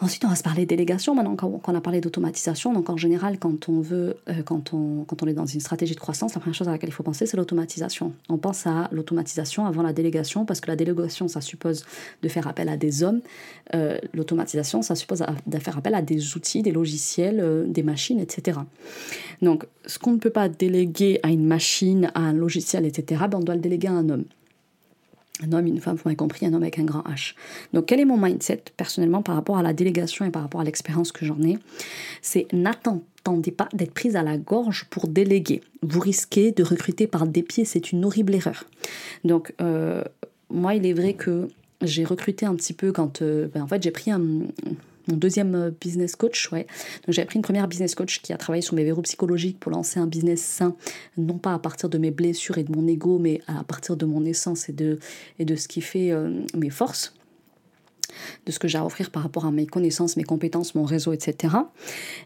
Ensuite, 0.00 0.24
on 0.24 0.28
va 0.28 0.34
se 0.34 0.42
parler 0.42 0.66
délégation 0.66 1.14
maintenant 1.14 1.36
quand 1.36 1.60
on 1.68 1.74
a 1.74 1.80
parlé 1.80 2.00
d'automatisation. 2.00 2.72
Donc 2.72 2.90
en 2.90 2.96
général, 2.96 3.38
quand 3.38 3.68
on 3.68 3.80
veut, 3.80 4.16
euh, 4.28 4.42
quand, 4.44 4.74
on, 4.74 5.04
quand 5.04 5.22
on 5.22 5.26
est 5.28 5.34
dans 5.34 5.46
une 5.46 5.60
stratégie 5.60 5.94
de 5.94 6.00
croissance, 6.00 6.34
la 6.34 6.40
première 6.40 6.56
chose 6.56 6.68
à 6.68 6.72
laquelle 6.72 6.88
il 6.88 6.92
faut 6.92 7.04
penser, 7.04 7.26
c'est 7.26 7.36
l'automatisation. 7.36 8.12
On 8.28 8.36
pense 8.36 8.66
à 8.66 8.88
l'automatisation 8.90 9.66
avant 9.66 9.82
la 9.82 9.92
délégation 9.92 10.46
parce 10.46 10.60
que 10.60 10.66
la 10.66 10.74
délégation, 10.74 11.28
ça 11.28 11.40
suppose 11.40 11.84
de 12.22 12.28
faire 12.28 12.48
appel 12.48 12.68
à 12.68 12.76
des 12.76 13.04
hommes. 13.04 13.20
Euh, 13.74 13.98
l'automatisation, 14.14 14.82
ça 14.82 14.96
suppose 14.96 15.24
de 15.46 15.58
faire 15.58 15.78
appel 15.78 15.94
à 15.94 16.02
des 16.02 16.36
outils, 16.36 16.62
des 16.62 16.72
logiciels, 16.72 17.38
euh, 17.40 17.64
des 17.64 17.84
machines, 17.84 18.18
etc. 18.18 18.58
Donc, 19.42 19.64
ce 19.86 20.00
qu'on 20.00 20.12
ne 20.12 20.18
peut 20.18 20.30
pas 20.30 20.48
déléguer 20.48 21.20
à 21.22 21.28
une 21.28 21.46
machine, 21.46 22.10
à 22.14 22.20
un 22.20 22.32
logiciel, 22.32 22.84
etc., 22.84 23.26
ben 23.30 23.38
on 23.38 23.44
doit 23.44 23.54
le 23.54 23.60
déléguer 23.60 23.88
à 23.88 23.92
un 23.92 24.08
homme 24.08 24.24
un 25.42 25.52
homme, 25.52 25.66
une 25.66 25.80
femme, 25.80 25.96
vous 25.96 26.02
m'avez 26.04 26.16
compris, 26.16 26.46
un 26.46 26.52
homme 26.52 26.62
avec 26.62 26.78
un 26.78 26.84
grand 26.84 27.02
H. 27.02 27.34
Donc, 27.72 27.86
quel 27.86 28.00
est 28.00 28.04
mon 28.04 28.16
mindset 28.16 28.64
personnellement 28.76 29.22
par 29.22 29.34
rapport 29.34 29.56
à 29.56 29.62
la 29.62 29.72
délégation 29.72 30.24
et 30.24 30.30
par 30.30 30.42
rapport 30.42 30.60
à 30.60 30.64
l'expérience 30.64 31.10
que 31.10 31.26
j'en 31.26 31.40
ai? 31.42 31.58
C'est 32.22 32.46
n'attendez 32.52 33.50
pas 33.50 33.68
d'être 33.72 33.92
prise 33.92 34.14
à 34.16 34.22
la 34.22 34.36
gorge 34.36 34.86
pour 34.90 35.08
déléguer. 35.08 35.62
Vous 35.82 36.00
risquez 36.00 36.52
de 36.52 36.62
recruter 36.62 37.06
par 37.06 37.26
des 37.26 37.42
pieds, 37.42 37.64
c'est 37.64 37.90
une 37.90 38.04
horrible 38.04 38.34
erreur. 38.34 38.64
Donc, 39.24 39.52
euh, 39.60 40.04
moi, 40.50 40.74
il 40.74 40.86
est 40.86 40.92
vrai 40.92 41.14
que 41.14 41.48
j'ai 41.82 42.04
recruté 42.04 42.46
un 42.46 42.54
petit 42.54 42.72
peu 42.72 42.92
quand. 42.92 43.22
Euh, 43.22 43.48
ben, 43.52 43.62
en 43.62 43.66
fait, 43.66 43.82
j'ai 43.82 43.90
pris 43.90 44.10
un 44.12 44.22
mon 45.08 45.16
deuxième 45.16 45.54
euh, 45.54 45.70
business 45.80 46.16
coach, 46.16 46.50
ouais. 46.52 46.66
Donc 47.06 47.14
j'avais 47.14 47.26
pris 47.26 47.36
une 47.36 47.42
première 47.42 47.68
business 47.68 47.94
coach 47.94 48.20
qui 48.20 48.32
a 48.32 48.36
travaillé 48.36 48.62
sur 48.62 48.74
mes 48.74 48.84
verrous 48.84 49.02
psychologiques 49.02 49.58
pour 49.60 49.72
lancer 49.72 50.00
un 50.00 50.06
business 50.06 50.42
sain, 50.42 50.76
non 51.16 51.38
pas 51.38 51.54
à 51.54 51.58
partir 51.58 51.88
de 51.88 51.98
mes 51.98 52.10
blessures 52.10 52.58
et 52.58 52.64
de 52.64 52.74
mon 52.74 52.86
ego, 52.86 53.18
mais 53.18 53.40
à 53.46 53.64
partir 53.64 53.96
de 53.96 54.06
mon 54.06 54.24
essence 54.24 54.68
et 54.68 54.72
de, 54.72 54.98
et 55.38 55.44
de 55.44 55.56
ce 55.56 55.68
qui 55.68 55.80
fait 55.80 56.10
euh, 56.10 56.40
mes 56.56 56.70
forces 56.70 57.14
de 58.46 58.52
ce 58.52 58.58
que 58.58 58.68
j'ai 58.68 58.78
à 58.78 58.84
offrir 58.84 59.10
par 59.10 59.22
rapport 59.22 59.46
à 59.46 59.50
mes 59.50 59.66
connaissances, 59.66 60.16
mes 60.16 60.24
compétences, 60.24 60.74
mon 60.74 60.84
réseau, 60.84 61.12
etc. 61.12 61.54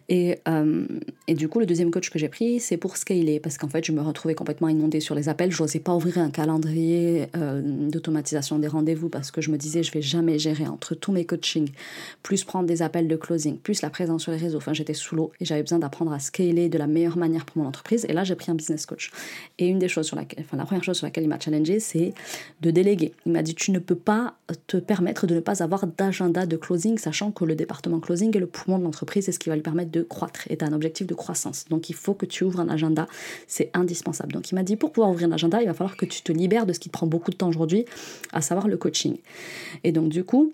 Et, 0.09 0.39
euh, 0.49 0.87
et 1.27 1.35
du 1.35 1.49
coup, 1.49 1.61
le 1.61 1.67
deuxième 1.67 1.91
coach 1.91 2.11
que 2.11 2.19
j'ai 2.19 2.29
pris, 2.29 2.61
c'est 2.61 2.77
pour 2.77 2.97
scaler, 2.97 3.41
parce 3.41 3.59
qu'en 3.59 3.69
fait, 3.69 3.85
je 3.85 3.93
me 3.93 4.01
retrouvais 4.01 4.35
complètement 4.35 4.69
inondée 4.69 5.01
sur 5.01 5.15
les 5.15 5.29
appels. 5.29 5.51
Je 5.51 5.63
n'osais 5.63 5.81
pas 5.81 5.95
ouvrir 5.95 6.19
un 6.19 6.31
calendrier 6.31 7.29
euh, 7.37 7.61
d'automatisation 7.63 8.59
des 8.59 8.69
rendez-vous 8.69 9.09
parce 9.09 9.31
que 9.31 9.41
je 9.41 9.51
me 9.51 9.57
disais, 9.57 9.83
je 9.83 9.93
vais 9.93 10.03
jamais 10.03 10.39
gérer 10.39 10.67
entre 10.67 10.95
tous 10.95 11.13
mes 11.13 11.25
coachings, 11.25 11.71
plus 12.23 12.45
prendre 12.45 12.67
des 12.67 12.83
appels 12.83 13.09
de 13.09 13.17
closing, 13.17 13.59
plus 13.59 13.83
la 13.83 13.91
présence 13.91 14.23
sur 14.23 14.33
les 14.33 14.39
réseaux. 14.39 14.59
Enfin, 14.59 14.73
j'étais 14.73 14.95
sous 14.95 15.15
l'eau 15.15 15.33
et 15.41 15.45
j'avais 15.45 15.63
besoin 15.63 15.79
d'apprendre 15.79 16.13
à 16.13 16.19
scaler 16.19 16.69
de 16.69 16.79
la 16.79 16.87
meilleure 16.87 17.17
manière 17.17 17.45
pour 17.45 17.63
mon 17.63 17.69
entreprise. 17.69 18.07
Et 18.09 18.13
là, 18.13 18.25
j'ai 18.25 18.35
pris 18.35 18.51
un 18.51 18.55
business 18.55 18.87
coach. 18.87 19.11
Et 19.59 19.67
une 19.67 19.79
des 19.79 19.89
choses 19.89 20.07
sur 20.07 20.19
enfin, 20.19 20.57
la 20.57 20.65
première 20.65 20.85
chose 20.85 20.97
sur 20.97 21.07
laquelle 21.07 21.25
il 21.25 21.29
m'a 21.29 21.41
challengé, 21.41 21.81
c'est 21.81 22.15
de 22.61 22.71
déléguer. 22.71 23.13
Il 23.27 23.33
m'a 23.33 23.43
dit, 23.43 23.55
tu 23.55 23.71
ne 23.71 23.79
peux 23.79 23.95
pas 23.95 24.35
te 24.67 24.77
permettre 24.77 25.27
de 25.27 25.35
ne 25.35 25.41
pas 25.41 25.63
avoir 25.63 25.68
d'agenda 25.97 26.47
de 26.47 26.57
closing, 26.57 26.99
sachant 26.99 27.31
que 27.31 27.45
le 27.45 27.55
département 27.55 28.01
closing 28.01 28.37
est 28.37 28.41
le 28.41 28.47
poumon 28.47 28.79
de 28.79 28.85
l'entreprise 28.85 29.29
et 29.29 29.33
ce 29.33 29.39
qui 29.39 29.49
va 29.49 29.55
lui 29.55 29.63
permettre 29.63 29.91
de 29.91 30.03
croître, 30.03 30.41
est 30.49 30.63
un 30.63 30.73
objectif 30.73 31.07
de 31.07 31.15
croissance. 31.15 31.65
Donc 31.69 31.91
il 31.91 31.95
faut 31.95 32.15
que 32.15 32.27
tu 32.27 32.45
ouvres 32.45 32.61
un 32.61 32.69
agenda, 32.69 33.07
c'est 33.47 33.71
indispensable. 33.75 34.33
Donc 34.33 34.51
il 34.51 34.55
m'a 34.55 34.63
dit, 34.63 34.77
pour 34.77 34.93
pouvoir 34.93 35.11
ouvrir 35.11 35.29
un 35.29 35.33
agenda, 35.33 35.61
il 35.61 35.67
va 35.67 35.75
falloir 35.75 35.97
que 35.97 36.07
tu 36.07 36.23
te 36.23 36.33
libères 36.33 36.67
de 36.67 36.73
ce 36.73 36.81
qui 36.81 36.89
te 36.89 36.93
prend 36.93 37.07
beaucoup 37.07 37.31
de 37.31 37.37
temps 37.37 37.49
aujourd'hui, 37.49 37.85
à 38.33 38.41
savoir 38.41 38.69
le 38.69 38.77
coaching. 38.77 39.19
Et 39.85 39.93
donc 39.93 40.09
du 40.09 40.25
coup, 40.25 40.53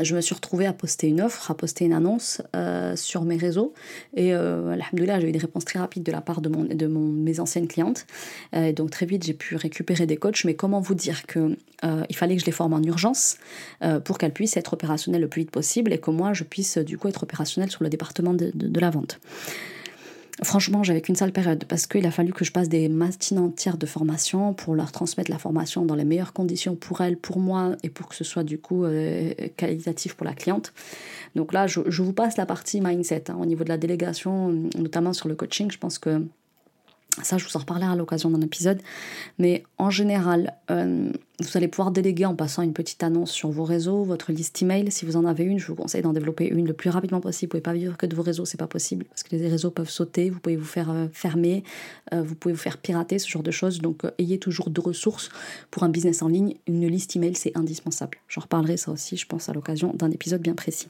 je 0.00 0.14
me 0.14 0.20
suis 0.20 0.34
retrouvée 0.34 0.66
à 0.66 0.72
poster 0.72 1.08
une 1.08 1.20
offre, 1.20 1.50
à 1.50 1.54
poster 1.54 1.84
une 1.84 1.92
annonce 1.92 2.42
euh, 2.56 2.96
sur 2.96 3.24
mes 3.24 3.36
réseaux. 3.36 3.74
Et 4.14 4.34
euh, 4.34 4.76
j'ai 4.94 5.28
eu 5.28 5.32
des 5.32 5.38
réponses 5.38 5.64
très 5.64 5.78
rapides 5.78 6.02
de 6.02 6.12
la 6.12 6.20
part 6.20 6.40
de, 6.40 6.48
mes 6.86 7.40
anciennes 7.40 7.68
clientes. 7.68 8.06
Euh, 8.54 8.72
donc 8.72 8.90
très 8.90 9.06
vite, 9.06 9.24
j'ai 9.24 9.34
pu 9.34 9.56
récupérer 9.56 10.06
des 10.06 10.16
coachs. 10.16 10.44
Mais 10.44 10.54
comment 10.54 10.80
vous 10.80 10.94
dire 10.94 11.26
que 11.26 11.56
euh, 11.84 12.04
il 12.08 12.16
fallait 12.16 12.36
que 12.36 12.40
je 12.40 12.46
les 12.46 12.52
forme 12.52 12.72
en 12.72 12.82
urgence 12.82 13.36
pour 14.04 14.18
qu'elles 14.18 14.32
puissent 14.32 14.56
être 14.56 14.72
opérationnelles 14.74 15.20
le 15.20 15.28
plus 15.28 15.42
vite 15.42 15.50
possible 15.50 15.92
et 15.92 15.98
que 15.98 16.10
moi, 16.10 16.32
je 16.32 16.44
puisse 16.44 16.78
du 16.78 16.96
coup 16.96 17.08
être 17.08 17.22
opérationnelle 17.22 17.70
sur 17.70 17.82
le 17.82 17.90
département 17.90 18.34
de 18.34 18.80
la 18.80 18.90
vente. 18.90 19.18
Franchement, 20.42 20.82
j'avais 20.82 21.00
qu'une 21.00 21.14
seule 21.14 21.32
période 21.32 21.64
parce 21.68 21.86
qu'il 21.86 22.04
a 22.06 22.10
fallu 22.10 22.32
que 22.32 22.44
je 22.44 22.50
passe 22.50 22.68
des 22.68 22.88
matinées 22.88 23.40
entières 23.40 23.76
de 23.76 23.86
formation 23.86 24.54
pour 24.54 24.74
leur 24.74 24.90
transmettre 24.90 25.30
la 25.30 25.38
formation 25.38 25.84
dans 25.84 25.94
les 25.94 26.04
meilleures 26.04 26.32
conditions 26.32 26.74
pour 26.74 27.00
elles, 27.00 27.16
pour 27.16 27.38
moi 27.38 27.76
et 27.82 27.90
pour 27.90 28.08
que 28.08 28.14
ce 28.16 28.24
soit 28.24 28.42
du 28.42 28.58
coup 28.58 28.84
euh, 28.84 29.32
qualitatif 29.56 30.14
pour 30.14 30.26
la 30.26 30.34
cliente. 30.34 30.72
Donc 31.36 31.52
là, 31.52 31.66
je, 31.66 31.80
vous 32.02 32.12
passe 32.12 32.36
la 32.36 32.46
partie 32.46 32.80
mindset 32.80 33.30
hein, 33.30 33.36
au 33.40 33.46
niveau 33.46 33.62
de 33.62 33.68
la 33.68 33.78
délégation, 33.78 34.48
notamment 34.76 35.12
sur 35.12 35.28
le 35.28 35.36
coaching. 35.36 35.70
Je 35.70 35.78
pense 35.78 35.98
que 35.98 36.22
ça, 37.22 37.38
je 37.38 37.44
vous 37.44 37.56
en 37.56 37.60
reparlerai 37.60 37.92
à 37.92 37.96
l'occasion 37.96 38.30
d'un 38.30 38.40
épisode. 38.40 38.80
Mais 39.38 39.62
en 39.78 39.90
général, 39.90 40.54
euh, 40.70 41.12
vous 41.44 41.56
allez 41.56 41.68
pouvoir 41.68 41.90
déléguer 41.90 42.26
en 42.26 42.34
passant 42.34 42.62
une 42.62 42.72
petite 42.72 43.02
annonce 43.02 43.30
sur 43.30 43.50
vos 43.50 43.64
réseaux, 43.64 44.04
votre 44.04 44.32
liste 44.32 44.60
email. 44.62 44.90
Si 44.90 45.04
vous 45.04 45.16
en 45.16 45.24
avez 45.24 45.44
une, 45.44 45.58
je 45.58 45.66
vous 45.66 45.74
conseille 45.74 46.02
d'en 46.02 46.12
développer 46.12 46.46
une 46.46 46.66
le 46.66 46.72
plus 46.72 46.90
rapidement 46.90 47.20
possible. 47.20 47.52
Vous 47.52 47.58
ne 47.58 47.62
pouvez 47.62 47.72
pas 47.72 47.78
vivre 47.78 47.96
que 47.96 48.06
de 48.06 48.14
vos 48.14 48.22
réseaux, 48.22 48.44
c'est 48.44 48.58
pas 48.58 48.66
possible 48.66 49.04
parce 49.06 49.22
que 49.22 49.36
les 49.36 49.48
réseaux 49.48 49.70
peuvent 49.70 49.90
sauter, 49.90 50.30
vous 50.30 50.40
pouvez 50.40 50.56
vous 50.56 50.64
faire 50.64 50.90
euh, 50.90 51.06
fermer, 51.12 51.64
euh, 52.12 52.22
vous 52.22 52.34
pouvez 52.34 52.54
vous 52.54 52.60
faire 52.60 52.78
pirater, 52.78 53.18
ce 53.18 53.28
genre 53.28 53.42
de 53.42 53.50
choses. 53.50 53.80
Donc 53.80 54.02
ayez 54.18 54.38
toujours 54.38 54.70
de 54.70 54.80
ressources 54.80 55.30
pour 55.70 55.82
un 55.82 55.88
business 55.88 56.22
en 56.22 56.28
ligne. 56.28 56.54
Une 56.66 56.86
liste 56.86 57.16
email, 57.16 57.34
c'est 57.34 57.56
indispensable. 57.56 58.18
J'en 58.28 58.42
reparlerai 58.42 58.76
ça 58.76 58.90
aussi, 58.90 59.16
je 59.16 59.26
pense, 59.26 59.48
à 59.48 59.52
l'occasion 59.52 59.92
d'un 59.94 60.10
épisode 60.10 60.42
bien 60.42 60.54
précis. 60.54 60.88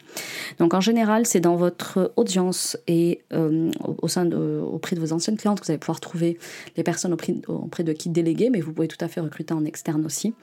Donc 0.59 0.75
en 0.75 0.81
général, 0.81 1.27
c'est 1.27 1.41
dans 1.41 1.57
votre 1.57 2.13
audience 2.17 2.77
et 2.87 3.21
au 3.33 4.09
sein 4.09 4.31
auprès 4.31 4.97
de 4.97 5.01
vos 5.01 5.13
anciennes 5.13 5.37
clientes 5.37 5.61
que 5.61 5.67
vous 5.67 5.71
allez 5.71 5.79
pouvoir 5.79 6.01
trouver 6.01 6.39
les 6.77 6.83
personnes 6.83 7.13
auprès, 7.13 7.85
de 7.85 7.93
qui 7.93 8.09
déléguer, 8.09 8.51
mais 8.51 8.61
vous 8.61 8.73
pouvez 8.73 8.89
tout 8.89 9.03
à 9.03 9.09
fait 9.09 9.21
recruter 9.21 9.55
en 9.55 9.65
externe 9.65 10.05
aussi. 10.05 10.35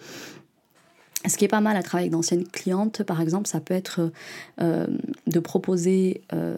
Ce 1.27 1.35
qui 1.35 1.43
est 1.43 1.49
pas 1.49 1.59
mal 1.59 1.75
à 1.75 1.83
travailler 1.83 2.05
avec 2.05 2.13
d'anciennes 2.13 2.47
clientes, 2.47 3.03
par 3.03 3.19
exemple, 3.21 3.47
ça 3.47 3.59
peut 3.59 3.73
être 3.73 4.11
euh, 4.61 4.87
de 5.27 5.39
proposer 5.39 6.21
euh, 6.33 6.55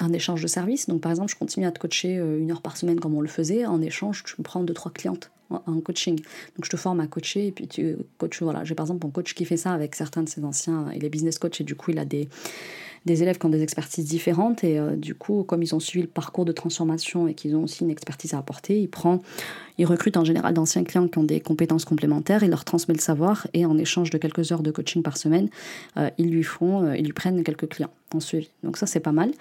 un 0.00 0.12
échange 0.12 0.42
de 0.42 0.48
services. 0.48 0.88
Donc, 0.88 1.00
par 1.00 1.12
exemple, 1.12 1.30
je 1.30 1.36
continue 1.36 1.66
à 1.66 1.70
te 1.70 1.78
coacher 1.78 2.18
euh, 2.18 2.40
une 2.40 2.50
heure 2.50 2.60
par 2.60 2.76
semaine 2.76 2.98
comme 2.98 3.14
on 3.14 3.20
le 3.20 3.28
faisait. 3.28 3.64
En 3.64 3.80
échange, 3.80 4.24
tu 4.24 4.34
prends 4.42 4.64
deux, 4.64 4.74
trois 4.74 4.90
clientes 4.90 5.30
en 5.50 5.80
coaching. 5.80 6.16
Donc, 6.16 6.64
je 6.64 6.70
te 6.70 6.76
forme 6.76 6.98
à 7.00 7.06
coacher 7.06 7.46
et 7.46 7.52
puis 7.52 7.68
tu 7.68 7.96
coaches. 8.18 8.42
Voilà, 8.42 8.64
j'ai 8.64 8.74
par 8.74 8.86
exemple 8.86 9.06
mon 9.06 9.12
coach 9.12 9.34
qui 9.34 9.44
fait 9.44 9.56
ça 9.56 9.72
avec 9.72 9.94
certains 9.94 10.24
de 10.24 10.28
ses 10.28 10.42
anciens. 10.44 10.86
Il 10.96 11.04
est 11.04 11.10
business 11.10 11.38
coach 11.38 11.60
et 11.60 11.64
du 11.64 11.76
coup, 11.76 11.92
il 11.92 11.98
a 12.00 12.04
des 12.04 12.28
des 13.06 13.22
élèves 13.22 13.38
qui 13.38 13.46
ont 13.46 13.50
des 13.50 13.62
expertises 13.62 14.04
différentes 14.04 14.64
et 14.64 14.78
euh, 14.78 14.96
du 14.96 15.14
coup, 15.14 15.42
comme 15.44 15.62
ils 15.62 15.74
ont 15.74 15.80
suivi 15.80 16.02
le 16.02 16.10
parcours 16.10 16.44
de 16.44 16.52
transformation 16.52 17.26
et 17.28 17.34
qu'ils 17.34 17.56
ont 17.56 17.64
aussi 17.64 17.82
une 17.82 17.90
expertise 17.90 18.34
à 18.34 18.38
apporter, 18.38 18.80
il 18.80 18.88
prend, 18.88 19.20
il 19.78 19.86
recrute 19.86 20.16
en 20.16 20.24
général 20.24 20.54
d'anciens 20.54 20.84
clients 20.84 21.08
qui 21.08 21.18
ont 21.18 21.24
des 21.24 21.40
compétences 21.40 21.84
complémentaires, 21.84 22.42
il 22.42 22.50
leur 22.50 22.64
transmet 22.64 22.94
le 22.94 23.00
savoir 23.00 23.46
et 23.54 23.66
en 23.66 23.76
échange 23.78 24.10
de 24.10 24.18
quelques 24.18 24.52
heures 24.52 24.62
de 24.62 24.70
coaching 24.70 25.02
par 25.02 25.16
semaine, 25.16 25.48
euh, 25.96 26.10
ils 26.18 26.30
lui 26.30 26.44
font, 26.44 26.84
euh, 26.84 26.96
ils 26.96 27.04
lui 27.04 27.12
prennent 27.12 27.42
quelques 27.42 27.68
clients 27.68 27.92
suivi. 28.20 28.50
Donc 28.62 28.76
ça, 28.76 28.86
c'est 28.86 29.00
pas 29.00 29.12
mal. 29.12 29.32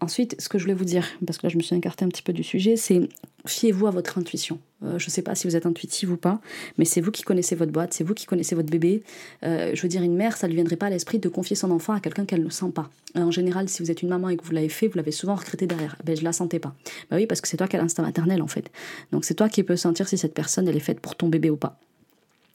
ensuite, 0.00 0.40
ce 0.40 0.48
que 0.48 0.58
je 0.58 0.64
voulais 0.64 0.74
vous 0.74 0.84
dire, 0.84 1.06
parce 1.26 1.38
que 1.38 1.46
là, 1.46 1.50
je 1.50 1.56
me 1.56 1.62
suis 1.62 1.76
écartée 1.76 2.04
un 2.04 2.08
petit 2.08 2.22
peu 2.22 2.32
du 2.32 2.42
sujet, 2.42 2.76
c'est 2.76 3.08
fiez-vous 3.46 3.86
à 3.86 3.90
votre 3.90 4.18
intuition. 4.18 4.58
Euh, 4.84 4.98
je 4.98 5.06
ne 5.06 5.10
sais 5.10 5.22
pas 5.22 5.34
si 5.34 5.46
vous 5.46 5.56
êtes 5.56 5.66
intuitif 5.66 6.10
ou 6.10 6.16
pas, 6.16 6.40
mais 6.78 6.84
c'est 6.84 7.00
vous 7.00 7.10
qui 7.10 7.22
connaissez 7.22 7.54
votre 7.54 7.72
boîte, 7.72 7.92
c'est 7.92 8.04
vous 8.04 8.14
qui 8.14 8.26
connaissez 8.26 8.54
votre 8.54 8.70
bébé. 8.70 9.02
Euh, 9.44 9.72
je 9.74 9.82
veux 9.82 9.88
dire, 9.88 10.02
une 10.02 10.14
mère, 10.14 10.36
ça 10.36 10.46
ne 10.46 10.52
lui 10.52 10.56
viendrait 10.56 10.76
pas 10.76 10.86
à 10.86 10.90
l'esprit 10.90 11.18
de 11.18 11.28
confier 11.28 11.56
son 11.56 11.70
enfant 11.70 11.92
à 11.92 12.00
quelqu'un 12.00 12.24
qu'elle 12.24 12.42
ne 12.42 12.50
sent 12.50 12.70
pas. 12.74 12.90
en 13.14 13.30
général, 13.30 13.68
si 13.68 13.82
vous 13.82 13.90
êtes 13.90 14.02
une 14.02 14.08
maman 14.08 14.28
et 14.28 14.36
que 14.36 14.44
vous 14.44 14.52
l'avez 14.52 14.68
fait, 14.68 14.88
vous 14.88 14.96
l'avez 14.96 15.12
souvent 15.12 15.34
recruté 15.34 15.66
derrière. 15.66 15.96
Ben, 16.04 16.16
je 16.16 16.24
la 16.24 16.32
sentais 16.32 16.58
pas. 16.58 16.74
Bah 17.10 17.16
oui, 17.16 17.26
parce 17.26 17.40
que 17.40 17.48
c'est 17.48 17.56
toi 17.56 17.68
qui 17.68 17.76
as 17.76 17.80
l'instinct 17.80 18.02
maternel 18.02 18.42
en 18.42 18.46
fait. 18.46 18.70
Donc 19.12 19.24
c'est 19.24 19.34
toi 19.34 19.48
qui 19.48 19.62
peux 19.62 19.76
sentir 19.76 20.08
si 20.08 20.18
cette 20.18 20.34
personne, 20.34 20.68
elle 20.68 20.76
est 20.76 20.80
faite 20.80 21.00
pour 21.00 21.16
ton 21.16 21.28
bébé 21.28 21.50
ou 21.50 21.56
pas. 21.56 21.78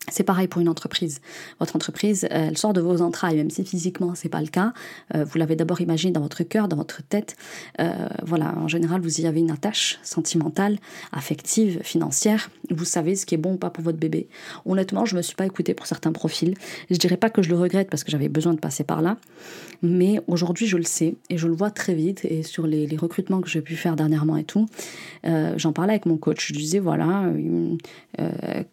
C'est 0.10 0.24
pareil 0.24 0.48
pour 0.48 0.62
une 0.62 0.70
entreprise. 0.70 1.20
Votre 1.60 1.76
entreprise, 1.76 2.28
elle 2.32 2.58
sort 2.58 2.72
de 2.72 2.80
vos 2.80 3.02
entrailles, 3.02 3.36
même 3.36 3.50
si 3.50 3.66
physiquement 3.66 4.16
c'est 4.16 4.30
pas 4.30 4.40
le 4.40 4.48
cas. 4.48 4.72
Euh, 5.14 5.26
vous 5.26 5.38
l'avez 5.38 5.58
d'abord 5.58 5.82
imaginé 5.82 6.14
dans 6.14 6.22
votre 6.22 6.44
cœur, 6.44 6.70
dans 6.70 6.78
votre 6.78 7.04
tête. 7.04 7.36
Euh, 7.82 8.08
voilà, 8.26 8.58
en 8.58 8.70
général, 8.70 9.02
vous 9.02 9.20
y 9.20 9.26
avez 9.26 9.42
une 9.42 9.52
attache 9.52 10.00
sentimentale, 10.04 10.80
affective, 11.12 11.82
financière. 11.84 12.50
Vous 12.70 12.86
savez 12.86 13.18
ce 13.18 13.26
qui 13.26 13.36
est 13.36 13.38
bon 13.38 13.56
ou 13.56 13.58
pas 13.58 13.70
pour 13.70 13.84
votre 13.84 13.98
bébé. 13.98 14.30
Honnêtement, 14.66 15.04
je 15.04 15.18
me 15.18 15.22
suis 15.22 15.36
pas 15.36 15.46
écoutée 15.46 15.74
pour 15.74 15.88
certains 15.88 16.14
profils. 16.14 16.54
Je 16.90 16.96
dirais 16.96 17.18
pas 17.18 17.30
que 17.30 17.42
je 17.42 17.50
le 17.50 17.58
regrette 17.58 17.90
parce 17.90 18.06
que 18.06 18.12
j'avais 18.12 18.30
besoin 18.30 18.54
de 18.54 18.60
passer 18.60 18.86
par 18.86 19.02
là, 19.02 19.18
mais 19.82 20.22
aujourd'hui 20.28 20.68
je 20.68 20.78
le 20.78 20.84
sais 20.84 21.16
et 21.30 21.38
je 21.38 21.50
le 21.50 21.54
vois 21.54 21.70
très 21.70 21.94
vite. 21.94 22.24
Et 22.24 22.44
sur 22.44 22.66
les, 22.66 22.88
recrutements 22.98 23.42
que 23.42 23.50
j'ai 23.50 23.62
pu 23.62 23.76
faire 23.76 23.98
dernièrement 23.98 24.38
et 24.38 24.46
tout, 24.46 24.68
euh, 25.26 25.54
j'en 25.58 25.74
parlais 25.74 25.94
avec 25.94 26.06
mon 26.06 26.18
coach. 26.18 26.48
Je 26.48 26.54
disais 26.54 26.80
voilà, 26.80 27.26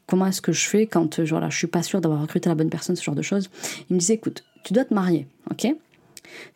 comment 0.07 0.27
est-ce 0.27 0.40
que 0.40 0.53
je 0.53 0.66
fais 0.66 0.87
quand 0.87 1.24
genre 1.27 1.41
là, 1.41 1.51
je 1.51 1.57
suis 1.57 1.67
pas 1.67 1.83
sûre 1.83 2.01
d'avoir 2.01 2.21
recruté 2.21 2.49
la 2.49 2.55
bonne 2.55 2.71
personne, 2.71 2.97
ce 2.97 3.03
genre 3.03 3.15
de 3.15 3.23
choses. 3.23 3.51
Il 3.91 3.95
me 3.95 4.01
disait, 4.01 4.15
écoute, 4.15 4.45
tu 4.63 4.73
dois 4.73 4.85
te 4.85 4.95
marier, 4.95 5.27
ok? 5.51 5.75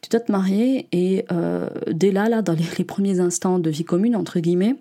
Tu 0.00 0.08
dois 0.10 0.20
te 0.20 0.32
marier 0.32 0.88
et 0.92 1.24
euh, 1.30 1.68
dès 1.90 2.10
là, 2.10 2.28
là, 2.28 2.42
dans 2.42 2.54
les, 2.54 2.84
premiers 2.84 3.20
instants 3.20 3.58
de 3.58 3.70
vie 3.70 3.84
commune, 3.84 4.16
entre 4.16 4.40
guillemets, 4.40 4.76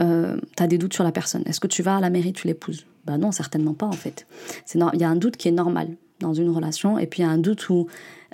euh, 0.00 0.36
tu 0.56 0.62
as 0.62 0.66
des 0.66 0.78
doutes 0.78 0.94
sur 0.94 1.04
la 1.04 1.12
personne. 1.12 1.42
Est-ce 1.46 1.60
que 1.60 1.66
tu 1.66 1.82
vas 1.82 1.96
à 1.96 2.00
la 2.00 2.10
mairie, 2.10 2.32
tu 2.32 2.46
l'épouses? 2.46 2.86
Bah 3.04 3.18
non, 3.18 3.32
certainement 3.32 3.74
pas 3.74 3.86
en 3.86 3.92
fait. 3.92 4.26
Il 4.74 5.00
y 5.00 5.04
a 5.04 5.08
un 5.08 5.16
doute 5.16 5.36
qui 5.36 5.48
est 5.48 5.52
normal 5.52 5.88
dans 6.20 6.34
une 6.34 6.50
relation 6.50 6.98
et 6.98 7.06
puis 7.06 7.22
il 7.22 7.26
y 7.26 7.28
a 7.28 7.30
un 7.30 7.38
doute 7.38 7.68
où 7.68 7.86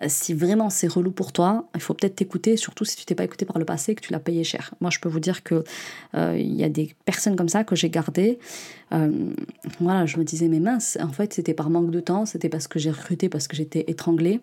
euh, 0.02 0.06
si 0.08 0.34
vraiment 0.34 0.70
c'est 0.70 0.86
relou 0.86 1.10
pour 1.10 1.32
toi, 1.32 1.68
il 1.74 1.80
faut 1.80 1.94
peut-être 1.94 2.16
t'écouter, 2.16 2.56
surtout 2.56 2.84
si 2.84 2.96
tu 2.96 3.04
t'es 3.04 3.14
pas 3.14 3.24
écouté 3.24 3.44
par 3.44 3.58
le 3.58 3.64
passé 3.64 3.92
et 3.92 3.94
que 3.94 4.00
tu 4.00 4.12
l'as 4.12 4.18
payé 4.18 4.44
cher. 4.44 4.74
Moi, 4.80 4.90
je 4.90 4.98
peux 4.98 5.08
vous 5.08 5.20
dire 5.20 5.42
que 5.42 5.64
euh, 6.14 6.36
il 6.38 6.54
y 6.54 6.64
a 6.64 6.68
des 6.68 6.94
personnes 7.04 7.36
comme 7.36 7.48
ça 7.48 7.64
que 7.64 7.76
j'ai 7.76 7.90
gardées. 7.90 8.38
Euh, 8.92 9.10
voilà, 9.80 10.06
je 10.06 10.18
me 10.18 10.24
disais 10.24 10.48
mais 10.48 10.60
mince, 10.60 10.98
en 11.00 11.12
fait 11.12 11.32
c'était 11.32 11.54
par 11.54 11.70
manque 11.70 11.90
de 11.90 12.00
temps, 12.00 12.26
c'était 12.26 12.48
parce 12.48 12.68
que 12.68 12.78
j'ai 12.78 12.90
recruté, 12.90 13.28
parce 13.28 13.48
que 13.48 13.56
j'étais 13.56 13.84
étranglée, 13.86 14.40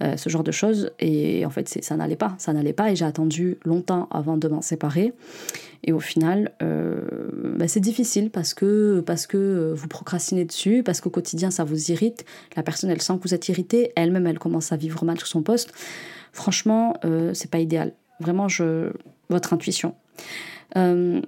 ce 0.00 0.28
genre 0.30 0.44
de 0.44 0.52
choses. 0.52 0.90
Et 0.98 1.44
en 1.44 1.50
fait 1.50 1.68
ça 1.82 1.96
n'allait 1.96 2.16
pas, 2.16 2.34
ça 2.38 2.52
n'allait 2.52 2.72
pas 2.72 2.90
et 2.90 2.96
j'ai 2.96 3.04
attendu 3.04 3.58
longtemps 3.64 4.08
avant 4.10 4.36
de 4.36 4.48
m'en 4.48 4.62
séparer. 4.62 5.12
Et 5.84 5.92
au 5.92 6.00
final, 6.00 6.52
bah, 6.60 7.66
c'est 7.66 7.80
difficile 7.80 8.30
parce 8.30 8.54
que, 8.54 9.00
parce 9.00 9.26
que 9.26 9.72
vous 9.74 9.88
procrastinez 9.88 10.44
dessus, 10.44 10.82
parce 10.82 11.00
qu'au 11.00 11.10
quotidien 11.10 11.50
ça 11.50 11.64
vous 11.64 11.90
irrite. 11.90 12.24
La 12.56 12.62
personne 12.62 12.90
elle 12.90 13.02
sent 13.02 13.14
que 13.14 13.28
vous 13.28 13.34
êtes 13.34 13.48
irrité, 13.48 13.92
elle-même 13.96 14.26
elle 14.26 14.38
commence 14.38 14.72
à 14.72 14.76
vivre 14.76 15.04
mal 15.04 15.18
sur 15.18 15.26
son 15.26 15.42
poste, 15.42 15.72
franchement, 16.32 16.94
euh, 17.04 17.34
c'est 17.34 17.50
pas 17.50 17.58
idéal. 17.58 17.92
Vraiment, 18.20 18.48
je, 18.48 18.90
votre 19.28 19.52
intuition. 19.52 19.94
Euh, 20.76 21.20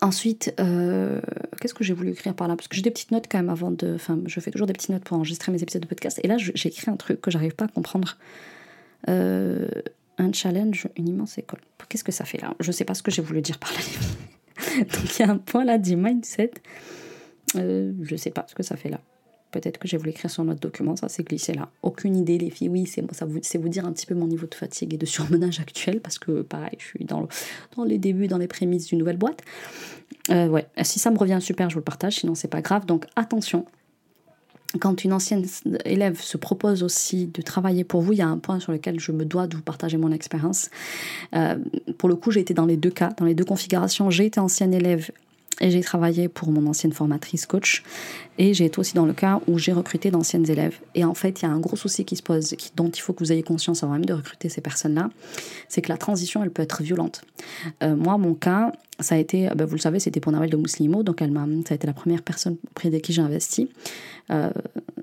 ensuite, 0.00 0.54
euh, 0.60 1.20
qu'est-ce 1.60 1.74
que 1.74 1.84
j'ai 1.84 1.94
voulu 1.94 2.10
écrire 2.10 2.34
par 2.34 2.48
là? 2.48 2.56
Parce 2.56 2.68
que 2.68 2.76
j'ai 2.76 2.82
des 2.82 2.90
petites 2.90 3.10
notes 3.10 3.26
quand 3.30 3.38
même 3.38 3.50
avant 3.50 3.70
de. 3.70 3.94
Enfin, 3.94 4.18
je 4.26 4.40
fais 4.40 4.50
toujours 4.50 4.66
des 4.66 4.72
petites 4.72 4.90
notes 4.90 5.04
pour 5.04 5.16
enregistrer 5.16 5.52
mes 5.52 5.62
épisodes 5.62 5.82
de 5.82 5.88
podcast. 5.88 6.20
Et 6.22 6.28
là, 6.28 6.36
j'ai 6.38 6.68
écrit 6.68 6.90
un 6.90 6.96
truc 6.96 7.20
que 7.20 7.30
j'arrive 7.30 7.54
pas 7.54 7.66
à 7.66 7.68
comprendre. 7.68 8.16
Un 10.20 10.32
challenge, 10.32 10.88
une 10.96 11.08
immense 11.08 11.38
école. 11.38 11.60
Qu'est-ce 11.88 12.04
que 12.04 12.12
ça 12.12 12.24
fait 12.24 12.40
là? 12.40 12.54
Je 12.60 12.72
sais 12.72 12.84
pas 12.84 12.94
ce 12.94 13.02
que 13.02 13.10
j'ai 13.10 13.22
voulu 13.22 13.42
dire 13.42 13.58
par 13.58 13.72
là. 13.72 13.78
Donc 14.84 15.18
il 15.18 15.20
y 15.20 15.24
a 15.24 15.30
un 15.30 15.38
point 15.38 15.64
là 15.64 15.78
du 15.78 15.96
mindset. 15.96 16.52
je 17.54 18.16
sais 18.16 18.30
pas 18.30 18.46
ce 18.48 18.54
que 18.54 18.62
ça 18.62 18.76
fait 18.76 18.90
là. 18.90 19.00
Peut-être 19.50 19.78
que 19.78 19.88
j'ai 19.88 19.96
voulu 19.96 20.10
écrire 20.10 20.30
sur 20.30 20.44
notre 20.44 20.60
document, 20.60 20.94
ça 20.94 21.08
s'est 21.08 21.24
glissé 21.24 21.54
là. 21.54 21.68
Aucune 21.82 22.16
idée, 22.16 22.38
les 22.38 22.50
filles. 22.50 22.68
Oui, 22.68 22.86
c'est 22.86 23.02
vous, 23.58 23.68
dire 23.68 23.84
un 23.84 23.92
petit 23.92 24.06
peu 24.06 24.14
mon 24.14 24.28
niveau 24.28 24.46
de 24.46 24.54
fatigue 24.54 24.94
et 24.94 24.96
de 24.96 25.06
surmenage 25.06 25.58
actuel, 25.58 26.00
parce 26.00 26.18
que 26.18 26.42
pareil, 26.42 26.76
je 26.78 26.84
suis 26.84 27.04
dans 27.04 27.26
les 27.84 27.98
débuts, 27.98 28.28
dans 28.28 28.38
les 28.38 28.46
prémices 28.46 28.86
d'une 28.86 28.98
nouvelle 28.98 29.16
boîte. 29.16 29.42
Euh, 30.30 30.48
ouais, 30.48 30.66
si 30.82 30.98
ça 30.98 31.10
me 31.10 31.18
revient 31.18 31.38
super, 31.40 31.68
je 31.68 31.74
vous 31.74 31.80
le 31.80 31.84
partage, 31.84 32.16
sinon 32.16 32.34
c'est 32.34 32.48
pas 32.48 32.62
grave. 32.62 32.86
Donc 32.86 33.06
attention, 33.16 33.64
quand 34.78 35.04
une 35.04 35.12
ancienne 35.12 35.44
élève 35.84 36.20
se 36.20 36.36
propose 36.36 36.82
aussi 36.82 37.26
de 37.26 37.42
travailler 37.42 37.82
pour 37.82 38.02
vous, 38.02 38.12
il 38.12 38.18
y 38.18 38.22
a 38.22 38.28
un 38.28 38.38
point 38.38 38.60
sur 38.60 38.72
lequel 38.72 39.00
je 39.00 39.10
me 39.10 39.24
dois 39.24 39.46
de 39.46 39.56
vous 39.56 39.62
partager 39.62 39.96
mon 39.96 40.12
expérience. 40.12 40.70
Euh, 41.34 41.56
pour 41.98 42.08
le 42.08 42.14
coup, 42.14 42.30
j'ai 42.30 42.40
été 42.40 42.54
dans 42.54 42.66
les 42.66 42.76
deux 42.76 42.90
cas, 42.90 43.10
dans 43.16 43.24
les 43.24 43.34
deux 43.34 43.44
configurations. 43.44 44.10
J'ai 44.10 44.26
été 44.26 44.38
ancienne 44.38 44.72
élève 44.72 45.10
et 45.60 45.70
j'ai 45.70 45.80
travaillé 45.80 46.28
pour 46.28 46.50
mon 46.50 46.66
ancienne 46.66 46.92
formatrice 46.92 47.46
coach 47.46 47.82
et 48.38 48.54
j'ai 48.54 48.64
été 48.64 48.78
aussi 48.78 48.94
dans 48.94 49.06
le 49.06 49.12
cas 49.12 49.40
où 49.46 49.58
j'ai 49.58 49.72
recruté 49.72 50.10
d'anciennes 50.10 50.48
élèves. 50.48 50.78
Et 50.94 51.04
en 51.04 51.14
fait, 51.14 51.42
il 51.42 51.44
y 51.44 51.48
a 51.48 51.50
un 51.50 51.60
gros 51.60 51.76
souci 51.76 52.04
qui 52.04 52.16
se 52.16 52.22
pose, 52.22 52.54
dont 52.76 52.88
il 52.88 53.00
faut 53.00 53.12
que 53.12 53.22
vous 53.22 53.32
ayez 53.32 53.42
conscience 53.42 53.82
avant 53.82 53.92
même 53.92 54.04
de 54.04 54.14
recruter 54.14 54.48
ces 54.48 54.60
personnes-là, 54.60 55.10
c'est 55.68 55.82
que 55.82 55.90
la 55.90 55.98
transition, 55.98 56.42
elle 56.42 56.50
peut 56.50 56.62
être 56.62 56.82
violente. 56.82 57.22
Euh, 57.82 57.94
moi, 57.94 58.16
mon 58.16 58.34
cas, 58.34 58.72
ça 58.98 59.14
a 59.14 59.18
été, 59.18 59.48
ben, 59.54 59.66
vous 59.66 59.74
le 59.74 59.80
savez, 59.80 60.00
c'était 60.00 60.20
pour 60.20 60.32
Nawel 60.32 60.50
de 60.50 60.56
Mouslimo, 60.56 61.02
donc 61.02 61.22
elle 61.22 61.30
m'a, 61.30 61.46
ça 61.66 61.72
a 61.72 61.74
été 61.74 61.86
la 61.86 61.92
première 61.92 62.22
personne 62.22 62.56
auprès 62.70 62.90
de 62.90 62.98
qui 62.98 63.12
j'ai 63.12 63.22
investi, 63.22 63.68
euh, 64.30 64.50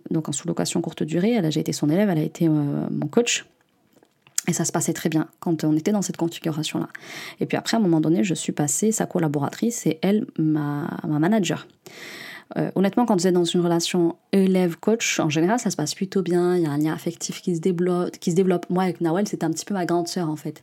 donc 0.10 0.30
en 0.30 0.32
sous-location 0.32 0.82
courte 0.82 1.04
durée. 1.04 1.32
Elle 1.32 1.46
a, 1.46 1.50
j'ai 1.50 1.60
été 1.60 1.74
son 1.74 1.90
élève, 1.90 2.10
elle 2.10 2.20
a 2.20 2.24
été 2.24 2.48
euh, 2.48 2.52
mon 2.92 3.08
coach. 3.08 3.46
Et 4.48 4.54
ça 4.54 4.66
se 4.66 4.72
passait 4.72 4.94
très 4.94 5.10
bien 5.10 5.28
quand 5.40 5.64
on 5.64 5.76
était 5.76 5.92
dans 5.92 6.02
cette 6.02 6.18
configuration-là. 6.18 6.88
Et 7.40 7.46
puis 7.46 7.58
après, 7.58 7.76
à 7.76 7.80
un 7.80 7.84
moment 7.84 8.00
donné, 8.00 8.24
je 8.24 8.34
suis 8.34 8.54
passée 8.54 8.92
sa 8.92 9.06
collaboratrice 9.06 9.86
et 9.86 10.00
elle, 10.02 10.26
ma, 10.38 10.90
ma 11.06 11.20
manager. 11.20 11.68
Euh, 12.56 12.72
honnêtement, 12.76 13.06
quand 13.06 13.16
vous 13.16 13.28
êtes 13.28 13.34
dans 13.34 13.44
une 13.44 13.62
relation 13.62 14.16
élève-coach, 14.32 15.20
en 15.20 15.30
général, 15.30 15.60
ça 15.60 15.70
se 15.70 15.76
passe 15.76 15.96
plutôt 15.96 16.22
bien. 16.22 16.56
Il 16.56 16.64
y 16.64 16.66
a 16.66 16.72
un 16.72 16.78
lien 16.78 16.94
affectif 16.94 17.42
qui 17.42 17.56
se 17.56 17.62
développe. 17.62 18.70
Moi, 18.70 18.84
avec 18.84 19.02
Nawel, 19.02 19.28
c'était 19.28 19.44
un 19.44 19.52
petit 19.52 19.66
peu 19.66 19.74
ma 19.74 19.86
grande 19.86 20.08
sœur, 20.08 20.30
en 20.30 20.36
fait. 20.36 20.62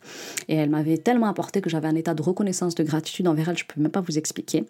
Et 0.49 0.57
elle 0.57 0.71
m'avait 0.71 0.99
tellement 0.99 1.27
apporté 1.27 1.61
que 1.61 1.69
j'avais 1.69 1.89
un 1.89 1.95
état 1.95 2.15
de 2.15 2.23
reconnaissance, 2.23 2.75
de 2.75 2.83
gratitude 2.83 3.29
envers 3.29 3.49
elle, 3.51 3.59
je 3.59 3.65
peux 3.67 3.81
même 3.81 3.91
pas 3.91 4.01
vous 4.01 4.17
expliquer. 4.17 4.65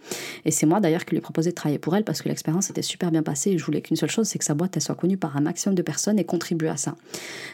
Et 0.44 0.50
c'est 0.50 0.66
moi, 0.66 0.80
d'ailleurs, 0.80 1.04
qui 1.04 1.12
lui 1.12 1.18
ai 1.18 1.20
proposé 1.20 1.50
de 1.50 1.54
travailler 1.54 1.78
pour 1.78 1.94
elle 1.94 2.04
parce 2.04 2.22
que 2.22 2.28
l'expérience 2.28 2.70
était 2.70 2.82
super 2.82 3.10
bien 3.10 3.22
passée 3.22 3.50
et 3.50 3.58
je 3.58 3.64
voulais 3.64 3.80
qu'une 3.80 3.96
seule 3.96 4.10
chose, 4.10 4.26
c'est 4.26 4.38
que 4.38 4.44
sa 4.44 4.54
boîte, 4.54 4.78
soit 4.80 4.94
connue 4.94 5.16
par 5.16 5.36
un 5.36 5.40
maximum 5.40 5.74
de 5.74 5.82
personnes 5.82 6.18
et 6.18 6.24
contribue 6.24 6.66
à 6.66 6.76
ça. 6.76 6.96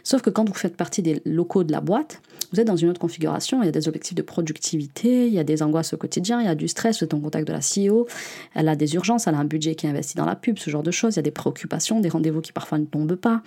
Sauf 0.04 0.22
que 0.22 0.30
quand 0.30 0.48
vous 0.48 0.54
faites 0.54 0.76
partie 0.76 1.02
des 1.02 1.20
locaux 1.24 1.64
de 1.64 1.72
la 1.72 1.80
boîte, 1.80 2.22
vous 2.52 2.60
êtes 2.60 2.66
dans 2.66 2.76
une 2.76 2.88
autre 2.88 3.00
configuration. 3.00 3.62
Il 3.62 3.66
y 3.66 3.68
a 3.68 3.72
des 3.72 3.88
objectifs 3.88 4.14
de 4.14 4.22
productivité, 4.22 5.26
il 5.26 5.32
y 5.32 5.38
a 5.38 5.44
des 5.44 5.62
angoisses 5.62 5.92
au 5.92 5.96
quotidien, 5.96 6.40
il 6.40 6.46
y 6.46 6.48
a 6.48 6.54
du 6.54 6.68
stress, 6.68 6.98
vous 6.98 7.04
êtes 7.04 7.14
en 7.14 7.20
contact 7.20 7.46
de 7.46 7.52
la 7.52 7.60
CEO, 7.60 8.06
elle 8.54 8.68
a 8.68 8.76
des 8.76 8.94
urgences, 8.94 9.26
elle 9.26 9.34
a 9.34 9.38
un 9.38 9.44
budget 9.44 9.74
qui 9.74 9.86
est 9.86 9.90
investi 9.90 10.16
dans 10.16 10.26
la 10.26 10.36
pub, 10.36 10.58
ce 10.58 10.70
genre 10.70 10.82
de 10.82 10.90
choses. 10.90 11.14
Il 11.14 11.18
y 11.18 11.20
a 11.20 11.22
des 11.22 11.30
préoccupations, 11.30 12.00
des 12.00 12.08
rendez-vous 12.08 12.40
qui 12.40 12.52
parfois 12.52 12.78
ne 12.78 12.84
tombent 12.84 13.14
pas. 13.14 13.42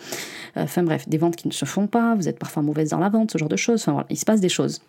Euh, 0.57 0.63
enfin 0.63 0.83
bref, 0.83 1.07
des 1.07 1.17
ventes 1.17 1.35
qui 1.35 1.47
ne 1.47 1.53
se 1.53 1.65
font 1.65 1.87
pas. 1.87 2.15
Vous 2.15 2.27
êtes 2.27 2.39
parfois 2.39 2.63
mauvaise 2.63 2.89
dans 2.89 2.99
la 2.99 3.09
vente, 3.09 3.31
ce 3.31 3.37
genre 3.37 3.49
de 3.49 3.55
choses. 3.55 3.81
Enfin 3.81 3.93
voilà, 3.93 4.07
il 4.09 4.17
se 4.17 4.25
passe 4.25 4.41
des 4.41 4.49
choses. 4.49 4.81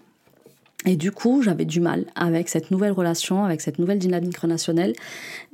Et 0.87 0.97
du 0.97 1.13
coup, 1.13 1.41
j'avais 1.41 1.65
du 1.65 1.81
mal 1.81 2.05
avec 2.15 2.51
cette 2.51 2.71
nouvelle 2.71 2.93
relation, 2.93 3.45
avec 3.45 3.63
cette 3.63 3.79
nouvelle 3.79 3.99
dynamique 3.99 4.37
relationnelle. 4.37 4.93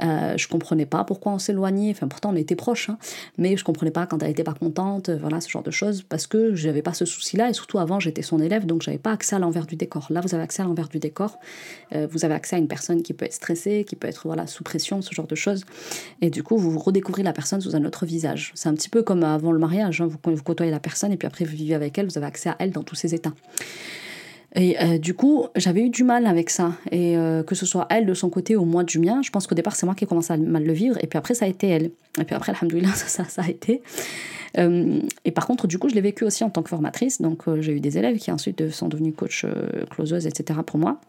Euh, 0.02 0.36
je 0.36 0.48
comprenais 0.48 0.86
pas 0.86 1.04
pourquoi 1.04 1.32
on 1.32 1.38
s'éloignait. 1.38 1.90
Enfin, 1.90 2.08
pourtant, 2.08 2.30
on 2.32 2.36
était 2.36 2.56
proches, 2.56 2.90
hein. 2.90 2.98
mais 3.38 3.56
je 3.56 3.62
comprenais 3.62 3.92
pas 3.92 4.06
quand 4.06 4.22
elle 4.22 4.30
était 4.30 4.42
pas 4.42 4.54
contente, 4.54 5.08
euh, 5.08 5.18
voilà, 5.20 5.40
ce 5.40 5.48
genre 5.48 5.62
de 5.62 5.70
choses, 5.70 6.02
parce 6.02 6.26
que 6.26 6.56
j'avais 6.56 6.82
pas 6.82 6.94
ce 6.94 7.04
souci-là. 7.04 7.50
Et 7.50 7.52
surtout, 7.52 7.78
avant, 7.78 8.00
j'étais 8.00 8.22
son 8.22 8.40
élève, 8.40 8.66
donc 8.66 8.82
j'avais 8.82 8.98
pas 8.98 9.12
accès 9.12 9.36
à 9.36 9.38
l'envers 9.38 9.66
du 9.66 9.76
décor. 9.76 10.08
Là, 10.10 10.20
vous 10.20 10.34
avez 10.34 10.42
accès 10.42 10.62
à 10.62 10.64
l'envers 10.64 10.88
du 10.88 10.98
décor. 10.98 11.38
Euh, 11.94 12.08
vous 12.10 12.24
avez 12.24 12.34
accès 12.34 12.56
à 12.56 12.58
une 12.58 12.68
personne 12.68 13.02
qui 13.02 13.12
peut 13.12 13.24
être 13.24 13.32
stressée, 13.32 13.84
qui 13.86 13.94
peut 13.94 14.08
être 14.08 14.22
voilà 14.26 14.48
sous 14.48 14.64
pression, 14.64 15.00
ce 15.00 15.14
genre 15.14 15.28
de 15.28 15.36
choses. 15.36 15.64
Et 16.22 16.30
du 16.30 16.42
coup, 16.42 16.56
vous 16.56 16.76
redécouvrez 16.76 17.22
la 17.22 17.32
personne 17.32 17.60
sous 17.60 17.76
un 17.76 17.84
autre 17.84 18.04
visage. 18.04 18.50
C'est 18.56 18.68
un 18.68 18.74
petit 18.74 18.88
peu 18.88 19.04
comme 19.04 19.22
avant 19.22 19.52
le 19.52 19.60
mariage. 19.60 20.00
Hein. 20.00 20.08
Vous, 20.08 20.18
vous 20.24 20.42
côtoyez 20.42 20.72
la 20.72 20.80
personne 20.80 21.12
et 21.12 21.16
puis 21.16 21.28
après 21.28 21.44
vous 21.44 21.56
vivez 21.56 21.74
avec 21.74 21.96
elle. 21.98 22.06
Vous 22.06 22.18
avez 22.18 22.26
accès 22.26 22.48
à 22.48 22.56
elle 22.58 22.72
dans 22.72 22.82
tous 22.82 22.96
ses 22.96 23.14
états. 23.14 23.32
Et 24.56 24.80
euh, 24.80 24.98
du 24.98 25.14
coup, 25.14 25.46
j'avais 25.54 25.82
eu 25.82 25.90
du 25.90 26.02
mal 26.02 26.26
avec 26.26 26.50
ça. 26.50 26.72
Et 26.90 27.16
euh, 27.16 27.42
que 27.42 27.54
ce 27.54 27.66
soit 27.66 27.86
elle 27.90 28.06
de 28.06 28.14
son 28.14 28.30
côté 28.30 28.56
ou 28.56 28.64
moi 28.64 28.82
du 28.82 28.98
mien, 28.98 29.22
je 29.22 29.30
pense 29.30 29.46
qu'au 29.46 29.54
départ, 29.54 29.76
c'est 29.76 29.86
moi 29.86 29.94
qui 29.94 30.04
ai 30.04 30.06
commencé 30.06 30.32
à 30.32 30.36
mal 30.36 30.64
le 30.64 30.72
vivre. 30.72 30.96
Et 31.02 31.06
puis 31.06 31.18
après, 31.18 31.34
ça 31.34 31.44
a 31.44 31.48
été 31.48 31.68
elle. 31.68 31.90
Et 32.18 32.24
puis 32.24 32.34
après, 32.34 32.52
alhamdoulilah, 32.52 32.88
ça, 32.94 33.24
ça, 33.24 33.42
a 33.42 33.48
été. 33.48 33.82
Euh, 34.58 35.00
et 35.24 35.30
par 35.30 35.46
contre, 35.46 35.66
du 35.66 35.78
coup, 35.78 35.88
je 35.88 35.94
l'ai 35.94 36.00
vécu 36.00 36.24
aussi 36.24 36.42
en 36.42 36.50
tant 36.50 36.62
que 36.62 36.68
formatrice. 36.68 37.20
Donc, 37.20 37.42
j'ai 37.60 37.72
eu 37.72 37.80
des 37.80 37.98
élèves 37.98 38.18
qui 38.18 38.32
ensuite 38.32 38.70
sont 38.70 38.88
devenus 38.88 39.14
coach, 39.16 39.46
closeuses, 39.90 40.26
etc. 40.26 40.60
pour 40.66 40.78
moi. 40.78 41.00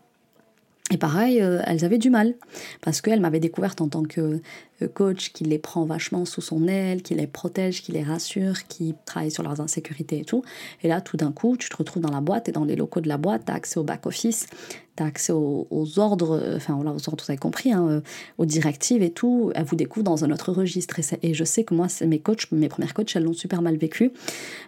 Et 0.92 0.98
pareil, 0.98 1.38
elles 1.38 1.86
avaient 1.86 1.98
du 1.98 2.10
mal 2.10 2.36
parce 2.82 3.02
qu'elles 3.02 3.22
m'avaient 3.22 3.40
découverte 3.40 3.80
en 3.80 3.88
tant 3.88 4.04
que 4.04 4.42
coach 4.88 5.32
qui 5.32 5.44
les 5.44 5.60
prend 5.60 5.86
vachement 5.86 6.26
sous 6.26 6.42
son 6.42 6.68
aile, 6.68 7.02
qui 7.02 7.16
les 7.16 7.28
protège, 7.28 7.82
qui 7.82 7.92
les 7.92 8.04
rassure, 8.04 8.68
qui 8.68 8.94
travaille 9.06 9.32
sur 9.32 9.44
leurs 9.44 9.62
insécurités 9.62 10.20
et 10.20 10.26
tout. 10.26 10.44
Et 10.84 10.88
là, 10.88 11.02
tout 11.02 11.18
d'un 11.18 11.32
coup, 11.32 11.58
tu 11.58 11.70
te 11.70 11.78
retrouves 11.78 12.02
dans 12.02 12.12
la 12.12 12.22
boîte 12.22 12.50
et 12.50 12.52
dans 12.52 12.66
les 12.66 12.76
locaux 12.76 13.02
de 13.02 13.08
la 13.08 13.18
boîte, 13.18 13.46
tu 13.46 13.52
as 13.52 13.56
accès 13.56 13.80
au 13.80 13.84
back-office, 13.84 14.48
tu 14.96 15.04
as 15.04 15.06
accès 15.06 15.32
aux, 15.32 16.00
ordres, 16.00 16.40
euh, 16.42 16.58
enfin, 16.58 16.76
aux 16.76 16.86
ordres, 16.86 17.24
vous 17.24 17.32
avez 17.32 17.38
compris, 17.38 17.72
hein, 17.72 17.88
euh, 17.90 18.02
aux 18.38 18.46
directives 18.46 19.02
et 19.02 19.12
tout. 19.12 19.52
Elles 19.56 19.64
vous 19.64 19.76
découvrent 19.76 20.04
dans 20.04 20.26
un 20.26 20.32
autre 20.32 20.52
registre. 20.52 21.00
Et, 21.22 21.34
je 21.34 21.44
sais 21.44 21.64
que 21.64 21.74
moi, 21.74 21.88
mes 22.06 22.20
coachs, 22.20 22.52
mes 22.52 22.68
premières 22.68 22.94
coachs, 22.94 23.16
elles 23.16 23.24
l'ont 23.24 23.34
super 23.34 23.62
mal 23.62 23.78
vécu 23.78 24.12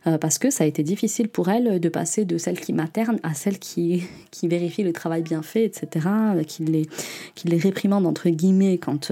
euh, 0.08 0.17
parce 0.17 0.38
que 0.38 0.49
ça 0.49 0.63
a 0.63 0.67
été 0.67 0.84
difficile 0.84 1.28
pour 1.28 1.49
elles 1.49 1.80
de 1.80 1.89
passer 1.89 2.26
de 2.26 2.38
celle 2.38 2.60
qui 2.60 2.73
materne 2.73 3.19
à 3.23 3.34
celle 3.34 3.60
qui, 3.60 4.04
qui 4.32 4.47
vérifie 4.47 4.84
le 4.84 4.93
travail 4.93 5.21
bien 5.21 5.41
fait, 5.41 5.65
etc., 5.65 6.08
qui 6.47 6.63
les, 6.65 6.88
qui 7.36 7.49
réprimande, 7.56 8.06
entre 8.06 8.30
guillemets, 8.30 8.78
quand 8.78 9.12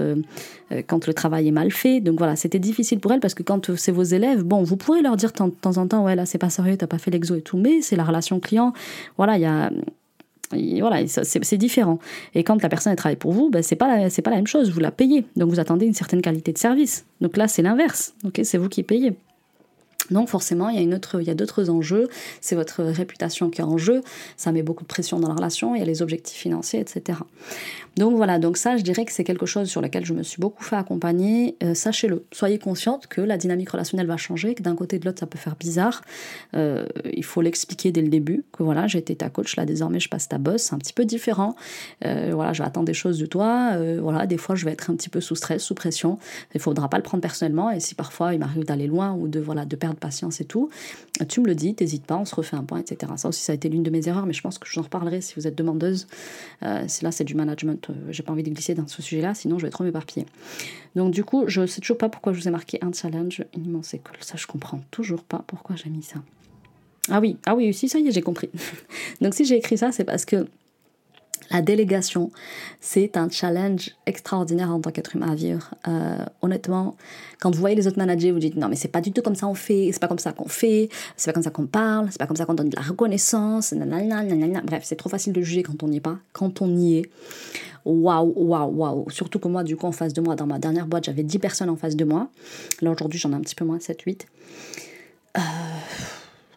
le 1.06 1.14
travail 1.14 1.48
est 1.48 1.52
mal 1.52 1.70
fait. 1.70 2.00
Donc 2.00 2.18
voilà, 2.18 2.36
c'était 2.36 2.58
difficile 2.58 3.00
pour 3.00 3.12
elle 3.12 3.20
parce 3.20 3.34
que 3.34 3.42
quand 3.42 3.74
c'est 3.76 3.92
vos 3.92 4.02
élèves, 4.02 4.42
bon, 4.42 4.62
vous 4.62 4.76
pourrez 4.76 5.02
leur 5.02 5.16
dire 5.16 5.30
de 5.32 5.50
temps 5.50 5.76
en 5.76 5.86
temps, 5.86 6.04
ouais, 6.04 6.16
là, 6.16 6.26
c'est 6.26 6.38
pas 6.38 6.50
sérieux, 6.50 6.76
t'as 6.76 6.86
pas 6.86 6.98
fait 6.98 7.10
l'exo 7.10 7.34
et 7.34 7.42
tout, 7.42 7.56
mais 7.56 7.82
c'est 7.82 7.96
la 7.96 8.04
relation 8.04 8.40
client. 8.40 8.72
Voilà, 9.16 9.36
il 9.36 9.42
y 9.42 9.46
a 9.46 9.70
voilà, 10.80 11.06
c'est 11.06 11.56
différent. 11.56 11.98
Et 12.34 12.44
quand 12.44 12.62
la 12.62 12.68
personne 12.68 12.94
travaille 12.94 13.16
pour 13.16 13.32
vous, 13.32 13.50
ben, 13.50 13.62
c'est 13.62 13.76
pas 13.76 13.86
pas 14.08 14.30
la 14.30 14.36
même 14.36 14.46
chose. 14.46 14.70
Vous 14.70 14.80
la 14.80 14.90
payez, 14.90 15.24
donc 15.36 15.50
vous 15.50 15.60
attendez 15.60 15.86
une 15.86 15.94
certaine 15.94 16.20
qualité 16.20 16.52
de 16.52 16.58
service. 16.58 17.06
Donc 17.20 17.36
là, 17.36 17.48
c'est 17.48 17.62
l'inverse. 17.62 18.14
C'est 18.42 18.58
vous 18.58 18.68
qui 18.68 18.82
payez. 18.82 19.14
Donc 20.12 20.28
forcément, 20.28 20.68
il 20.68 20.76
y 20.76 20.78
a, 20.78 20.82
une 20.82 20.94
autre, 20.94 21.20
il 21.20 21.26
y 21.26 21.30
a 21.30 21.34
d'autres 21.34 21.70
enjeux. 21.70 22.08
C'est 22.40 22.54
votre 22.54 22.82
réputation 22.82 23.50
qui 23.50 23.60
est 23.60 23.64
en 23.64 23.78
jeu. 23.78 24.02
Ça 24.36 24.52
met 24.52 24.62
beaucoup 24.62 24.82
de 24.82 24.88
pression 24.88 25.18
dans 25.18 25.28
la 25.28 25.34
relation. 25.34 25.74
Il 25.74 25.78
y 25.78 25.82
a 25.82 25.86
les 25.86 26.02
objectifs 26.02 26.38
financiers, 26.38 26.80
etc. 26.80 27.18
Donc 27.96 28.16
voilà, 28.16 28.38
donc 28.38 28.56
ça, 28.56 28.76
je 28.78 28.82
dirais 28.82 29.04
que 29.04 29.12
c'est 29.12 29.24
quelque 29.24 29.44
chose 29.44 29.68
sur 29.68 29.82
lequel 29.82 30.06
je 30.06 30.14
me 30.14 30.22
suis 30.22 30.40
beaucoup 30.40 30.64
fait 30.64 30.76
accompagner. 30.76 31.56
Euh, 31.62 31.74
sachez-le, 31.74 32.24
soyez 32.32 32.58
consciente 32.58 33.06
que 33.06 33.20
la 33.20 33.36
dynamique 33.36 33.68
relationnelle 33.68 34.06
va 34.06 34.16
changer, 34.16 34.54
que 34.54 34.62
d'un 34.62 34.74
côté 34.74 34.98
de 34.98 35.04
l'autre, 35.04 35.20
ça 35.20 35.26
peut 35.26 35.38
faire 35.38 35.56
bizarre. 35.56 36.02
Euh, 36.54 36.86
il 37.12 37.24
faut 37.24 37.42
l'expliquer 37.42 37.92
dès 37.92 38.00
le 38.00 38.08
début, 38.08 38.44
que 38.52 38.62
voilà, 38.62 38.86
j'ai 38.86 38.98
été 38.98 39.14
ta 39.14 39.28
coach, 39.28 39.56
là 39.56 39.66
désormais 39.66 40.00
je 40.00 40.08
passe 40.08 40.26
ta 40.26 40.38
boss, 40.38 40.62
c'est 40.62 40.74
un 40.74 40.78
petit 40.78 40.94
peu 40.94 41.04
différent. 41.04 41.54
Euh, 42.04 42.30
voilà, 42.32 42.54
je 42.54 42.62
vais 42.62 42.68
attendre 42.68 42.86
des 42.86 42.94
choses 42.94 43.18
de 43.18 43.26
toi. 43.26 43.76
voilà, 44.00 44.26
des 44.26 44.38
fois, 44.38 44.54
je 44.54 44.64
vais 44.64 44.72
être 44.72 44.90
un 44.90 44.96
petit 44.96 45.10
peu 45.10 45.20
sous 45.20 45.34
stress, 45.34 45.62
sous 45.62 45.74
pression. 45.74 46.18
Il 46.54 46.60
faudra 46.60 46.88
pas 46.88 46.96
le 46.96 47.02
prendre 47.02 47.20
personnellement. 47.20 47.70
Et 47.70 47.80
si 47.80 47.94
parfois 47.94 48.32
il 48.32 48.40
m'arrive 48.40 48.64
d'aller 48.64 48.86
loin 48.86 49.12
ou 49.12 49.28
de 49.28 49.40
voilà 49.40 49.66
de 49.66 49.76
perdre 49.76 49.98
patience 50.02 50.40
et 50.40 50.44
tout, 50.44 50.68
tu 51.28 51.40
me 51.40 51.46
le 51.46 51.54
dis, 51.54 51.74
t'hésites 51.74 52.04
pas, 52.04 52.18
on 52.18 52.24
se 52.24 52.34
refait 52.34 52.56
un 52.56 52.64
point, 52.64 52.80
etc. 52.80 53.12
Ça 53.16 53.28
aussi, 53.28 53.42
ça 53.42 53.52
a 53.52 53.54
été 53.54 53.68
l'une 53.68 53.82
de 53.82 53.90
mes 53.90 54.08
erreurs, 54.08 54.26
mais 54.26 54.34
je 54.34 54.42
pense 54.42 54.58
que 54.58 54.68
je 54.68 54.74
vous 54.74 54.80
en 54.80 54.82
reparlerai 54.82 55.20
si 55.20 55.34
vous 55.36 55.46
êtes 55.46 55.54
demandeuse. 55.54 56.06
c'est 56.60 57.02
là, 57.02 57.12
c'est 57.12 57.24
du 57.24 57.34
management 57.34 57.62
euh, 57.90 57.94
j'ai 58.10 58.22
pas 58.22 58.32
envie 58.32 58.42
de 58.42 58.50
glisser 58.50 58.74
dans 58.74 58.86
ce 58.86 59.02
sujet-là, 59.02 59.34
sinon 59.34 59.58
je 59.58 59.66
vais 59.66 59.70
trop 59.70 59.84
m'éparpiller. 59.84 60.26
Donc 60.94 61.12
du 61.12 61.24
coup, 61.24 61.44
je 61.46 61.66
sais 61.66 61.80
toujours 61.80 61.98
pas 61.98 62.08
pourquoi 62.08 62.32
je 62.32 62.40
vous 62.40 62.48
ai 62.48 62.50
marqué 62.50 62.78
un 62.82 62.92
challenge 62.92 63.44
immense 63.54 63.94
école. 63.94 64.16
Ça, 64.20 64.36
je 64.36 64.46
comprends 64.46 64.80
toujours 64.90 65.22
pas 65.22 65.44
pourquoi 65.46 65.76
j'ai 65.76 65.90
mis 65.90 66.02
ça. 66.02 66.22
Ah 67.10 67.20
oui, 67.20 67.36
ah 67.46 67.54
oui, 67.54 67.72
si, 67.74 67.88
ça 67.88 67.98
y 67.98 68.06
est, 68.06 68.12
j'ai 68.12 68.22
compris. 68.22 68.50
Donc 69.20 69.34
si 69.34 69.44
j'ai 69.44 69.56
écrit 69.56 69.78
ça, 69.78 69.92
c'est 69.92 70.04
parce 70.04 70.24
que 70.24 70.46
la 71.50 71.62
délégation, 71.62 72.30
c'est 72.80 73.16
un 73.16 73.28
challenge 73.28 73.90
extraordinaire 74.06 74.70
en 74.70 74.80
tant 74.80 74.90
qu'être 74.90 75.16
humain 75.16 75.30
à 75.30 75.34
vivre. 75.34 75.74
Euh, 75.88 76.24
honnêtement, 76.40 76.96
quand 77.40 77.50
vous 77.54 77.60
voyez 77.60 77.76
les 77.76 77.86
autres 77.86 77.98
managers, 77.98 78.32
vous 78.32 78.38
dites 78.38 78.56
non, 78.56 78.68
mais 78.68 78.76
c'est 78.76 78.88
pas 78.88 79.00
du 79.00 79.12
tout 79.12 79.22
comme 79.22 79.34
ça 79.34 79.46
on 79.46 79.54
fait, 79.54 79.90
c'est 79.92 80.00
pas 80.00 80.08
comme 80.08 80.18
ça 80.18 80.32
qu'on 80.32 80.48
fait, 80.48 80.88
c'est 81.16 81.30
pas 81.30 81.32
comme 81.32 81.42
ça 81.42 81.50
qu'on 81.50 81.66
parle, 81.66 82.08
c'est 82.10 82.18
pas 82.18 82.26
comme 82.26 82.36
ça 82.36 82.46
qu'on 82.46 82.54
donne 82.54 82.70
de 82.70 82.76
la 82.76 82.82
reconnaissance, 82.82 83.72
nanana, 83.72 84.60
bref, 84.62 84.82
c'est 84.84 84.96
trop 84.96 85.08
facile 85.08 85.32
de 85.32 85.42
juger 85.42 85.62
quand 85.62 85.82
on 85.82 85.88
n'y 85.88 85.96
est 85.96 86.00
pas. 86.00 86.18
Quand 86.32 86.62
on 86.62 86.74
y 86.76 86.98
est, 86.98 87.10
waouh, 87.84 88.32
waouh, 88.36 88.70
waouh. 88.70 89.10
Surtout 89.10 89.38
que 89.38 89.48
moi, 89.48 89.64
du 89.64 89.76
coup, 89.76 89.86
en 89.86 89.92
face 89.92 90.12
de 90.12 90.20
moi, 90.20 90.36
dans 90.36 90.46
ma 90.46 90.58
dernière 90.58 90.86
boîte, 90.86 91.04
j'avais 91.04 91.22
10 91.22 91.38
personnes 91.38 91.70
en 91.70 91.76
face 91.76 91.96
de 91.96 92.04
moi. 92.04 92.28
Là, 92.80 92.90
aujourd'hui, 92.90 93.18
j'en 93.18 93.32
ai 93.32 93.34
un 93.34 93.40
petit 93.40 93.54
peu 93.54 93.64
moins, 93.64 93.80
7, 93.80 94.00
8. 94.02 94.26
Euh 95.36 95.40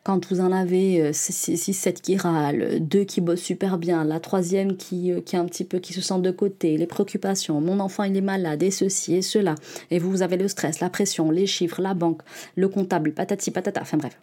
quand 0.05 0.31
vous 0.31 0.39
en 0.39 0.51
avez 0.51 1.11
6-7 1.11 1.87
euh, 1.87 1.91
qui 1.93 2.15
râlent, 2.15 2.77
deux 2.79 3.03
qui 3.05 3.21
bossent 3.21 3.41
super 3.41 3.79
bien, 3.79 4.03
la 4.03 4.19
troisième 4.19 4.77
qui, 4.77 5.11
euh, 5.11 5.19
qui 5.19 5.35
est 5.35 5.39
un 5.39 5.45
petit 5.45 5.63
peu 5.63 5.79
qui 5.79 5.93
se 5.93 6.01
sent 6.01 6.19
de 6.19 6.29
côté, 6.29 6.77
les 6.77 6.85
préoccupations, 6.85 7.59
mon 7.59 7.79
enfant 7.79 8.03
il 8.03 8.15
est 8.15 8.21
malade 8.21 8.61
et 8.61 8.69
ceci 8.69 9.15
et 9.15 9.23
cela, 9.23 9.55
et 9.89 9.97
vous, 9.97 10.11
vous 10.11 10.21
avez 10.21 10.37
le 10.37 10.47
stress, 10.47 10.79
la 10.79 10.91
pression, 10.91 11.31
les 11.31 11.47
chiffres, 11.47 11.81
la 11.81 11.95
banque, 11.95 12.21
le 12.55 12.69
comptable, 12.69 13.13
patati 13.13 13.49
patata, 13.49 13.81
enfin 13.81 13.97
bref. 13.97 14.15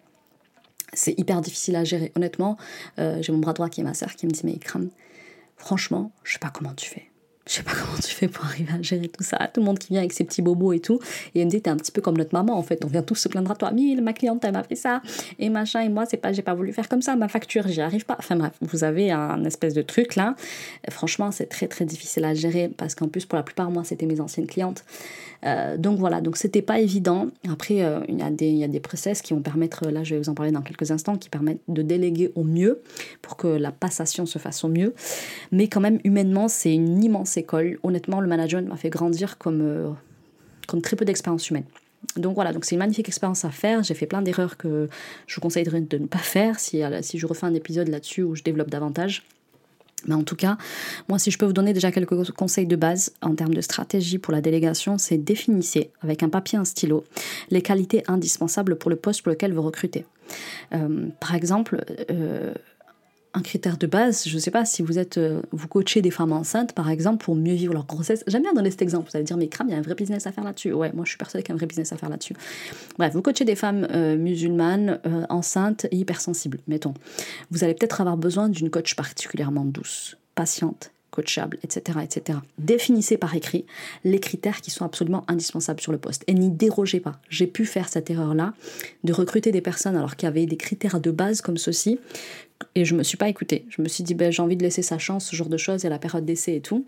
C'est 0.95 1.19
hyper 1.19 1.41
difficile 1.41 1.75
à 1.75 1.85
gérer. 1.85 2.13
Honnêtement, 2.15 2.59
euh, 3.01 3.21
j'ai 3.21 3.33
mon 3.33 3.39
bras 3.39 3.53
droit 3.53 3.69
qui 3.69 3.81
est 3.81 3.85
ma 3.85 3.95
soeur 3.95 4.15
qui 4.15 4.27
me 4.27 4.31
dit 4.31 4.43
mais 4.45 4.59
crame, 4.59 4.89
franchement, 5.57 6.13
je 6.23 6.35
sais 6.35 6.39
pas 6.39 6.51
comment 6.51 6.75
tu 6.75 6.89
fais 6.89 7.12
je 7.47 7.55
sais 7.55 7.63
pas 7.65 7.73
comment 7.73 7.99
tu 7.99 8.15
fais 8.15 8.29
pour 8.29 8.45
arriver 8.45 8.73
à 8.73 8.81
gérer 8.83 9.09
tout 9.09 9.25
ça. 9.25 9.37
Tout 9.53 9.61
le 9.61 9.67
monde 9.67 9.79
qui 9.79 9.89
vient 9.89 9.99
avec 9.99 10.13
ses 10.13 10.23
petits 10.25 10.43
bobos 10.43 10.73
et 10.73 10.81
tout. 10.81 11.01
Et 11.35 11.41
elle 11.41 11.47
me 11.47 11.51
dit, 11.51 11.61
t'es 11.61 11.71
un 11.71 11.77
petit 11.77 11.91
peu 11.91 12.01
comme 12.01 12.17
notre 12.17 12.35
maman 12.35 12.57
en 12.57 12.63
fait. 12.63 12.85
On 12.85 12.89
vient 12.89 13.03
tous 13.03 13.17
se 13.17 13.29
plaindre 13.29 13.51
à 13.51 13.57
toi. 13.57 13.73
Mais 13.73 14.01
ma 14.01 14.13
cliente, 14.13 14.45
elle 14.45 14.53
m'a 14.53 14.63
fait 14.63 14.77
ça. 14.77 15.03
Et 15.41 15.49
machin. 15.49 15.81
Et 15.81 15.89
moi, 15.89 16.07
c'est 16.07 16.19
pas, 16.19 16.33
j'ai 16.33 16.43
pas 16.43 16.55
voulu 16.55 16.73
faire 16.73 16.89
comme 16.89 17.03
ça. 17.03 17.17
Ma 17.17 17.29
facture, 17.29 17.67
j'y 17.67 17.81
arrive 17.81 18.05
pas. 18.05 18.17
Enfin 18.19 18.37
bref, 18.37 18.53
vous 18.61 18.85
avez 18.85 19.11
un 19.11 19.45
espèce 19.45 19.75
de 19.75 19.83
truc 19.83 20.15
là. 20.15 20.37
Franchement, 20.91 21.33
c'est 21.33 21.47
très 21.47 21.67
très 21.67 21.85
difficile 21.85 22.25
à 22.25 22.35
gérer 22.35 22.69
parce 22.69 22.95
qu'en 22.95 23.09
plus, 23.09 23.27
pour 23.27 23.37
la 23.37 23.43
plupart, 23.43 23.71
moi, 23.71 23.83
c'était 23.83 24.07
mes 24.07 24.21
anciennes 24.21 24.47
clientes. 24.47 24.85
Euh, 25.45 25.77
donc 25.77 25.99
voilà, 25.99 26.21
donc 26.21 26.37
c'était 26.37 26.63
pas 26.63 26.81
évident. 26.81 27.29
Après, 27.51 27.83
euh, 27.83 28.01
il 28.09 28.19
y, 28.19 28.65
a 28.65 28.69
des, 28.69 28.81
process 28.81 29.23
qui 29.23 29.35
vont 29.35 29.43
permettre, 29.43 29.89
là 29.89 30.05
je 30.05 30.15
vais 30.15 30.21
vous 30.21 30.29
en 30.29 30.35
parler 30.35 30.53
dans 30.53 30.63
quelques 30.63 30.91
instants, 30.91 31.17
qui 31.17 31.29
permettent 31.29 31.63
de 31.69 31.83
déléguer 31.83 32.33
au 32.35 32.45
mieux 32.45 32.81
pour 33.23 33.37
que 33.37 33.49
la 33.49 33.73
passation 33.73 34.27
se 34.27 34.39
fasse 34.39 34.65
au 34.65 34.69
mieux. 34.69 34.95
Mais 35.51 35.69
quand 35.69 35.81
même, 35.81 35.99
humainement, 36.05 36.49
c'est 36.49 36.73
une 36.73 37.03
immense 37.03 37.37
école. 37.37 37.79
Honnêtement, 37.83 38.21
le 38.21 38.29
management 38.29 38.69
m'a 38.69 38.77
fait 38.77 38.91
grandir 38.91 39.39
comme, 39.39 39.61
euh, 39.63 39.91
comme 40.69 40.81
très 40.81 40.97
peu 40.97 41.05
d'expérience 41.05 41.51
humaine. 41.51 41.65
Donc 42.17 42.35
voilà, 42.35 42.53
donc 42.53 42.65
c'est 42.65 42.75
une 42.75 42.81
magnifique 42.81 43.09
expérience 43.09 43.45
à 43.45 43.51
faire. 43.51 43.83
J'ai 43.83 43.95
fait 43.95 44.07
plein 44.07 44.23
d'erreurs 44.23 44.57
que 44.57 44.89
je 45.27 45.35
vous 45.37 45.41
conseillerais 45.41 45.81
de 45.81 45.99
ne 45.99 46.07
pas 46.07 46.19
faire 46.19 46.59
si, 46.59 46.83
si 47.01 47.19
je 47.19 47.27
refais 47.27 47.47
un 47.47 47.55
épisode 47.55 47.89
là-dessus 47.89 48.23
où 48.23 48.35
je 48.35 48.43
développe 48.43 48.71
davantage. 48.71 49.25
Mais 50.07 50.15
en 50.15 50.23
tout 50.23 50.37
cas, 50.37 50.57
moi, 51.09 51.19
si 51.19 51.31
je 51.31 51.39
peux 51.39 51.47
vous 51.47 51.53
donner 51.53 51.73
déjà 51.73 51.93
quelques 51.93 52.33
conseils 52.33 52.67
de 52.67 52.77
base 52.77 53.13
en 53.23 53.35
termes 53.35 53.55
de 53.55 53.61
stratégie 53.61 54.19
pour 54.19 54.33
la 54.33 54.41
délégation, 54.41 54.99
c'est 54.99 55.19
définissez 55.19 55.91
avec 56.03 56.23
un 56.23 56.29
papier 56.29 56.59
un 56.59 56.65
stylo 56.65 57.05
les 57.51 57.63
qualités 57.63 58.03
indispensables 58.09 58.77
pour 58.77 58.91
le 58.91 58.97
poste 58.97 59.23
pour 59.23 59.31
lequel 59.31 59.53
vous 59.53 59.63
recrutez. 59.63 60.05
Euh, 60.75 61.09
par 61.21 61.35
exemple, 61.35 61.85
euh, 62.11 62.55
un 63.35 63.41
critère 63.41 63.79
de 63.79 63.87
base. 63.87 64.29
Je 64.29 64.35
ne 64.35 64.41
sais 64.41 64.51
pas 64.51 64.65
si 64.65 64.83
vous 64.83 64.99
êtes, 64.99 65.19
euh, 65.19 65.41
vous 65.53 65.69
coachez 65.69 66.03
des 66.03 66.11
femmes 66.11 66.33
enceintes, 66.33 66.73
par 66.73 66.91
exemple, 66.91 67.25
pour 67.25 67.35
mieux 67.35 67.55
vivre 67.55 67.73
leur 67.73 67.87
grossesse. 67.87 68.25
J'aime 68.27 68.43
bien 68.43 68.53
donner 68.53 68.71
cet 68.71 68.83
exemple. 68.83 69.09
Vous 69.11 69.17
allez 69.17 69.25
dire, 69.25 69.37
mais 69.37 69.49
crame, 69.49 69.69
il 69.69 69.73
y 69.73 69.75
a 69.75 69.79
un 69.79 69.83
vrai 69.83 69.95
business 69.95 70.27
à 70.27 70.33
faire 70.33 70.45
là-dessus. 70.45 70.73
Ouais, 70.73 70.93
moi 70.95 71.05
je 71.05 71.11
suis 71.11 71.19
persuadée 71.19 71.43
qu'il 71.43 71.51
y 71.51 71.53
a 71.53 71.55
un 71.55 71.59
vrai 71.59 71.67
business 71.67 71.93
à 71.93 71.97
faire 71.97 72.09
là-dessus. 72.09 72.35
Bref, 72.99 73.13
vous 73.15 73.23
coachez 73.23 73.45
des 73.45 73.57
femmes 73.57 73.87
euh, 73.91 74.17
musulmanes, 74.17 75.01
euh, 75.07 75.25
enceintes 75.31 75.87
et 75.91 75.97
hypersensibles, 75.97 76.59
mettons. 76.67 76.95
Vous 77.51 77.65
allez 77.65 77.75
peut-être 77.75 78.01
avoir 78.01 78.17
besoin 78.17 78.49
d'une 78.49 78.71
coach 78.71 78.95
particulièrement 78.95 79.65
douce, 79.65 80.17
patiente, 80.35 80.91
coachable, 81.13 81.59
etc., 81.63 82.01
etc. 82.03 82.41
Définissez 82.59 83.17
par 83.17 83.37
écrit 83.37 83.65
les 84.03 84.19
critères 84.19 84.61
qui 84.61 84.73
sont 84.73 84.85
absolument 84.85 85.25
indispensables 85.29 85.81
sur 85.81 85.93
le 85.93 85.99
poste 85.99 86.25
et 86.27 86.35
n'y 86.35 86.51
dérogez 86.51 86.99
pas. 86.99 87.21
J'ai 87.29 87.47
pu 87.47 87.65
faire 87.65 87.89
cette 87.89 88.11
erreur-là 88.11 88.55
de 89.05 89.13
recruter 89.13 89.53
des 89.53 89.61
personnes 89.61 89.97
alors 89.97 90.17
qu'il 90.17 90.27
y 90.27 90.31
avait 90.31 90.47
des 90.47 90.57
critères 90.57 90.99
de 90.99 91.11
base 91.13 91.41
comme 91.41 91.59
ceci 91.59 92.01
et 92.75 92.85
je 92.85 92.95
me 92.95 93.05
suis 93.05 93.17
pas 93.17 93.29
écoutée. 93.29 93.65
Je 93.69 93.83
me 93.83 93.89
suis 93.89 94.03
dit 94.03 94.15
ben, 94.15 94.33
j'ai 94.33 94.43
envie 94.43 94.57
de 94.57 94.63
laisser 94.63 94.83
sa 94.83 94.99
chance, 94.99 95.27
ce 95.27 95.37
genre 95.37 95.49
de 95.49 95.57
choses, 95.57 95.85
a 95.85 95.89
la 95.89 95.99
période 95.99 96.25
d'essai 96.25 96.57
et 96.57 96.61
tout. 96.61 96.85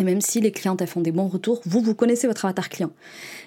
Et 0.00 0.02
même 0.02 0.20
si 0.20 0.40
les 0.40 0.50
clientes 0.50 0.82
elles 0.82 0.88
font 0.88 1.00
des 1.00 1.12
bons 1.12 1.28
retours, 1.28 1.60
vous, 1.66 1.80
vous 1.80 1.94
connaissez 1.94 2.26
votre 2.26 2.44
avatar 2.44 2.68
client. 2.68 2.90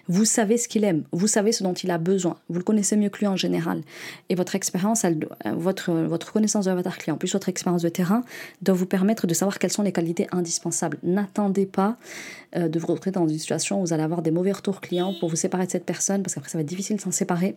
Vous 0.07 0.23
savez 0.23 0.57
ce 0.57 0.69
qu'il 0.69 0.85
aime, 0.85 1.03
vous 1.11 1.27
savez 1.27 1.51
ce 1.51 1.61
dont 1.63 1.73
il 1.73 1.91
a 1.91 1.97
besoin, 1.97 2.37
vous 2.47 2.59
le 2.59 2.63
connaissez 2.63 2.95
mieux 2.95 3.09
que 3.09 3.19
lui 3.19 3.27
en 3.27 3.35
général. 3.35 3.81
Et 4.29 4.35
votre 4.35 4.55
expérience, 4.55 5.03
euh, 5.03 5.11
votre, 5.53 5.91
votre 5.91 6.31
connaissance 6.31 6.65
de 6.65 6.69
l'avatar 6.69 6.97
client, 6.97 7.17
plus 7.17 7.33
votre 7.33 7.49
expérience 7.49 7.81
de 7.81 7.89
terrain, 7.89 8.23
doit 8.61 8.75
vous 8.75 8.85
permettre 8.85 9.27
de 9.27 9.33
savoir 9.33 9.59
quelles 9.59 9.73
sont 9.73 9.83
les 9.83 9.91
qualités 9.91 10.27
indispensables. 10.31 10.97
N'attendez 11.03 11.65
pas 11.65 11.97
euh, 12.55 12.69
de 12.69 12.79
vous 12.79 12.87
retrouver 12.87 13.11
dans 13.11 13.27
une 13.27 13.37
situation 13.37 13.81
où 13.81 13.85
vous 13.85 13.93
allez 13.93 14.03
avoir 14.03 14.21
des 14.21 14.31
mauvais 14.31 14.53
retours 14.53 14.79
clients 14.79 15.13
pour 15.19 15.27
vous 15.27 15.35
séparer 15.35 15.65
de 15.65 15.71
cette 15.71 15.85
personne, 15.85 16.23
parce 16.23 16.35
qu'après 16.35 16.49
ça 16.49 16.57
va 16.57 16.61
être 16.61 16.67
difficile 16.67 16.95
de 16.95 17.01
s'en 17.01 17.11
séparer. 17.11 17.55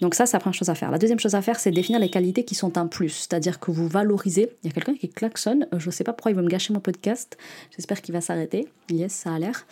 Donc 0.00 0.14
ça, 0.14 0.24
c'est 0.24 0.36
la 0.36 0.40
première 0.40 0.54
chose 0.54 0.70
à 0.70 0.74
faire. 0.74 0.90
La 0.90 0.98
deuxième 0.98 1.20
chose 1.20 1.34
à 1.34 1.42
faire, 1.42 1.60
c'est 1.60 1.70
définir 1.70 2.00
les 2.00 2.08
qualités 2.08 2.44
qui 2.44 2.54
sont 2.54 2.78
un 2.78 2.86
plus, 2.86 3.10
c'est-à-dire 3.10 3.60
que 3.60 3.70
vous 3.70 3.86
valorisez. 3.86 4.50
Il 4.62 4.68
y 4.68 4.70
a 4.70 4.74
quelqu'un 4.74 4.94
qui 4.94 5.10
klaxonne, 5.10 5.66
euh, 5.74 5.78
je 5.78 5.88
ne 5.88 5.90
sais 5.90 6.04
pas 6.04 6.14
pourquoi 6.14 6.30
il 6.30 6.36
veut 6.36 6.42
me 6.42 6.48
gâcher 6.48 6.72
mon 6.72 6.80
podcast, 6.80 7.36
j'espère 7.76 8.00
qu'il 8.06 8.14
va 8.14 8.20
s'arrêter. 8.20 8.66
Yes, 8.88 9.12
ça 9.12 9.34
a 9.34 9.38
l'air. 9.38 9.66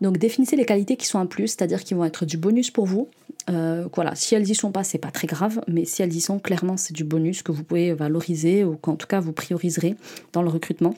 Donc 0.00 0.18
définissez 0.18 0.56
les 0.56 0.66
qualités 0.66 0.96
qui 0.96 1.06
sont 1.06 1.18
un 1.18 1.26
plus, 1.26 1.48
c'est-à-dire 1.48 1.82
qui 1.82 1.94
vont 1.94 2.04
être 2.04 2.26
du 2.26 2.36
bonus 2.36 2.70
pour 2.70 2.84
vous. 2.84 3.08
Euh, 3.48 3.88
voilà, 3.94 4.14
si 4.14 4.34
elles 4.34 4.48
y 4.48 4.54
sont 4.54 4.72
pas, 4.72 4.84
c'est 4.84 4.98
pas 4.98 5.10
très 5.10 5.26
grave, 5.26 5.62
mais 5.68 5.84
si 5.84 6.02
elles 6.02 6.14
y 6.14 6.20
sont, 6.20 6.38
clairement, 6.38 6.76
c'est 6.76 6.92
du 6.92 7.04
bonus 7.04 7.42
que 7.42 7.52
vous 7.52 7.62
pouvez 7.62 7.92
valoriser 7.94 8.64
ou 8.64 8.76
qu'en 8.76 8.96
tout 8.96 9.06
cas 9.06 9.20
vous 9.20 9.32
prioriserez 9.32 9.96
dans 10.32 10.42
le 10.42 10.48
recrutement. 10.48 10.94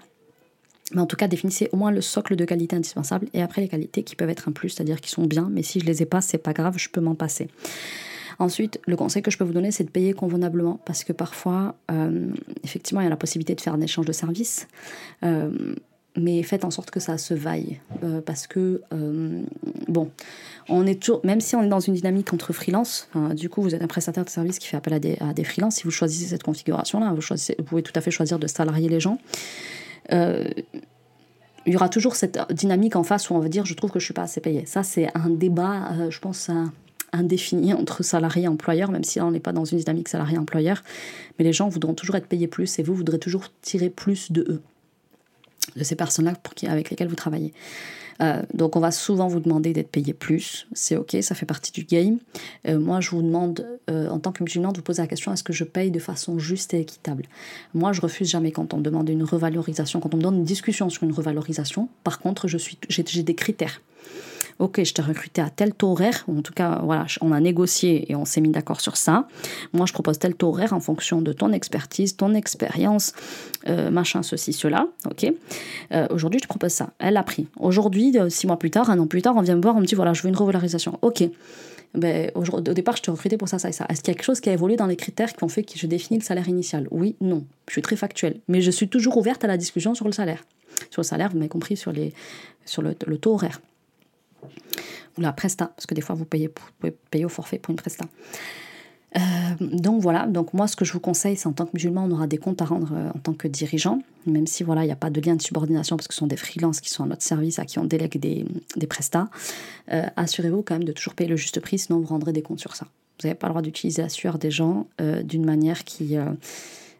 Mais 0.93 1.01
en 1.01 1.07
tout 1.07 1.17
cas, 1.17 1.29
définissez 1.29 1.69
au 1.73 1.77
moins 1.77 1.91
le 1.91 2.01
socle 2.01 2.37
de 2.37 2.45
qualité 2.45 2.75
indispensable 2.75 3.29
et 3.35 3.43
après 3.43 3.61
les 3.61 3.69
qualités 3.69 4.03
qui 4.03 4.17
peuvent 4.17 4.31
être 4.31 4.49
un 4.49 4.53
plus, 4.53 4.71
c'est-à-dire 4.71 5.01
qui 5.01 5.11
sont 5.11 5.25
bien, 5.25 5.49
mais 5.53 5.63
si 5.63 5.81
je 5.81 5.85
les 5.85 6.03
ai 6.03 6.07
pas, 6.07 6.21
c'est 6.21 6.39
pas 6.39 6.53
grave, 6.53 6.79
je 6.79 6.89
peux 6.89 7.01
m'en 7.01 7.15
passer. 7.15 7.49
Ensuite, 8.39 8.81
le 8.87 8.97
conseil 8.97 9.23
que 9.23 9.31
je 9.31 9.39
peux 9.39 9.45
vous 9.45 9.53
donner, 9.53 9.71
c'est 9.71 9.85
de 9.85 9.91
payer 9.91 10.13
convenablement 10.13 10.81
parce 10.85 11.05
que 11.05 11.13
parfois, 11.13 11.75
euh, 11.91 12.29
effectivement, 12.65 13.01
il 13.01 13.05
y 13.05 13.07
a 13.07 13.11
la 13.11 13.17
possibilité 13.17 13.55
de 13.55 13.61
faire 13.61 13.75
un 13.75 13.81
échange 13.81 14.07
de 14.07 14.13
services. 14.13 14.69
Euh, 15.25 15.75
mais 16.17 16.43
faites 16.43 16.65
en 16.65 16.71
sorte 16.71 16.91
que 16.91 17.01
ça 17.01 17.19
se 17.19 17.35
vaille. 17.35 17.81
Euh, 18.03 18.21
parce 18.21 18.47
que, 18.47 18.83
bon, 19.89 20.11
on 20.69 20.87
est 20.87 21.01
toujours, 21.01 21.21
même 21.25 21.41
si 21.41 21.57
on 21.57 21.63
est 21.63 21.69
dans 21.69 21.81
une 21.81 21.95
dynamique 21.95 22.33
entre 22.33 22.53
freelance, 22.53 23.09
du 23.35 23.49
coup, 23.49 23.63
vous 23.63 23.75
êtes 23.75 23.83
un 23.83 23.87
prestataire 23.87 24.25
de 24.25 24.31
service 24.31 24.59
qui 24.59 24.69
fait 24.69 24.77
appel 24.77 24.95
à 24.95 24.99
des, 24.99 25.17
à 25.21 25.33
des 25.33 25.45
freelances, 25.45 25.77
si 25.77 25.85
vous 25.85 25.91
choisissez 25.91 26.27
cette 26.27 26.43
configuration-là, 26.43 27.15
vous, 27.15 27.65
pouvez 27.65 27.83
tout 27.83 27.93
à 27.95 28.01
fait 28.01 28.11
choisir 28.11 28.39
de 28.39 28.47
salarier 28.47 28.89
les 28.89 29.01
gens. 29.01 29.19
Euh, 30.13 30.45
il 31.67 31.73
y 31.73 31.77
aura 31.77 31.89
toujours 31.89 32.15
cette 32.15 32.39
dynamique 32.53 32.95
en 32.95 33.03
face 33.03 33.29
où 33.29 33.35
on 33.35 33.41
va 33.41 33.49
dire 33.49 33.67
je 33.67 33.75
trouve 33.75 33.91
que 33.91 33.99
je 33.99 34.05
suis 34.05 34.15
pas 34.15 34.23
assez 34.23 34.41
payé. 34.41 34.67
Ça, 34.67 34.83
c'est 34.83 35.09
un 35.17 35.29
débat, 35.29 35.91
euh, 35.93 36.11
je 36.11 36.21
pense, 36.21 36.49
indéfini 37.13 37.73
entre 37.73 38.03
salariés 38.03 38.45
et 38.45 38.49
employeurs, 38.49 38.91
même 38.91 39.05
si 39.05 39.21
on 39.21 39.31
n'est 39.31 39.41
pas 39.41 39.53
dans 39.53 39.65
une 39.65 39.79
dynamique 39.79 40.09
salarié-employeur. 40.09 40.83
Mais 41.39 41.45
les 41.45 41.53
gens 41.53 41.69
voudront 41.69 41.95
toujours 41.95 42.17
être 42.17 42.27
payés 42.27 42.47
plus 42.47 42.79
et 42.79 42.83
vous 42.83 42.95
voudrez 42.95 43.19
toujours 43.19 43.51
tirer 43.63 43.91
plus 43.91 44.33
de 44.33 44.43
eux. 44.49 44.63
De 45.75 45.85
ces 45.85 45.97
personnes-là 45.97 46.35
avec 46.69 46.91
lesquelles 46.91 47.09
vous 47.09 47.17
travaillez. 47.17 47.53
Euh, 48.23 48.43
donc 48.55 48.77
on 48.77 48.81
va 48.81 48.91
souvent 48.91 49.29
vous 49.29 49.41
demander 49.41 49.73
d'être 49.73 49.91
payé 49.91 50.15
plus, 50.15 50.67
c'est 50.73 50.97
ok, 50.97 51.17
ça 51.21 51.35
fait 51.35 51.47
partie 51.47 51.73
du 51.73 51.85
game. 51.85 52.19
Euh, 52.67 52.79
moi 52.79 53.01
je 53.01 53.11
vous 53.11 53.23
demande, 53.23 53.67
euh, 53.91 54.09
en 54.09 54.19
tant 54.19 54.33
que 54.33 54.43
musulman, 54.43 54.73
de 54.73 54.79
vous 54.79 54.83
poser 54.83 55.03
la 55.03 55.09
question 55.09 55.33
est-ce 55.33 55.45
que 55.45 55.53
je 55.53 55.65
paye 55.65 55.91
de 55.91 55.99
façon 55.99 56.39
juste 56.39 56.75
et 56.75 56.81
équitable? 56.81 57.25
Moi 57.75 57.93
je 57.93 58.01
refuse 58.01 58.29
jamais 58.29 58.53
quand 58.53 58.75
on 58.75 58.79
me 58.79 58.83
demande 58.83 59.09
une 59.09 59.23
revalorisation, 59.25 60.01
quand 60.01 60.15
on 60.15 60.17
me 60.17 60.23
donne 60.23 60.37
une 60.37 60.45
discussion 60.45 60.89
sur 60.89 61.05
une 61.05 61.13
revalorisation. 61.13 61.89
Par 62.05 62.19
contre, 62.19 62.47
j'ai 62.49 63.23
des 63.23 63.35
critères 63.35 63.83
ok, 64.59 64.83
je 64.85 64.95
t'ai 64.95 65.03
recruté 65.03 65.43
à 65.43 65.51
tel 65.51 65.75
taux 65.75 65.93
horaire, 65.93 66.25
ou 66.29 66.39
en 66.39 66.43
tout 66.43 66.53
cas, 66.53 66.81
voilà, 66.83 67.07
on 67.21 67.33
a 67.33 67.41
négocié 67.41 68.11
et 68.11 68.17
on 68.17 68.25
s'est 68.25 68.41
mis 68.41 68.49
d'accord 68.49 68.81
sur 68.81 68.97
ça. 68.97 69.29
Moi, 69.73 69.87
je 69.87 69.93
propose 69.93 70.19
tel 70.19 70.35
taux 70.35 70.49
horaire 70.49 70.73
en 70.73 70.81
fonction 70.81 71.21
de 71.21 71.33
ton 71.33 71.53
expertise, 71.53 72.17
ton 72.17 72.35
expérience, 72.35 73.13
euh, 73.69 73.91
machin, 73.91 74.23
ceci, 74.23 74.53
cela, 74.53 74.89
ok. 75.05 75.33
Euh, 75.93 76.07
aujourd'hui, 76.11 76.41
je 76.43 76.49
propose 76.49 76.73
ça. 76.73 76.91
Elle 76.99 77.17
a 77.17 77.23
pris. 77.23 77.47
Aujourd'hui, 77.59 78.17
euh, 78.17 78.29
six 78.29 78.47
mois 78.47 78.59
plus 78.59 78.71
tard, 78.71 78.91
un 78.91 78.99
an 78.99 79.07
plus 79.07 79.23
tard, 79.23 79.37
on 79.37 79.43
vient 79.43 79.57
me 79.57 79.63
voir, 79.63 79.77
on 79.77 79.81
me 79.81 79.87
dit, 79.87 79.95
voilà, 79.95 80.13
je 80.13 80.23
veux 80.23 80.29
une 80.29 80.37
revalorisation. 80.37 80.99
Ok. 81.03 81.25
Ben, 81.95 82.31
au, 82.35 82.61
départ, 82.61 82.97
je 82.97 83.03
t'ai 83.03 83.11
recruté 83.11 83.39
pour 83.39 83.49
ça, 83.49 83.59
ça 83.59 83.71
et 83.71 83.73
ça. 83.73 83.87
Est-ce 83.89 84.03
qu'il 84.03 84.09
y 84.09 84.11
a 84.11 84.15
quelque 84.15 84.27
chose 84.27 84.41
qui 84.41 84.51
a 84.51 84.53
évolué 84.53 84.77
dans 84.77 84.87
les 84.87 84.97
critères 84.97 85.33
qui 85.33 85.43
ont 85.45 85.49
fait 85.49 85.63
que 85.63 85.79
je 85.79 85.87
définis 85.87 86.19
le 86.19 86.25
salaire 86.25 86.49
initial? 86.49 86.89
Oui, 86.91 87.17
non. 87.23 87.45
Je 87.69 87.73
suis 87.73 87.83
très 87.83 87.97
factuelle. 87.97 88.41
Mais 88.49 88.61
je 88.61 88.71
suis 88.71 88.89
toujours 88.89 89.17
ouverte 89.17 89.45
à 89.45 89.47
la 89.47 89.57
discussion 89.57 89.95
sur 89.95 90.05
le 90.05 90.13
salaire. 90.13 90.45
Sur 90.91 91.01
le 91.01 91.07
salaire, 91.07 91.31
vous 91.31 91.39
m'avez 91.39 91.49
compris, 91.49 91.75
sur, 91.77 91.93
les, 91.93 92.13
sur 92.67 92.83
le 92.83 92.95
taux 92.95 93.33
horaire 93.33 93.61
ou 95.17 95.21
la 95.21 95.33
presta, 95.33 95.67
parce 95.67 95.87
que 95.87 95.95
des 95.95 96.01
fois 96.01 96.15
vous 96.15 96.25
payez, 96.25 96.49
pouvez 96.49 96.93
payer 97.11 97.25
au 97.25 97.29
forfait 97.29 97.59
pour 97.59 97.73
une 97.73 97.77
presta. 97.77 98.05
Euh, 99.17 99.21
donc 99.61 100.03
voilà, 100.03 100.27
donc 100.27 100.53
moi 100.53 100.67
ce 100.67 100.77
que 100.77 100.85
je 100.85 100.93
vous 100.93 101.01
conseille, 101.01 101.37
c'est 101.37 101.47
en 101.47 101.53
tant 101.53 101.65
que 101.65 101.71
musulman, 101.75 102.05
on 102.05 102.11
aura 102.11 102.27
des 102.27 102.39
comptes 102.39 102.61
à 102.61 102.67
rendre 102.67 102.93
euh, 102.93 103.11
en 103.15 103.19
tant 103.19 103.33
que 103.33 103.49
dirigeant, 103.49 104.03
même 104.27 104.47
si 104.47 104.63
voilà, 104.63 104.83
il 104.83 104.87
n'y 104.87 104.93
a 104.93 104.97
pas 104.97 105.11
de 105.11 105.21
lien 105.21 105.37
de 105.37 105.43
subordination 105.43 105.97
parce 105.97 106.09
que 106.09 106.15
ce 106.15 106.19
sont 106.19 106.27
des 106.27 106.37
freelances 106.37 106.81
qui 106.81 106.91
sont 106.91 107.05
à 107.05 107.07
notre 107.07 107.23
service, 107.23 107.59
à 107.59 107.65
qui 107.65 107.79
on 107.79 107.85
délègue 107.85 108.19
des, 108.19 108.45
des 108.77 108.87
prestats. 108.87 109.29
Euh, 109.93 110.07
assurez-vous 110.17 110.63
quand 110.63 110.75
même 110.75 110.85
de 110.85 110.93
toujours 110.93 111.15
payer 111.15 111.31
le 111.31 111.37
juste 111.37 111.61
prix, 111.61 111.79
sinon 111.79 112.01
vous 112.01 112.07
rendrez 112.07 112.33
des 112.33 112.43
comptes 112.43 112.61
sur 112.61 112.77
ça. 112.77 112.87
Vous 113.21 113.29
n'avez 113.29 113.39
pas 113.39 113.47
le 113.47 113.53
droit 113.53 113.63
d'utiliser 113.63 114.03
la 114.03 114.11
sueur 114.11 114.39
des 114.39 114.51
gens 114.51 114.87
d'une 115.25 115.47
manière 115.47 115.85
qui, 115.85 116.19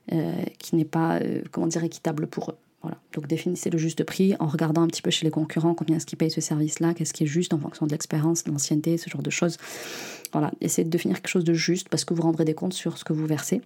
qui 0.09 0.77
n'est 0.77 0.87
pas, 0.87 1.21
comment 1.51 1.67
dire, 1.67 1.85
équitable 1.85 2.27
pour 2.27 2.53
eux. 2.53 2.57
Donc 3.13 3.27
définissez 3.27 3.71
le 3.71 3.79
juste 3.79 4.05
prix 4.05 4.35
en 4.39 4.47
regardant 4.47 4.83
un 4.83 4.87
petit 4.87 5.03
peu 5.03 5.11
chez 5.11 5.25
les 5.25 5.31
concurrents 5.31 5.75
combien 5.75 5.97
est-ce 5.97 6.07
qu'ils 6.07 6.19
payent 6.19 6.31
ce 6.31 6.41
service-là, 6.41 6.95
qu'est-ce 6.95 7.13
qui 7.13 7.25
est 7.25 7.27
juste 7.27 7.55
en 7.55 7.59
fonction 7.59 7.87
de 7.87 7.93
l'expérience, 7.93 8.45
de 8.45 8.53
l'ancienneté, 8.53 8.99
ce 8.99 9.09
genre 9.11 9.23
de 9.23 9.31
choses. 9.31 9.57
Voilà, 10.33 10.53
essayez 10.61 10.85
de 10.85 10.91
définir 10.91 11.17
quelque 11.17 11.31
chose 11.31 11.45
de 11.45 11.55
juste 11.55 11.89
parce 11.89 12.05
que 12.05 12.15
vous 12.15 12.23
rendrez 12.23 12.45
des 12.45 12.55
comptes 12.55 12.75
sur 12.75 12.99
ce 12.99 13.05
que 13.05 13.13
vous 13.13 13.27
versez. 13.27 13.63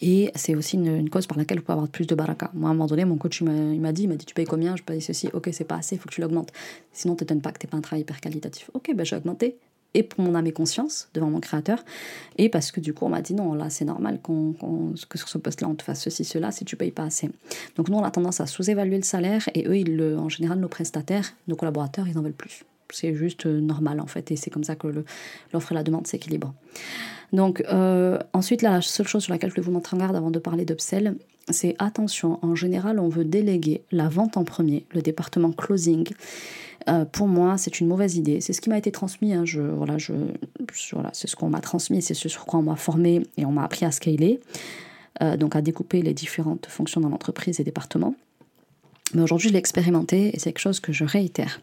Et 0.00 0.30
c'est 0.34 0.54
aussi 0.54 0.76
une, 0.76 1.10
cause 1.10 1.26
par 1.26 1.36
laquelle 1.38 1.58
vous 1.58 1.64
pouvez 1.64 1.72
avoir 1.72 1.88
plus 1.88 2.06
de 2.06 2.14
baraka. 2.14 2.50
Moi, 2.54 2.68
à 2.68 2.72
un 2.72 2.74
moment 2.74 2.86
donné, 2.86 3.04
mon 3.04 3.16
coach, 3.16 3.40
il 3.40 3.80
m'a 3.80 3.92
dit, 3.92 4.02
il 4.02 4.08
m'a 4.08 4.16
dit, 4.16 4.26
tu 4.26 4.34
payes 4.34 4.44
combien? 4.44 4.76
Je 4.76 4.82
paye 4.82 5.00
ceci. 5.00 5.28
Ok, 5.32 5.48
c'est 5.52 5.64
pas 5.64 5.76
assez, 5.76 5.96
il 5.96 5.98
faut 5.98 6.08
que 6.08 6.14
tu 6.14 6.20
l'augmentes. 6.20 6.52
Sinon, 6.92 7.16
tu 7.16 7.24
pas 7.24 7.52
que 7.52 7.58
tu 7.58 7.66
pas 7.66 7.76
un 7.76 7.80
travail 7.80 8.02
hyper 8.02 8.20
qualitatif. 8.20 8.70
Ok, 8.74 8.92
ben 8.94 9.04
j'ai 9.04 9.16
augmenté 9.16 9.56
et 9.94 10.02
pour 10.02 10.22
mon 10.22 10.34
âme 10.34 10.46
et 10.46 10.52
conscience 10.52 11.08
devant 11.14 11.30
mon 11.30 11.40
créateur, 11.40 11.84
et 12.36 12.48
parce 12.48 12.70
que 12.70 12.80
du 12.80 12.92
coup 12.92 13.06
on 13.06 13.08
m'a 13.08 13.22
dit 13.22 13.34
non, 13.34 13.54
là 13.54 13.70
c'est 13.70 13.84
normal 13.84 14.20
qu'on, 14.22 14.54
que 15.08 15.18
sur 15.18 15.28
ce 15.28 15.38
poste-là 15.38 15.68
on 15.68 15.74
te 15.74 15.82
fasse 15.82 16.02
ceci, 16.02 16.24
cela, 16.24 16.50
si 16.52 16.64
tu 16.64 16.76
payes 16.76 16.90
pas 16.90 17.04
assez. 17.04 17.30
Donc 17.76 17.88
nous 17.88 17.96
on 17.96 18.04
a 18.04 18.10
tendance 18.10 18.40
à 18.40 18.46
sous-évaluer 18.46 18.96
le 18.96 19.02
salaire, 19.02 19.48
et 19.54 19.66
eux, 19.66 19.76
ils 19.76 19.96
le, 19.96 20.18
en 20.18 20.28
général 20.28 20.58
nos 20.58 20.68
prestataires, 20.68 21.32
nos 21.46 21.56
collaborateurs, 21.56 22.06
ils 22.08 22.18
en 22.18 22.22
veulent 22.22 22.32
plus. 22.32 22.64
C'est 22.90 23.14
juste 23.14 23.46
euh, 23.46 23.60
normal 23.60 24.00
en 24.00 24.06
fait, 24.06 24.30
et 24.30 24.36
c'est 24.36 24.50
comme 24.50 24.64
ça 24.64 24.76
que 24.76 25.04
l'offre 25.52 25.72
et 25.72 25.74
la 25.74 25.82
demande 25.82 26.06
s'équilibrent. 26.06 26.54
Donc 27.32 27.62
euh, 27.68 28.18
ensuite, 28.32 28.62
là, 28.62 28.70
la 28.70 28.80
seule 28.80 29.06
chose 29.06 29.24
sur 29.24 29.32
laquelle 29.32 29.50
je 29.50 29.54
voulais 29.54 29.66
vous 29.66 29.72
montrer 29.72 29.96
en 29.96 30.00
garde 30.00 30.16
avant 30.16 30.30
de 30.30 30.38
parler 30.38 30.64
d'upsell, 30.64 31.16
c'est 31.50 31.76
attention, 31.78 32.38
en 32.42 32.54
général 32.54 32.98
on 32.98 33.08
veut 33.08 33.24
déléguer 33.24 33.82
la 33.90 34.08
vente 34.08 34.36
en 34.36 34.44
premier, 34.44 34.84
le 34.92 35.00
département 35.00 35.50
closing, 35.50 36.06
euh, 36.88 37.04
pour 37.04 37.26
moi, 37.26 37.58
c'est 37.58 37.80
une 37.80 37.86
mauvaise 37.86 38.16
idée. 38.16 38.40
C'est 38.40 38.52
ce 38.52 38.60
qui 38.60 38.70
m'a 38.70 38.78
été 38.78 38.90
transmis. 38.90 39.34
Hein. 39.34 39.44
Je, 39.44 39.60
voilà, 39.60 39.98
je, 39.98 40.12
voilà, 40.92 41.10
c'est 41.12 41.28
ce 41.28 41.36
qu'on 41.36 41.50
m'a 41.50 41.60
transmis, 41.60 42.02
c'est 42.02 42.14
ce 42.14 42.28
sur 42.28 42.46
quoi 42.46 42.60
on 42.60 42.62
m'a 42.62 42.76
formé 42.76 43.22
et 43.36 43.44
on 43.44 43.52
m'a 43.52 43.64
appris 43.64 43.84
à 43.84 43.90
scaler, 43.90 44.40
euh, 45.22 45.36
donc 45.36 45.56
à 45.56 45.60
découper 45.60 46.02
les 46.02 46.14
différentes 46.14 46.66
fonctions 46.66 47.00
dans 47.00 47.08
l'entreprise 47.08 47.60
et 47.60 47.64
départements. 47.64 48.14
Mais 49.14 49.22
aujourd'hui, 49.22 49.48
je 49.48 49.54
l'ai 49.54 49.58
expérimenté 49.58 50.34
et 50.34 50.38
c'est 50.38 50.52
quelque 50.52 50.60
chose 50.60 50.80
que 50.80 50.92
je 50.92 51.04
réitère. 51.04 51.60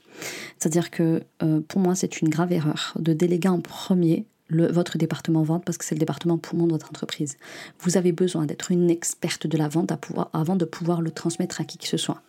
C'est-à-dire 0.58 0.90
que 0.90 1.22
pour 1.68 1.80
moi, 1.80 1.94
c'est 1.94 2.22
une 2.22 2.30
grave 2.30 2.52
erreur 2.52 2.94
de 2.98 3.14
déléguer 3.14 3.50
en 3.50 3.60
premier 3.60 4.26
votre 4.50 4.98
département 4.98 5.44
vente 5.44 5.66
parce 5.66 5.78
que 5.78 5.86
c'est 5.86 5.96
le 5.96 6.00
département 6.00 6.38
poumon 6.38 6.68
de 6.68 6.72
votre 6.72 6.88
entreprise. 6.88 7.38
Vous 7.80 7.98
avez 7.98 8.12
besoin 8.12 8.46
d'être 8.46 8.72
une 8.72 8.90
experte 8.90 9.48
de 9.48 9.58
la 9.58 9.68
vente 9.68 9.92
avant 10.34 10.56
de 10.56 10.66
pouvoir 10.66 11.02
le 11.02 11.12
transmettre 11.12 11.62
à 11.62 11.64
qui 11.64 11.78
que 11.78 11.88
ce 11.88 11.98
soit. 11.98 12.22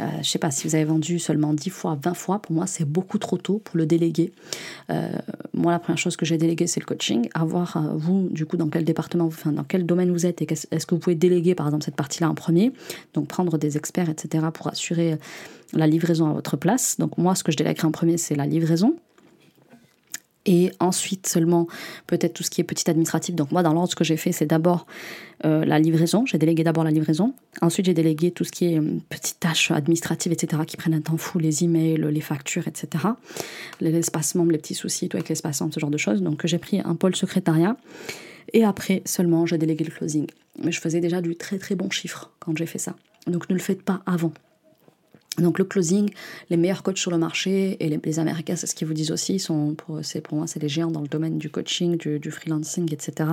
Euh, 0.00 0.08
je 0.14 0.18
ne 0.18 0.22
sais 0.24 0.38
pas 0.38 0.50
si 0.50 0.66
vous 0.66 0.74
avez 0.74 0.84
vendu 0.84 1.18
seulement 1.18 1.54
10 1.54 1.70
fois, 1.70 1.96
20 2.02 2.14
fois, 2.14 2.38
pour 2.40 2.52
moi 2.52 2.66
c'est 2.66 2.84
beaucoup 2.84 3.18
trop 3.18 3.36
tôt 3.36 3.58
pour 3.58 3.76
le 3.76 3.86
déléguer. 3.86 4.32
Euh, 4.90 5.08
moi 5.54 5.70
la 5.70 5.78
première 5.78 5.98
chose 5.98 6.16
que 6.16 6.26
j'ai 6.26 6.36
délégué 6.36 6.66
c'est 6.66 6.80
le 6.80 6.86
coaching. 6.86 7.28
Avoir 7.34 7.76
euh, 7.76 7.92
vous 7.94 8.28
du 8.30 8.44
coup 8.44 8.56
dans 8.56 8.68
quel 8.68 8.84
département, 8.84 9.26
enfin, 9.26 9.52
dans 9.52 9.64
quel 9.64 9.86
domaine 9.86 10.10
vous 10.10 10.26
êtes 10.26 10.42
et 10.42 10.48
est-ce 10.50 10.86
que 10.86 10.94
vous 10.94 11.00
pouvez 11.00 11.16
déléguer 11.16 11.54
par 11.54 11.66
exemple 11.66 11.84
cette 11.84 11.96
partie-là 11.96 12.28
en 12.28 12.34
premier. 12.34 12.72
Donc 13.14 13.28
prendre 13.28 13.56
des 13.56 13.76
experts 13.76 14.10
etc. 14.10 14.46
pour 14.52 14.66
assurer 14.66 15.16
la 15.74 15.86
livraison 15.86 16.28
à 16.28 16.32
votre 16.32 16.56
place. 16.56 16.96
Donc 16.98 17.18
moi 17.18 17.36
ce 17.36 17.44
que 17.44 17.52
je 17.52 17.56
délèguerai 17.56 17.86
en 17.86 17.92
premier 17.92 18.16
c'est 18.16 18.34
la 18.34 18.46
livraison 18.46 18.96
et 20.46 20.72
ensuite 20.80 21.26
seulement 21.26 21.66
peut-être 22.06 22.34
tout 22.34 22.42
ce 22.42 22.50
qui 22.50 22.60
est 22.60 22.64
petit 22.64 22.88
administratif. 22.90 23.34
Donc 23.34 23.52
moi, 23.52 23.62
dans 23.62 23.72
l'ordre, 23.72 23.90
ce 23.90 23.96
que 23.96 24.04
j'ai 24.04 24.16
fait, 24.16 24.32
c'est 24.32 24.46
d'abord 24.46 24.86
euh, 25.44 25.64
la 25.64 25.78
livraison. 25.78 26.26
J'ai 26.26 26.38
délégué 26.38 26.64
d'abord 26.64 26.84
la 26.84 26.90
livraison. 26.90 27.34
Ensuite, 27.60 27.86
j'ai 27.86 27.94
délégué 27.94 28.30
tout 28.30 28.44
ce 28.44 28.52
qui 28.52 28.66
est 28.66 28.78
euh, 28.78 28.98
petites 29.08 29.40
tâches 29.40 29.70
administratives, 29.70 30.32
etc., 30.32 30.62
qui 30.66 30.76
prennent 30.76 30.94
un 30.94 31.00
temps 31.00 31.16
fou, 31.16 31.38
les 31.38 31.64
emails, 31.64 31.96
les 32.10 32.20
factures, 32.20 32.66
etc. 32.66 33.04
L'espacement, 33.80 34.44
les 34.44 34.58
petits 34.58 34.74
soucis, 34.74 35.08
tout 35.08 35.16
avec 35.16 35.28
l'espacement, 35.28 35.70
ce 35.70 35.78
genre 35.78 35.90
de 35.90 35.98
choses. 35.98 36.22
Donc 36.22 36.46
j'ai 36.46 36.58
pris 36.58 36.80
un 36.80 36.94
pôle 36.94 37.14
secrétariat. 37.14 37.76
Et 38.52 38.64
après 38.64 39.02
seulement, 39.04 39.46
j'ai 39.46 39.58
délégué 39.58 39.84
le 39.84 39.90
closing. 39.90 40.26
Mais 40.58 40.72
je 40.72 40.80
faisais 40.80 41.00
déjà 41.00 41.20
du 41.20 41.36
très 41.36 41.58
très 41.58 41.74
bon 41.74 41.90
chiffre 41.90 42.30
quand 42.40 42.56
j'ai 42.56 42.66
fait 42.66 42.78
ça. 42.78 42.96
Donc 43.26 43.48
ne 43.48 43.54
le 43.54 43.60
faites 43.60 43.82
pas 43.82 44.02
avant. 44.06 44.32
Donc 45.38 45.58
le 45.58 45.64
closing, 45.64 46.10
les 46.50 46.58
meilleurs 46.58 46.82
coachs 46.82 46.98
sur 46.98 47.10
le 47.10 47.16
marché 47.16 47.78
et 47.80 47.88
les, 47.88 48.18
Américains, 48.18 48.54
c'est 48.54 48.66
ce 48.66 48.74
qu'ils 48.74 48.86
vous 48.86 48.92
disent 48.92 49.10
aussi, 49.10 49.38
sont 49.38 49.74
pour, 49.74 49.96
moi 50.32 50.46
c'est 50.46 50.60
les 50.60 50.68
géants 50.68 50.90
dans 50.90 51.00
le 51.00 51.08
domaine 51.08 51.38
du 51.38 51.48
coaching, 51.48 51.96
du, 51.96 52.30
freelancing, 52.30 52.92
etc. 52.92 53.30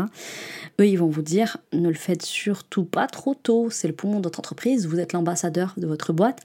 Eux, 0.80 0.88
ils 0.88 0.95
vont 0.95 1.10
vous 1.10 1.22
dire, 1.22 1.58
ne 1.74 1.89
le 1.89 1.95
faites 1.95 2.22
surtout 2.22 2.86
pas 2.86 3.08
trop 3.08 3.36
tôt, 3.36 3.70
c'est 3.70 3.89
le 3.89 3.93
poumon 3.93 4.20
de 4.20 4.24
votre 4.24 4.39
entreprise, 4.39 4.88
vous 4.88 4.97
êtes 4.97 5.12
l'ambassadeur 5.12 5.74
de 5.76 5.88
votre 5.88 6.14
boîte, 6.14 6.39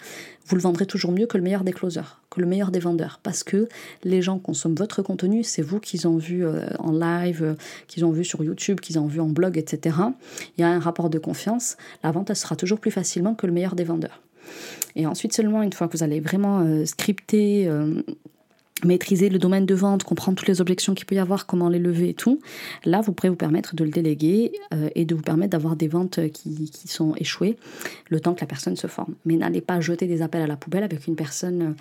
vous 0.46 0.56
le 0.56 0.62
vendrez 0.62 0.86
toujours 0.86 1.12
mieux 1.12 1.26
que 1.26 1.36
le 1.36 1.44
meilleur 1.44 1.62
des 1.62 1.72
closers, 1.72 2.20
que 2.30 2.40
le 2.40 2.48
meilleur 2.48 2.72
des 2.72 2.80
vendeurs, 2.80 3.20
parce 3.22 3.44
que 3.44 3.68
les 4.02 4.22
gens 4.22 4.40
consomment 4.40 4.74
votre 4.74 5.02
contenu, 5.02 5.44
c'est 5.44 5.62
vous 5.62 5.78
qu'ils 5.78 6.08
ont 6.08 6.16
vu 6.16 6.44
euh, 6.44 6.66
en 6.80 6.90
live, 6.90 7.44
euh, 7.44 7.54
qu'ils 7.86 8.04
ont 8.04 8.10
vu 8.10 8.24
sur 8.24 8.42
YouTube, 8.42 8.80
qu'ils 8.80 8.98
ont 8.98 9.06
vu 9.06 9.20
en 9.20 9.28
blog, 9.28 9.56
etc. 9.56 9.98
Il 10.58 10.62
y 10.62 10.64
a 10.64 10.68
un 10.68 10.80
rapport 10.80 11.10
de 11.10 11.20
confiance, 11.20 11.76
la 12.02 12.10
vente 12.10 12.30
elle 12.30 12.36
sera 12.36 12.56
toujours 12.56 12.80
plus 12.80 12.90
facilement 12.90 13.36
que 13.36 13.46
le 13.46 13.52
meilleur 13.52 13.76
des 13.76 13.84
vendeurs. 13.84 14.20
Et 14.96 15.06
ensuite 15.06 15.32
seulement, 15.32 15.62
une 15.62 15.72
fois 15.72 15.88
que 15.88 15.96
vous 15.96 16.02
allez 16.02 16.20
vraiment 16.20 16.60
euh, 16.60 16.84
scripter, 16.84 17.66
euh, 17.68 18.02
maîtriser 18.84 19.28
le 19.28 19.38
domaine 19.38 19.66
de 19.66 19.74
vente, 19.74 20.04
comprendre 20.04 20.38
toutes 20.38 20.48
les 20.48 20.60
objections 20.60 20.94
qu'il 20.94 21.06
peut 21.06 21.14
y 21.14 21.18
avoir, 21.18 21.46
comment 21.46 21.68
les 21.68 21.78
lever 21.78 22.10
et 22.10 22.14
tout, 22.14 22.40
là, 22.84 23.00
vous 23.00 23.12
pourrez 23.12 23.30
vous 23.30 23.36
permettre 23.36 23.74
de 23.74 23.84
le 23.84 23.90
déléguer 23.90 24.52
euh, 24.72 24.88
et 24.94 25.04
de 25.04 25.14
vous 25.14 25.22
permettre 25.22 25.50
d'avoir 25.50 25.76
des 25.76 25.88
ventes 25.88 26.20
qui, 26.32 26.70
sont 26.86 27.14
échouées 27.16 27.56
le 28.08 28.20
temps 28.20 28.34
que 28.34 28.40
la 28.40 28.46
personne 28.46 28.76
se 28.76 28.86
forme. 28.86 29.14
Mais 29.24 29.36
n'allez 29.36 29.60
pas 29.60 29.80
jeter 29.80 30.06
des 30.06 30.22
appels 30.22 30.42
à 30.42 30.46
la 30.46 30.56
poubelle 30.56 30.84
avec 30.84 31.06
une 31.06 31.16
personne... 31.16 31.74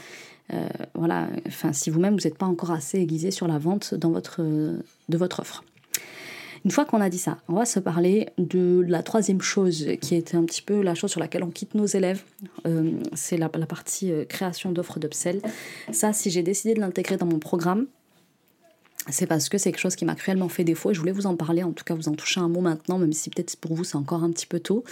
voilà, 0.94 1.28
enfin, 1.48 1.74
si 1.74 1.90
vous-même, 1.90 2.14
vous 2.14 2.24
n'êtes 2.24 2.38
pas 2.38 2.46
encore 2.46 2.72
assez 2.72 3.00
aiguisé 3.00 3.32
sur 3.32 3.48
la 3.48 3.58
vente 3.58 3.96
de 3.96 5.18
votre 5.18 5.40
offre. 5.40 5.64
Une 6.66 6.72
fois 6.72 6.86
qu'on 6.86 7.02
a 7.02 7.10
dit 7.10 7.18
ça, 7.18 7.38
on 7.50 7.56
va 7.56 7.66
se 7.66 7.80
parler 7.80 8.30
de 8.38 8.84
la 8.88 9.04
troisième 9.04 9.42
chose 9.42 9.86
qui 10.02 10.16
est 10.16 10.34
un 10.34 10.44
petit 10.46 10.62
peu 10.62 10.82
la 10.82 10.96
chose 10.96 11.12
sur 11.12 11.20
laquelle 11.20 11.44
on 11.44 11.50
quitte 11.50 11.76
nos 11.76 11.86
élèves. 11.86 12.24
Euh, 12.66 12.92
c'est 13.14 13.38
la, 13.38 13.50
partie 13.50 14.12
euh, 14.12 14.24
création 14.24 14.72
d'offres 14.72 15.00
d'upsell. 15.00 15.42
Ça, 15.92 16.14
si 16.14 16.30
j'ai 16.30 16.42
décidé 16.42 16.74
de 16.74 16.80
l'intégrer 16.80 17.18
dans 17.18 17.26
mon 17.26 17.40
programme, 17.40 17.88
c'est 19.10 19.28
parce 19.28 19.50
que 19.50 19.58
c'est 19.58 19.72
quelque 19.72 19.82
chose 19.82 19.96
qui 19.96 20.06
m'a 20.06 20.16
cruellement 20.16 20.50
fait 20.50 20.64
défaut 20.64 20.92
et 20.92 20.94
je 20.94 21.00
voulais 21.00 21.12
vous 21.12 21.26
en 21.26 21.36
parler, 21.36 21.64
en 21.64 21.72
tout 21.72 21.84
cas 21.84 21.94
vous 21.94 22.08
en 22.08 22.14
toucher 22.14 22.40
un 22.40 22.48
mot 22.48 22.62
maintenant, 22.62 22.98
même 22.98 23.14
si 23.14 23.30
peut-être 23.30 23.56
pour 23.58 23.74
vous 23.74 23.84
c'est 23.84 23.98
encore 23.98 24.24
un 24.24 24.32
petit 24.32 24.46
peu 24.46 24.60
tôt. 24.60 24.84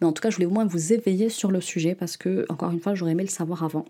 Mais 0.00 0.06
en 0.06 0.12
tout 0.12 0.20
cas, 0.20 0.30
je 0.30 0.36
voulais 0.36 0.46
au 0.46 0.50
moins 0.50 0.66
vous 0.66 0.92
éveiller 0.92 1.28
sur 1.28 1.50
le 1.50 1.60
sujet 1.60 1.94
parce 1.94 2.16
que, 2.16 2.44
encore 2.48 2.72
une 2.72 2.80
fois, 2.80 2.94
j'aurais 2.94 3.12
aimé 3.12 3.22
le 3.22 3.28
savoir 3.28 3.62
avant. 3.62 3.84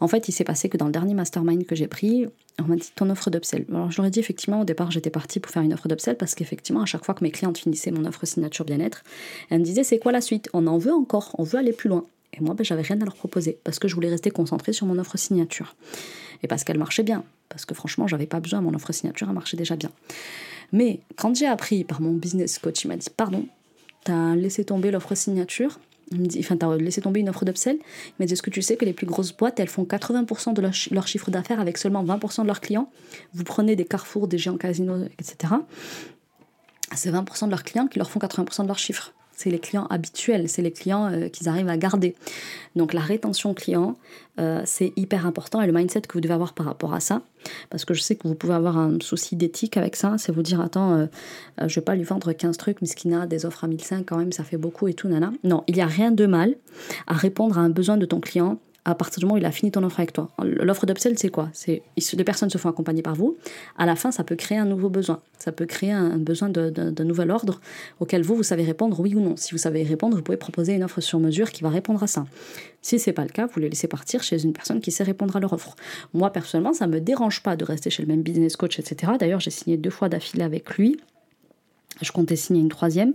En 0.00 0.08
fait, 0.08 0.28
il 0.28 0.32
s'est 0.32 0.44
passé 0.44 0.68
que 0.68 0.76
dans 0.76 0.86
le 0.86 0.92
dernier 0.92 1.14
mastermind 1.14 1.64
que 1.64 1.74
j'ai 1.74 1.88
pris, 1.88 2.26
on 2.58 2.64
m'a 2.64 2.76
dit 2.76 2.90
ton 2.94 3.08
offre 3.08 3.30
d'upsell. 3.30 3.64
Alors 3.70 3.90
j'aurais 3.90 4.10
dit 4.10 4.18
effectivement 4.18 4.60
au 4.60 4.64
départ 4.64 4.90
j'étais 4.90 5.10
partie 5.10 5.38
pour 5.40 5.52
faire 5.52 5.62
une 5.62 5.72
offre 5.72 5.88
d'upsell 5.88 6.16
parce 6.16 6.34
qu'effectivement 6.34 6.82
à 6.82 6.86
chaque 6.86 7.04
fois 7.04 7.14
que 7.14 7.22
mes 7.22 7.30
clientes 7.30 7.56
finissaient 7.56 7.92
mon 7.92 8.04
offre 8.04 8.26
signature 8.26 8.64
bien-être, 8.64 9.04
elles 9.48 9.60
me 9.60 9.64
disaient 9.64 9.84
c'est 9.84 9.98
quoi 9.98 10.12
la 10.12 10.20
suite? 10.20 10.48
On 10.52 10.66
en 10.66 10.76
veut 10.76 10.92
encore, 10.92 11.34
on 11.38 11.44
veut 11.44 11.58
aller 11.58 11.72
plus 11.72 11.88
loin. 11.88 12.04
Et 12.34 12.40
moi 12.40 12.54
ben, 12.54 12.64
j'avais 12.64 12.82
rien 12.82 13.00
à 13.00 13.04
leur 13.04 13.14
proposer 13.14 13.58
parce 13.64 13.78
que 13.78 13.88
je 13.88 13.94
voulais 13.94 14.10
rester 14.10 14.30
concentrée 14.30 14.72
sur 14.72 14.86
mon 14.86 14.98
offre 14.98 15.16
signature. 15.16 15.76
Et 16.42 16.48
parce 16.48 16.64
qu'elle 16.64 16.78
marchait 16.78 17.02
bien 17.02 17.24
parce 17.48 17.64
que 17.64 17.74
franchement, 17.74 18.06
j'avais 18.06 18.26
pas 18.26 18.40
besoin, 18.40 18.60
mon 18.60 18.74
offre 18.74 18.92
signature, 18.92 19.28
a 19.28 19.32
marché 19.32 19.56
déjà 19.56 19.76
bien. 19.76 19.90
Mais 20.72 21.00
quand 21.16 21.34
j'ai 21.34 21.46
appris 21.46 21.84
par 21.84 22.00
mon 22.00 22.12
business 22.12 22.58
coach, 22.58 22.84
il 22.84 22.88
m'a 22.88 22.96
dit 22.96 23.08
Pardon, 23.14 23.46
t'as 24.04 24.34
laissé 24.34 24.64
tomber 24.64 24.90
l'offre 24.90 25.14
signature 25.14 25.78
Il 26.12 26.28
dit, 26.28 26.40
enfin, 26.40 26.56
t'as 26.56 26.76
laissé 26.76 27.00
tomber 27.00 27.20
une 27.20 27.28
offre 27.28 27.44
d'upsell. 27.44 27.76
Il 27.76 28.14
m'a 28.18 28.26
dit, 28.26 28.34
est-ce 28.34 28.42
que 28.42 28.50
tu 28.50 28.62
sais 28.62 28.76
que 28.76 28.84
les 28.84 28.92
plus 28.92 29.06
grosses 29.06 29.34
boîtes, 29.36 29.58
elles 29.60 29.68
font 29.68 29.84
80% 29.84 30.52
de 30.52 30.60
leur, 30.94 31.06
chiffre 31.06 31.30
d'affaires 31.30 31.60
avec 31.60 31.78
seulement 31.78 32.04
20% 32.04 32.42
de 32.42 32.46
leurs 32.46 32.60
clients? 32.60 32.90
Vous 33.32 33.44
prenez 33.44 33.76
des 33.76 33.84
carrefours, 33.84 34.28
des 34.28 34.38
géants 34.38 34.58
casinos, 34.58 35.06
etc. 35.18 35.54
C'est 36.94 37.10
20% 37.10 37.46
de 37.46 37.50
leurs 37.50 37.64
clients 37.64 37.86
qui 37.86 37.98
leur 37.98 38.10
font 38.10 38.20
80% 38.20 38.62
de 38.62 38.68
leur 38.68 38.78
chiffre 38.78 39.14
c'est 39.38 39.50
les 39.50 39.60
clients 39.60 39.86
habituels, 39.86 40.48
c'est 40.48 40.62
les 40.62 40.72
clients 40.72 41.10
euh, 41.10 41.28
qu'ils 41.28 41.48
arrivent 41.48 41.68
à 41.68 41.76
garder. 41.76 42.16
Donc 42.74 42.92
la 42.92 43.00
rétention 43.00 43.54
client, 43.54 43.96
euh, 44.40 44.62
c'est 44.64 44.92
hyper 44.96 45.26
important 45.26 45.62
et 45.62 45.66
le 45.66 45.72
mindset 45.72 46.02
que 46.02 46.14
vous 46.14 46.20
devez 46.20 46.34
avoir 46.34 46.54
par 46.54 46.66
rapport 46.66 46.92
à 46.92 46.98
ça, 46.98 47.22
parce 47.70 47.84
que 47.84 47.94
je 47.94 48.02
sais 48.02 48.16
que 48.16 48.26
vous 48.26 48.34
pouvez 48.34 48.54
avoir 48.54 48.76
un 48.76 48.98
souci 49.00 49.36
d'éthique 49.36 49.76
avec 49.76 49.94
ça, 49.94 50.16
c'est 50.18 50.32
vous 50.32 50.42
dire 50.42 50.60
attends, 50.60 50.92
euh, 50.92 51.06
je 51.64 51.74
vais 51.76 51.84
pas 51.84 51.94
lui 51.94 52.02
vendre 52.02 52.32
15 52.32 52.56
trucs, 52.56 52.82
miskina, 52.82 53.26
des 53.26 53.46
offres 53.46 53.62
à 53.62 53.68
1005 53.68 54.04
quand 54.04 54.18
même, 54.18 54.32
ça 54.32 54.42
fait 54.42 54.56
beaucoup 54.56 54.88
et 54.88 54.94
tout, 54.94 55.06
nana. 55.06 55.32
Non, 55.44 55.62
il 55.68 55.76
n'y 55.76 55.82
a 55.82 55.86
rien 55.86 56.10
de 56.10 56.26
mal 56.26 56.56
à 57.06 57.14
répondre 57.14 57.58
à 57.58 57.60
un 57.60 57.70
besoin 57.70 57.96
de 57.96 58.06
ton 58.06 58.20
client 58.20 58.58
à 58.90 58.94
partir 58.94 59.20
du 59.20 59.26
moment 59.26 59.34
où 59.34 59.38
il 59.38 59.44
a 59.44 59.52
fini 59.52 59.70
ton 59.70 59.82
offre 59.82 60.00
avec 60.00 60.14
toi. 60.14 60.30
L'offre 60.42 60.86
d'upsell, 60.86 61.18
c'est 61.18 61.28
quoi? 61.28 61.50
C'est 61.52 61.82
les 62.14 62.24
personnes 62.24 62.48
se 62.48 62.56
font 62.56 62.70
accompagner 62.70 63.02
par 63.02 63.14
vous. 63.14 63.36
À 63.76 63.84
la 63.84 63.96
fin, 63.96 64.10
ça 64.10 64.24
peut 64.24 64.34
créer 64.34 64.56
un 64.56 64.64
nouveau 64.64 64.88
besoin. 64.88 65.20
Ça 65.38 65.52
peut 65.52 65.66
créer 65.66 65.92
un, 65.92 66.16
besoin 66.16 66.48
d'un 66.48 67.04
nouvel 67.04 67.30
ordre 67.30 67.60
auquel 68.00 68.22
vous, 68.22 68.34
vous 68.34 68.42
savez 68.42 68.64
répondre 68.64 68.98
oui 68.98 69.14
ou 69.14 69.20
non. 69.20 69.36
Si 69.36 69.52
vous 69.52 69.58
savez 69.58 69.82
répondre, 69.82 70.16
vous 70.16 70.22
pouvez 70.22 70.38
proposer 70.38 70.72
une 70.72 70.84
offre 70.84 71.02
sur 71.02 71.20
mesure 71.20 71.50
qui 71.50 71.62
va 71.62 71.68
répondre 71.68 72.02
à 72.02 72.06
ça. 72.06 72.24
Si 72.80 72.98
c'est 72.98 73.12
pas 73.12 73.24
le 73.24 73.28
cas, 73.28 73.46
vous 73.46 73.60
les 73.60 73.68
laissez 73.68 73.88
partir 73.88 74.22
chez 74.22 74.42
une 74.42 74.54
personne 74.54 74.80
qui 74.80 74.90
sait 74.90 75.04
répondre 75.04 75.36
à 75.36 75.40
leur 75.40 75.52
offre. 75.52 75.76
Moi, 76.14 76.32
personnellement, 76.32 76.72
ça 76.72 76.86
me 76.86 76.98
dérange 76.98 77.42
pas 77.42 77.56
de 77.56 77.64
rester 77.64 77.90
chez 77.90 78.02
le 78.02 78.08
même 78.08 78.22
business 78.22 78.56
coach, 78.56 78.78
etc. 78.78 79.12
D'ailleurs, 79.20 79.40
j'ai 79.40 79.50
signé 79.50 79.76
deux 79.76 79.90
fois 79.90 80.08
d'affilée 80.08 80.44
avec 80.44 80.78
lui. 80.78 80.98
Je 82.02 82.12
comptais 82.12 82.36
signer 82.36 82.60
une 82.60 82.68
troisième. 82.68 83.14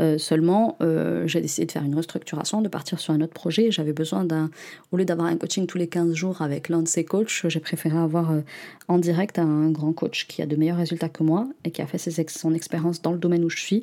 Euh, 0.00 0.18
seulement, 0.18 0.76
euh, 0.80 1.26
j'ai 1.26 1.40
décidé 1.40 1.66
de 1.66 1.72
faire 1.72 1.84
une 1.84 1.94
restructuration, 1.94 2.60
de 2.60 2.68
partir 2.68 3.00
sur 3.00 3.14
un 3.14 3.20
autre 3.20 3.32
projet. 3.32 3.70
J'avais 3.70 3.92
besoin 3.92 4.24
d'un. 4.24 4.50
Au 4.92 4.96
lieu 4.96 5.04
d'avoir 5.04 5.28
un 5.28 5.36
coaching 5.36 5.66
tous 5.66 5.78
les 5.78 5.88
15 5.88 6.14
jours 6.14 6.42
avec 6.42 6.68
l'un 6.68 6.82
de 6.82 6.88
ses 6.88 7.04
coachs, 7.04 7.44
j'ai 7.48 7.60
préféré 7.60 7.96
avoir 7.96 8.30
euh, 8.30 8.40
en 8.88 8.98
direct 8.98 9.38
un 9.38 9.70
grand 9.70 9.92
coach 9.92 10.26
qui 10.26 10.42
a 10.42 10.46
de 10.46 10.56
meilleurs 10.56 10.76
résultats 10.76 11.08
que 11.08 11.22
moi 11.22 11.48
et 11.64 11.70
qui 11.70 11.82
a 11.82 11.86
fait 11.86 11.98
ses 11.98 12.18
son 12.28 12.52
expérience 12.52 13.00
dans 13.00 13.12
le 13.12 13.18
domaine 13.18 13.44
où 13.44 13.50
je 13.50 13.58
suis 13.58 13.82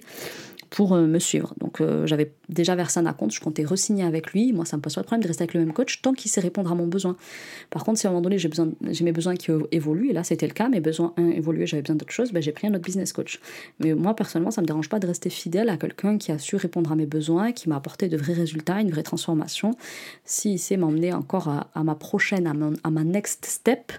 pour 0.76 0.92
euh, 0.92 1.08
me 1.08 1.20
suivre. 1.20 1.54
Donc 1.58 1.80
euh, 1.80 2.06
j'avais 2.06 2.34
déjà 2.50 2.76
versé 2.76 3.00
un 3.00 3.14
compte, 3.14 3.32
je 3.32 3.40
comptais 3.40 3.64
re-signer 3.64 4.04
avec 4.04 4.34
lui. 4.34 4.52
Moi, 4.52 4.66
ça 4.66 4.76
me 4.76 4.82
pose 4.82 4.94
pas 4.94 5.02
de 5.02 5.06
problème 5.06 5.24
de 5.24 5.28
rester 5.30 5.44
avec 5.44 5.54
le 5.54 5.62
même 5.62 5.72
coach 5.72 6.02
tant 6.02 6.12
qu'il 6.12 6.30
sait 6.30 6.42
répondre 6.42 6.70
à 6.70 6.76
mon 6.76 6.86
besoin. 6.86 7.16
Par 7.70 7.86
contre, 7.86 7.98
si 7.98 8.08
à 8.08 8.10
un 8.10 8.14
moment 8.14 8.22
donné 8.22 8.38
j'ai 8.38 8.50
besoin, 8.50 8.68
j'ai 8.92 9.06
mes 9.06 9.14
besoins 9.14 9.36
qui 9.36 9.52
évoluent, 9.72 10.10
et 10.10 10.14
là 10.14 10.26
c'était 10.26 10.48
le 10.48 10.54
cas, 10.54 10.68
mes 10.68 10.82
besoins 10.82 11.14
un 11.16 11.30
évolué, 11.30 11.66
j'avais 11.66 11.82
besoin 11.82 11.96
d'autre 11.96 12.12
chose, 12.12 12.34
ben, 12.34 12.44
j'ai 12.44 12.52
pris 12.52 12.68
un 12.68 12.74
autre 12.74 12.84
business 12.84 13.14
coach. 13.14 13.40
Mais 13.80 13.94
moi 13.94 14.18
personnellement, 14.18 14.52
ça 14.52 14.62
me 14.62 14.68
dérange 14.68 14.90
pas 14.90 15.00
de 15.00 15.08
rester 15.08 15.30
fidèle 15.30 15.70
à 15.70 15.78
quelqu'un 15.78 16.18
qui 16.18 16.34
a 16.34 16.38
su 16.40 16.58
répondre 16.58 16.92
à 16.92 16.96
mes 16.98 17.06
besoins, 17.06 17.54
qui 17.54 17.70
m'a 17.70 17.78
apporté 17.78 18.10
de 18.10 18.18
vrais 18.18 18.34
résultats, 18.34 18.82
une 18.82 18.92
vraie 18.92 19.04
transformation. 19.04 19.78
S'il 20.26 20.60
sait 20.60 20.76
m'emmener 20.76 21.14
encore 21.14 21.48
à, 21.48 21.84
ma 21.86 21.96
prochaine, 21.96 22.48
à 22.84 22.92
ma 22.92 23.04
next 23.06 23.46
step, 23.46 23.94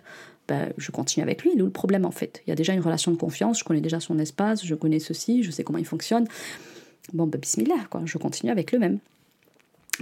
bah, 0.48 0.66
je 0.76 0.90
continue 0.90 1.22
avec 1.22 1.42
lui. 1.42 1.50
Il 1.54 1.58
est 1.58 1.62
où 1.62 1.66
le 1.66 1.70
problème 1.72 2.04
en 2.04 2.10
fait? 2.10 2.42
Il 2.46 2.50
y 2.50 2.52
a 2.52 2.56
déjà 2.56 2.72
une 2.72 2.80
relation 2.80 3.10
de 3.12 3.16
confiance, 3.16 3.58
je 3.58 3.64
connais 3.64 3.80
déjà 3.80 4.00
son 4.00 4.18
espace, 4.18 4.64
je 4.64 4.74
connais 4.74 4.98
ceci, 4.98 5.42
je 5.42 5.50
sais 5.50 5.64
comment 5.64 5.78
il 5.78 5.86
fonctionne. 5.86 6.26
Bon, 7.12 7.26
bah, 7.26 7.38
bismillah, 7.38 7.76
je 8.04 8.18
continue 8.18 8.50
avec 8.50 8.72
le 8.72 8.78
même. 8.78 8.98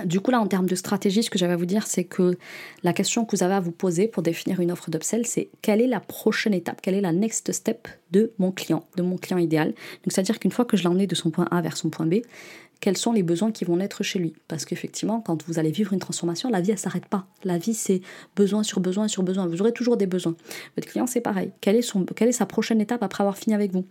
Du 0.05 0.21
coup, 0.21 0.33
là, 0.33 0.41
en 0.41 0.47
termes 0.49 0.67
de 0.67 0.75
stratégie, 0.75 1.23
ce 1.23 1.31
que 1.31 1.39
j'avais 1.39 1.53
à 1.53 1.57
vous 1.57 1.67
dire, 1.67 1.87
c'est 1.87 2.03
que 2.03 2.37
la 2.83 2.93
question 2.93 3.25
que 3.25 3.37
vous 3.37 3.45
avez 3.45 3.55
à 3.55 3.61
vous 3.61 3.71
poser 3.71 4.09
pour 4.09 4.25
définir 4.25 4.59
une 4.59 4.73
offre 4.73 4.91
d'upsell, 4.91 5.25
c'est 5.25 5.51
quelle 5.63 5.81
est 5.81 5.87
la 5.87 6.01
prochaine 6.01 6.53
étape, 6.53 6.81
quelle 6.83 6.95
est 6.95 7.01
la 7.01 7.13
next 7.13 7.53
step 7.53 7.87
de 8.11 8.33
mon 8.39 8.51
client, 8.51 8.85
de 8.97 9.03
mon 9.03 9.17
client 9.17 9.39
idéal? 9.39 9.73
C'est-à-dire 10.09 10.41
qu'une 10.41 10.51
fois 10.51 10.65
que 10.65 10.77
je 10.77 10.83
l'ai 10.83 10.89
emmené 10.89 11.07
de 11.07 11.15
son 11.15 11.31
point 11.31 11.47
A 11.53 11.61
vers 11.61 11.77
son 11.77 11.91
point 11.91 12.07
B, 12.07 12.23
quels 12.81 12.97
sont 12.97 13.13
les 13.13 13.23
besoins 13.23 13.51
qui 13.51 13.65
vont 13.65 13.77
naître 13.77 14.03
chez 14.03 14.19
lui. 14.19 14.35
Parce 14.49 14.65
qu'effectivement, 14.65 15.21
quand 15.21 15.43
vous 15.47 15.59
allez 15.59 15.71
vivre 15.71 15.93
une 15.93 15.99
transformation, 15.99 16.51
la 16.51 16.61
vie, 16.61 16.71
elle 16.71 16.79
s'arrête 16.79 17.07
pas. 17.07 17.27
La 17.45 17.59
vie, 17.59 17.75
c'est 17.75 18.03
besoin 18.37 18.63
sur 18.63 18.81
besoin 18.81 19.09
sur 19.09 19.23
besoin. 19.23 19.47
Vous 19.47 19.61
aurez 19.61 19.73
toujours 19.73 19.97
des 19.97 20.07
besoins. 20.07 20.35
Votre 20.77 20.89
client, 20.89 21.07
c'est 21.07 21.21
pareil. 21.21 21.51
Quelle 21.61 21.77
est, 21.77 22.33
sa 22.33 22.47
prochaine 22.47 22.81
étape 22.81 23.03
après 23.03 23.23
avoir 23.23 23.39
fini 23.39 23.55
avec 23.55 23.73
vous? 23.73 23.87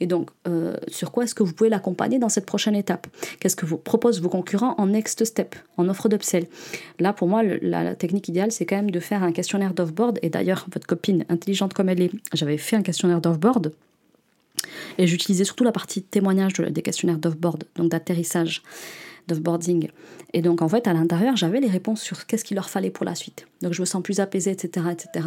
Et 0.00 0.06
donc, 0.06 0.30
euh, 0.48 0.76
sur 0.88 1.12
quoi 1.12 1.24
est-ce 1.24 1.34
que 1.34 1.42
vous 1.42 1.52
pouvez 1.52 1.70
l'accompagner 1.70 2.18
dans 2.18 2.28
cette 2.28 2.46
prochaine 2.46 2.74
étape? 2.74 3.06
Qu'est-ce 3.40 3.56
que 3.56 3.66
vous 3.66 3.78
proposent 3.78 4.20
vos 4.20 4.28
concurrents 4.28 4.74
en 4.78 4.86
next 4.86 5.24
step, 5.24 5.54
en 5.76 5.88
offre 5.88 6.08
d'upsell? 6.08 6.46
Là, 6.98 7.12
pour 7.12 7.28
moi, 7.28 7.42
la, 7.42 7.94
technique 7.94 8.28
idéale, 8.28 8.52
c'est 8.52 8.66
quand 8.66 8.76
même 8.76 8.90
de 8.90 9.00
faire 9.00 9.22
un 9.22 9.32
questionnaire 9.32 9.74
d'offboard. 9.74 10.18
Et 10.22 10.30
d'ailleurs, 10.30 10.66
votre 10.72 10.86
copine, 10.86 11.24
intelligente 11.28 11.74
comme 11.74 11.88
elle 11.88 12.02
est, 12.02 12.10
j'avais 12.32 12.58
fait 12.58 12.76
un 12.76 12.82
questionnaire 12.82 13.20
d'offboard 13.20 13.72
et 14.98 15.06
j'utilisais 15.06 15.44
surtout 15.44 15.64
la 15.64 15.72
partie 15.72 16.02
témoignage 16.02 16.54
des 16.54 16.82
questionnaires 16.82 17.18
d'offboard, 17.18 17.64
donc 17.76 17.90
d'atterrissage 17.90 18.62
d'offboarding. 19.28 19.88
Et 20.34 20.40
donc, 20.40 20.62
en 20.62 20.68
fait, 20.68 20.86
à 20.86 20.92
l'intérieur, 20.92 21.36
j'avais 21.36 21.60
les 21.60 21.68
réponses 21.68 22.00
sur 22.00 22.26
qu'est-ce 22.26 22.44
qu'il 22.44 22.54
leur 22.54 22.70
fallait 22.70 22.90
pour 22.90 23.04
la 23.04 23.14
suite. 23.14 23.46
Donc, 23.60 23.74
je 23.74 23.80
me 23.80 23.86
sens 23.86 24.02
plus 24.02 24.18
apaisée, 24.20 24.50
etc., 24.50 24.86
etc. 24.90 25.26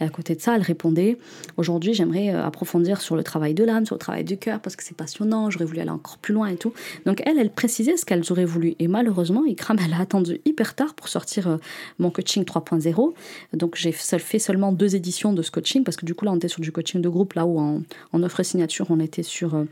Et 0.00 0.04
à 0.04 0.08
côté 0.08 0.34
de 0.34 0.40
ça, 0.40 0.54
elle 0.54 0.62
répondait 0.62 1.18
Aujourd'hui, 1.56 1.92
j'aimerais 1.92 2.30
euh, 2.30 2.44
approfondir 2.44 3.00
sur 3.00 3.16
le 3.16 3.24
travail 3.24 3.54
de 3.54 3.64
l'âme, 3.64 3.84
sur 3.84 3.96
le 3.96 4.00
travail 4.00 4.24
du 4.24 4.36
cœur, 4.38 4.60
parce 4.60 4.76
que 4.76 4.84
c'est 4.84 4.96
passionnant, 4.96 5.50
j'aurais 5.50 5.64
voulu 5.64 5.80
aller 5.80 5.90
encore 5.90 6.18
plus 6.18 6.32
loin 6.32 6.48
et 6.48 6.56
tout. 6.56 6.72
Donc, 7.04 7.22
elle, 7.26 7.38
elle 7.38 7.50
précisait 7.50 7.96
ce 7.96 8.04
qu'elles 8.04 8.30
auraient 8.30 8.44
voulu. 8.44 8.74
Et 8.78 8.86
malheureusement, 8.86 9.44
Ikram, 9.44 9.78
elle 9.84 9.92
a 9.92 10.00
attendu 10.00 10.40
hyper 10.44 10.74
tard 10.74 10.94
pour 10.94 11.08
sortir 11.08 11.48
euh, 11.48 11.56
mon 11.98 12.10
coaching 12.10 12.44
3.0. 12.44 13.12
Donc, 13.54 13.76
j'ai 13.76 13.92
fait 13.92 14.38
seulement 14.38 14.72
deux 14.72 14.94
éditions 14.94 15.32
de 15.32 15.42
ce 15.42 15.50
coaching, 15.50 15.82
parce 15.82 15.96
que 15.96 16.06
du 16.06 16.14
coup, 16.14 16.24
là, 16.24 16.32
on 16.32 16.36
était 16.36 16.48
sur 16.48 16.60
du 16.60 16.70
coaching 16.70 17.00
de 17.00 17.08
groupe, 17.08 17.34
là 17.34 17.44
où 17.44 17.58
en, 17.58 17.82
en 18.12 18.22
offre 18.22 18.42
signature, 18.42 18.86
on 18.90 19.00
était 19.00 19.24
sur 19.24 19.54
euh, 19.54 19.64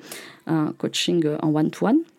un 0.46 0.74
coaching 0.76 1.24
en 1.40 1.54
one-to-one. 1.54 1.62
one 1.62 1.70
to 1.70 1.86
one 1.86 2.11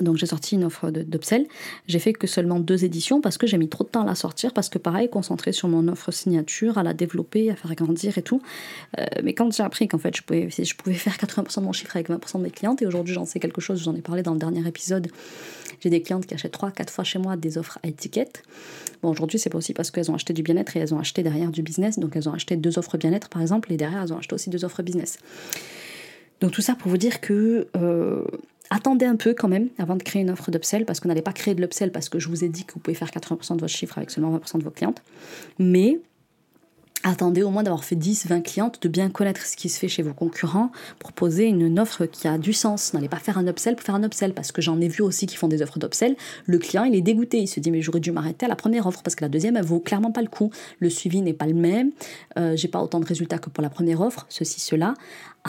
donc 0.00 0.16
j'ai 0.16 0.26
sorti 0.26 0.54
une 0.54 0.64
offre 0.64 0.90
d'upsell. 0.90 1.46
J'ai 1.86 1.98
fait 1.98 2.12
que 2.12 2.26
seulement 2.26 2.60
deux 2.60 2.84
éditions 2.84 3.22
parce 3.22 3.38
que 3.38 3.46
j'ai 3.46 3.56
mis 3.56 3.68
trop 3.68 3.84
de 3.84 3.88
temps 3.88 4.02
à 4.02 4.06
la 4.06 4.14
sortir, 4.14 4.52
parce 4.52 4.68
que 4.68 4.76
pareil, 4.76 5.08
concentré 5.08 5.52
sur 5.52 5.68
mon 5.68 5.88
offre 5.88 6.10
signature, 6.10 6.76
à 6.76 6.82
la 6.82 6.92
développer, 6.92 7.50
à 7.50 7.56
faire 7.56 7.74
grandir 7.74 8.18
et 8.18 8.22
tout. 8.22 8.42
Euh, 8.98 9.06
mais 9.24 9.32
quand 9.32 9.50
j'ai 9.50 9.62
appris 9.62 9.88
qu'en 9.88 9.98
fait 9.98 10.14
je 10.14 10.22
pouvais, 10.22 10.48
je 10.50 10.74
pouvais 10.74 10.94
faire 10.94 11.14
80% 11.16 11.60
de 11.60 11.64
mon 11.64 11.72
chiffre 11.72 11.96
avec 11.96 12.10
20% 12.10 12.38
de 12.38 12.42
mes 12.42 12.50
clientes, 12.50 12.82
et 12.82 12.86
aujourd'hui 12.86 13.14
j'en 13.14 13.24
sais 13.24 13.40
quelque 13.40 13.62
chose, 13.62 13.82
j'en 13.82 13.94
ai 13.94 14.02
parlé 14.02 14.22
dans 14.22 14.34
le 14.34 14.38
dernier 14.38 14.66
épisode, 14.68 15.08
j'ai 15.80 15.88
des 15.88 16.02
clientes 16.02 16.26
qui 16.26 16.34
achètent 16.34 16.56
3-4 16.56 16.90
fois 16.90 17.04
chez 17.04 17.18
moi 17.18 17.36
des 17.36 17.56
offres 17.56 17.78
à 17.82 17.88
étiquette. 17.88 18.42
Bon 19.02 19.08
aujourd'hui 19.08 19.38
c'est 19.38 19.50
pas 19.50 19.58
aussi 19.58 19.72
parce 19.72 19.90
qu'elles 19.90 20.10
ont 20.10 20.14
acheté 20.14 20.34
du 20.34 20.42
bien-être 20.42 20.76
et 20.76 20.80
elles 20.80 20.92
ont 20.92 20.98
acheté 20.98 21.22
derrière 21.22 21.50
du 21.50 21.62
business, 21.62 21.98
donc 21.98 22.14
elles 22.14 22.28
ont 22.28 22.34
acheté 22.34 22.56
deux 22.56 22.78
offres 22.78 22.98
bien-être 22.98 23.30
par 23.30 23.40
exemple, 23.40 23.72
et 23.72 23.78
derrière 23.78 24.02
elles 24.02 24.12
ont 24.12 24.18
acheté 24.18 24.34
aussi 24.34 24.50
deux 24.50 24.66
offres 24.66 24.82
business. 24.82 25.18
Donc 26.42 26.52
tout 26.52 26.62
ça 26.62 26.74
pour 26.74 26.90
vous 26.90 26.98
dire 26.98 27.22
que... 27.22 27.68
Euh, 27.76 28.24
attendez 28.70 29.06
un 29.06 29.16
peu 29.16 29.34
quand 29.34 29.48
même 29.48 29.68
avant 29.78 29.96
de 29.96 30.02
créer 30.02 30.22
une 30.22 30.30
offre 30.30 30.50
d'upsell 30.50 30.84
parce 30.84 31.00
qu'on 31.00 31.08
n'allait 31.08 31.22
pas 31.22 31.32
créer 31.32 31.54
de 31.54 31.60
l'upsell 31.60 31.92
parce 31.92 32.08
que 32.08 32.18
je 32.18 32.28
vous 32.28 32.44
ai 32.44 32.48
dit 32.48 32.64
que 32.64 32.74
vous 32.74 32.80
pouvez 32.80 32.94
faire 32.94 33.08
80% 33.08 33.56
de 33.56 33.60
votre 33.60 33.68
chiffre 33.68 33.98
avec 33.98 34.10
seulement 34.10 34.36
20% 34.36 34.58
de 34.58 34.64
vos 34.64 34.70
clientes. 34.70 35.02
Mais 35.58 36.00
attendez 37.04 37.42
au 37.42 37.50
moins 37.50 37.62
d'avoir 37.62 37.84
fait 37.84 37.96
10, 37.96 38.26
20 38.26 38.40
clientes, 38.40 38.82
de 38.82 38.88
bien 38.88 39.08
connaître 39.10 39.44
ce 39.46 39.56
qui 39.56 39.68
se 39.68 39.78
fait 39.78 39.88
chez 39.88 40.02
vos 40.02 40.14
concurrents, 40.14 40.70
proposer 40.98 41.46
une 41.46 41.78
offre 41.78 42.06
qui 42.06 42.28
a 42.28 42.38
du 42.38 42.52
sens. 42.52 42.92
N'allez 42.92 43.08
pas 43.08 43.18
faire 43.18 43.38
un 43.38 43.46
upsell 43.46 43.76
pour 43.76 43.84
faire 43.84 43.94
un 43.94 44.02
upsell, 44.02 44.34
parce 44.34 44.52
que 44.52 44.60
j'en 44.60 44.80
ai 44.80 44.88
vu 44.88 45.02
aussi 45.02 45.26
qui 45.26 45.36
font 45.36 45.48
des 45.48 45.62
offres 45.62 45.78
d'upsell. 45.78 46.16
Le 46.46 46.58
client, 46.58 46.84
il 46.84 46.94
est 46.94 47.00
dégoûté, 47.00 47.38
il 47.38 47.46
se 47.46 47.60
dit 47.60 47.70
mais 47.70 47.82
j'aurais 47.82 48.00
dû 48.00 48.12
m'arrêter 48.12 48.46
à 48.46 48.48
la 48.48 48.56
première 48.56 48.86
offre, 48.86 49.02
parce 49.02 49.14
que 49.14 49.24
la 49.24 49.28
deuxième, 49.28 49.56
elle 49.56 49.64
vaut 49.64 49.80
clairement 49.80 50.12
pas 50.12 50.22
le 50.22 50.28
coup. 50.28 50.50
Le 50.80 50.90
suivi 50.90 51.22
n'est 51.22 51.32
pas 51.32 51.46
le 51.46 51.54
même, 51.54 51.92
euh, 52.38 52.56
j'ai 52.56 52.68
pas 52.68 52.82
autant 52.82 53.00
de 53.00 53.06
résultats 53.06 53.38
que 53.38 53.50
pour 53.50 53.62
la 53.62 53.70
première 53.70 54.00
offre, 54.00 54.26
ceci, 54.28 54.60
cela. 54.60 54.94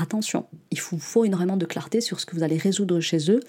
Attention, 0.01 0.45
il 0.71 0.79
faut, 0.79 0.97
faut 0.97 1.25
énormément 1.25 1.57
de 1.57 1.65
clarté 1.65 1.99
sur 1.99 2.21
ce 2.21 2.25
que 2.25 2.33
vous 2.33 2.43
allez 2.43 2.57
résoudre 2.57 3.01
chez 3.01 3.29
eux 3.29 3.41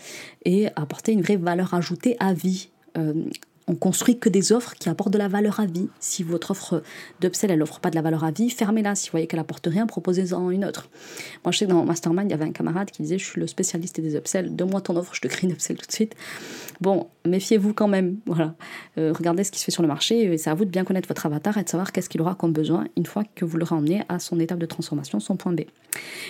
et 0.45 0.67
apporter 0.75 1.13
une 1.13 1.23
vraie 1.23 1.37
valeur 1.37 1.75
ajoutée 1.75 2.17
à 2.19 2.35
vie. 2.35 2.71
Euh, 2.99 3.25
on 3.71 3.77
construit 3.77 4.19
que 4.19 4.29
des 4.29 4.51
offres 4.51 4.75
qui 4.75 4.89
apportent 4.89 5.13
de 5.13 5.19
la 5.19 5.29
valeur 5.29 5.61
à 5.61 5.67
vie. 5.67 5.89
Si 6.01 6.25
votre 6.25 6.51
offre 6.51 6.83
d'upsell, 7.21 7.53
elle 7.53 7.61
n'offre 7.61 7.79
pas 7.79 7.91
de 7.91 7.95
la 7.95 8.03
valeur 8.03 8.25
à 8.25 8.33
vie, 8.33 8.51
fermez-la. 8.51 8.97
Si 8.97 9.07
vous 9.07 9.13
voyez 9.13 9.29
qu'elle 9.29 9.39
apporte 9.39 9.69
rien, 9.71 9.87
proposez-en 9.87 10.51
une 10.51 10.65
autre. 10.65 10.91
Moi, 11.45 11.53
je 11.53 11.59
sais 11.59 11.67
que 11.67 11.71
dans 11.71 11.85
mastermind, 11.85 12.27
il 12.29 12.33
y 12.33 12.35
avait 12.35 12.47
un 12.47 12.51
camarade 12.51 12.91
qui 12.91 13.03
disait 13.03 13.17
Je 13.17 13.25
suis 13.25 13.41
le 13.41 13.47
spécialiste 13.47 14.01
des 14.01 14.17
upsells, 14.17 14.57
donne-moi 14.57 14.81
ton 14.81 14.97
offre, 14.97 15.15
je 15.15 15.21
te 15.21 15.29
crée 15.29 15.47
une 15.47 15.53
upsell 15.53 15.77
tout 15.77 15.87
de 15.87 15.93
suite. 15.93 16.17
Bon, 16.81 17.07
méfiez-vous 17.25 17.73
quand 17.73 17.87
même. 17.87 18.17
Voilà. 18.27 18.57
Euh, 18.99 19.13
regardez 19.17 19.45
ce 19.45 19.53
qui 19.53 19.61
se 19.61 19.65
fait 19.65 19.71
sur 19.71 19.83
le 19.83 19.89
marché 19.89 20.37
c'est 20.37 20.51
à 20.51 20.55
vous 20.55 20.65
de 20.65 20.71
bien 20.71 20.85
connaître 20.85 21.07
votre 21.07 21.25
avatar 21.27 21.57
et 21.57 21.63
de 21.63 21.69
savoir 21.69 21.93
qu'est-ce 21.93 22.09
qu'il 22.09 22.21
aura 22.21 22.35
comme 22.35 22.53
besoin 22.53 22.87
une 22.97 23.07
fois 23.07 23.23
que 23.37 23.45
vous 23.45 23.57
l'aurez 23.57 23.77
emmené 23.77 24.03
à 24.09 24.19
son 24.19 24.41
étape 24.41 24.59
de 24.59 24.67
transformation, 24.67 25.21
son 25.21 25.37
point 25.37 25.53
B. 25.53 25.61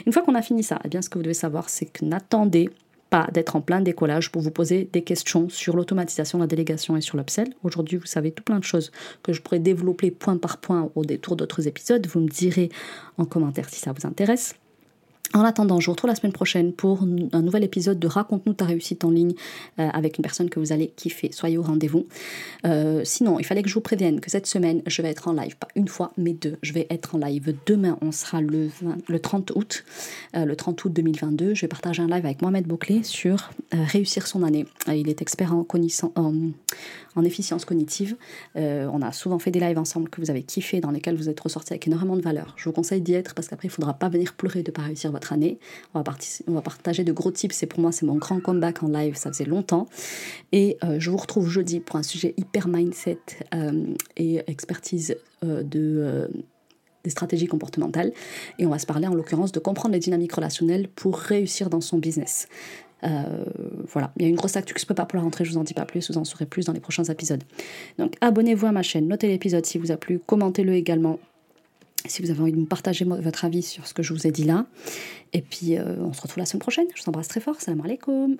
Une 0.05 0.13
fois 0.13 0.23
qu'on 0.23 0.35
a 0.35 0.43
fini 0.43 0.63
ça, 0.63 0.79
eh 0.85 0.89
bien, 0.89 1.01
ce 1.01 1.09
que 1.09 1.19
vous 1.19 1.23
devez 1.23 1.35
savoir, 1.35 1.71
c'est 1.71 1.87
que 1.87 2.05
n'attendez 2.05 2.69
pas 3.11 3.29
d'être 3.33 3.57
en 3.57 3.61
plein 3.61 3.81
décollage 3.81 4.31
pour 4.31 4.41
vous 4.41 4.51
poser 4.51 4.89
des 4.93 5.03
questions 5.03 5.49
sur 5.49 5.77
l'automatisation, 5.77 6.39
la 6.39 6.47
délégation 6.47 6.97
et 6.97 7.01
sur 7.01 7.17
l'upsell. 7.17 7.53
Aujourd'hui, 7.63 7.99
vous 7.99 8.07
savez 8.07 8.31
tout 8.31 8.45
plein 8.45 8.59
de 8.59 8.65
choses 8.65 8.93
que 9.23 9.33
je 9.33 9.43
pourrais 9.43 9.59
développer 9.59 10.11
point 10.11 10.39
par 10.39 10.59
point 10.59 10.91
au 10.95 11.05
détour 11.05 11.37
d'autres 11.37 11.67
épisodes. 11.67 12.07
Vous 12.07 12.21
me 12.21 12.29
direz 12.29 12.71
en 13.19 13.25
commentaire 13.25 13.69
si 13.69 13.81
ça 13.81 13.93
vous 13.93 14.07
intéresse. 14.07 14.55
En 15.33 15.45
attendant, 15.45 15.79
je 15.79 15.87
vous 15.87 15.93
retrouve 15.93 16.09
la 16.09 16.17
semaine 16.17 16.33
prochaine 16.33 16.73
pour 16.73 17.03
un 17.33 17.43
nouvel 17.43 17.63
épisode 17.63 18.01
de 18.01 18.09
Raconte-nous 18.09 18.53
ta 18.53 18.65
réussite 18.65 19.05
en 19.05 19.11
ligne 19.11 19.35
euh, 19.79 19.89
avec 19.93 20.19
une 20.19 20.23
personne 20.23 20.51
que 20.51 20.59
vous 20.59 20.73
allez 20.73 20.89
kiffer. 20.89 21.31
Soyez 21.31 21.57
au 21.57 21.63
rendez-vous. 21.63 22.07
Euh, 22.67 23.03
sinon, 23.05 23.39
il 23.39 23.45
fallait 23.45 23.63
que 23.63 23.69
je 23.69 23.75
vous 23.75 23.81
prévienne 23.81 24.21
que 24.21 24.29
cette 24.29 24.49
semaine, 24.49 24.83
je 24.87 25.03
vais 25.03 25.09
être 25.09 25.29
en 25.29 25.33
live, 25.33 25.57
pas 25.57 25.69
une 25.77 25.87
fois, 25.87 26.13
mais 26.17 26.33
deux. 26.33 26.57
Je 26.63 26.73
vais 26.73 26.89
être 26.91 27.15
en 27.15 27.19
live 27.19 27.55
demain, 27.67 27.97
on 28.03 28.11
sera 28.11 28.41
le, 28.41 28.71
le 29.07 29.19
30 29.21 29.53
août, 29.55 29.85
euh, 30.35 30.45
le 30.45 30.57
30 30.57 30.85
août 30.85 30.93
2022. 30.93 31.55
Je 31.55 31.61
vais 31.61 31.69
partager 31.69 32.03
un 32.03 32.09
live 32.09 32.27
avec 32.27 32.43
Mohamed 32.43 32.67
Bouclé 32.67 33.05
sur 33.05 33.51
réussir 33.73 34.27
son 34.27 34.43
année. 34.43 34.67
il 34.89 35.09
est 35.09 35.23
expert 35.23 35.55
en, 35.55 35.65
en, 36.17 36.35
en 37.17 37.25
efficience 37.25 37.65
cognitive. 37.65 38.17
on 38.55 39.03
a 39.03 39.13
souvent 39.13 39.39
fait 39.39 39.51
des 39.51 39.61
lives 39.61 39.79
ensemble 39.79 40.09
que 40.09 40.21
vous 40.21 40.31
avez 40.31 40.43
kiffé, 40.43 40.81
dans 40.81 40.91
lesquels 40.91 41.17
vous 41.17 41.29
êtes 41.29 41.41
ressortis 41.41 41.73
avec 41.73 41.87
énormément 41.87 42.17
de 42.17 42.23
valeur. 42.23 42.55
Je 42.57 42.65
vous 42.65 42.73
conseille 42.73 43.01
d'y 43.01 43.15
être 43.15 43.35
parce 43.35 43.49
qu'après, 43.49 43.69
il 43.69 43.71
ne 43.71 43.75
faudra 43.75 43.95
pas 43.95 44.09
venir 44.09 44.35
pleurer 44.35 44.63
de 44.63 44.71
ne 44.71 44.75
pas 44.75 44.83
réussir 44.83 45.11
votre 45.11 45.33
année. 45.33 45.59
On 45.95 46.03
va, 46.03 46.63
partager 46.63 47.05
de 47.05 47.13
gros 47.13 47.31
tips. 47.31 47.55
C'est 47.55 47.67
pour 47.67 47.81
moi, 47.81 47.93
c'est 47.93 48.07
mon 48.07 48.17
grand 48.17 48.41
comeback 48.41 48.83
en 48.83 48.89
live. 48.89 49.17
Ça 49.17 49.31
faisait 49.33 49.45
longtemps. 49.45 49.87
Et 50.53 50.77
euh, 50.85 50.97
je 50.99 51.11
vous 51.11 51.17
retrouve 51.17 51.49
jeudi 51.49 51.81
pour 51.81 51.97
un 51.97 52.03
sujet 52.03 52.35
hyper 52.37 52.69
mindset 52.69 53.19
euh, 53.55 53.87
et 54.17 54.43
expertise 54.47 55.17
euh, 55.45 55.63
de 55.63 56.31
des 57.03 57.09
stratégies 57.09 57.47
comportementales. 57.47 58.13
Et 58.59 58.67
on 58.67 58.69
va 58.69 58.79
se 58.79 58.85
parler 58.85 59.07
en 59.07 59.15
l'occurrence 59.15 59.53
de 59.53 59.59
comprendre 59.59 59.95
les 59.95 60.01
dynamiques 60.01 60.35
relationnelles 60.35 60.87
pour 60.87 61.17
réussir 61.17 61.71
dans 61.71 61.81
son 61.81 61.97
business. 61.97 62.47
Voilà, 63.03 64.13
il 64.17 64.23
y 64.23 64.27
a 64.27 64.29
une 64.29 64.37
grosse 64.37 64.57
actu 64.57 64.75
ne 64.75 64.87
peux 64.87 64.95
pas 64.95 65.07
pour 65.07 65.17
la 65.17 65.23
rentrée, 65.23 65.45
je 65.45 65.51
vous 65.53 65.59
en 65.59 65.65
dis 65.65 65.75
pas 65.75 65.85
plus, 65.85 66.11
vous 66.11 66.19
en 66.19 66.25
saurez 66.25 66.47
plus 66.47 66.67
dans 66.67 66.73
les 66.73 66.81
prochains 66.81 67.05
épisodes. 67.05 67.43
Donc 67.99 68.15
abonnez-vous 68.21 68.67
à 68.67 68.73
ma 68.73 68.83
chaîne, 68.83 69.09
notez 69.09 69.29
l'épisode 69.29 69.65
si 69.67 69.79
vous 69.79 69.91
a 69.91 69.97
plu, 69.97 70.19
commentez-le 70.19 70.75
également 70.75 71.19
si 72.07 72.23
vous 72.23 72.31
avez 72.31 72.41
envie 72.41 72.53
de 72.53 72.59
me 72.59 72.67
partager 72.67 73.05
votre 73.05 73.45
avis 73.45 73.63
sur 73.63 73.87
ce 73.87 73.95
que 73.95 74.03
je 74.03 74.13
vous 74.13 74.27
ai 74.27 74.31
dit 74.31 74.45
là. 74.45 74.67
Et 75.33 75.43
puis, 75.43 75.77
euh, 75.77 75.97
on 76.01 76.13
se 76.13 76.23
retrouve 76.23 76.39
la 76.39 76.47
semaine 76.47 76.61
prochaine. 76.61 76.87
Je 76.95 77.03
vous 77.03 77.09
embrasse 77.09 77.29
très 77.29 77.41
fort. 77.41 77.61
Salam 77.61 77.81
alaikum. 77.83 78.37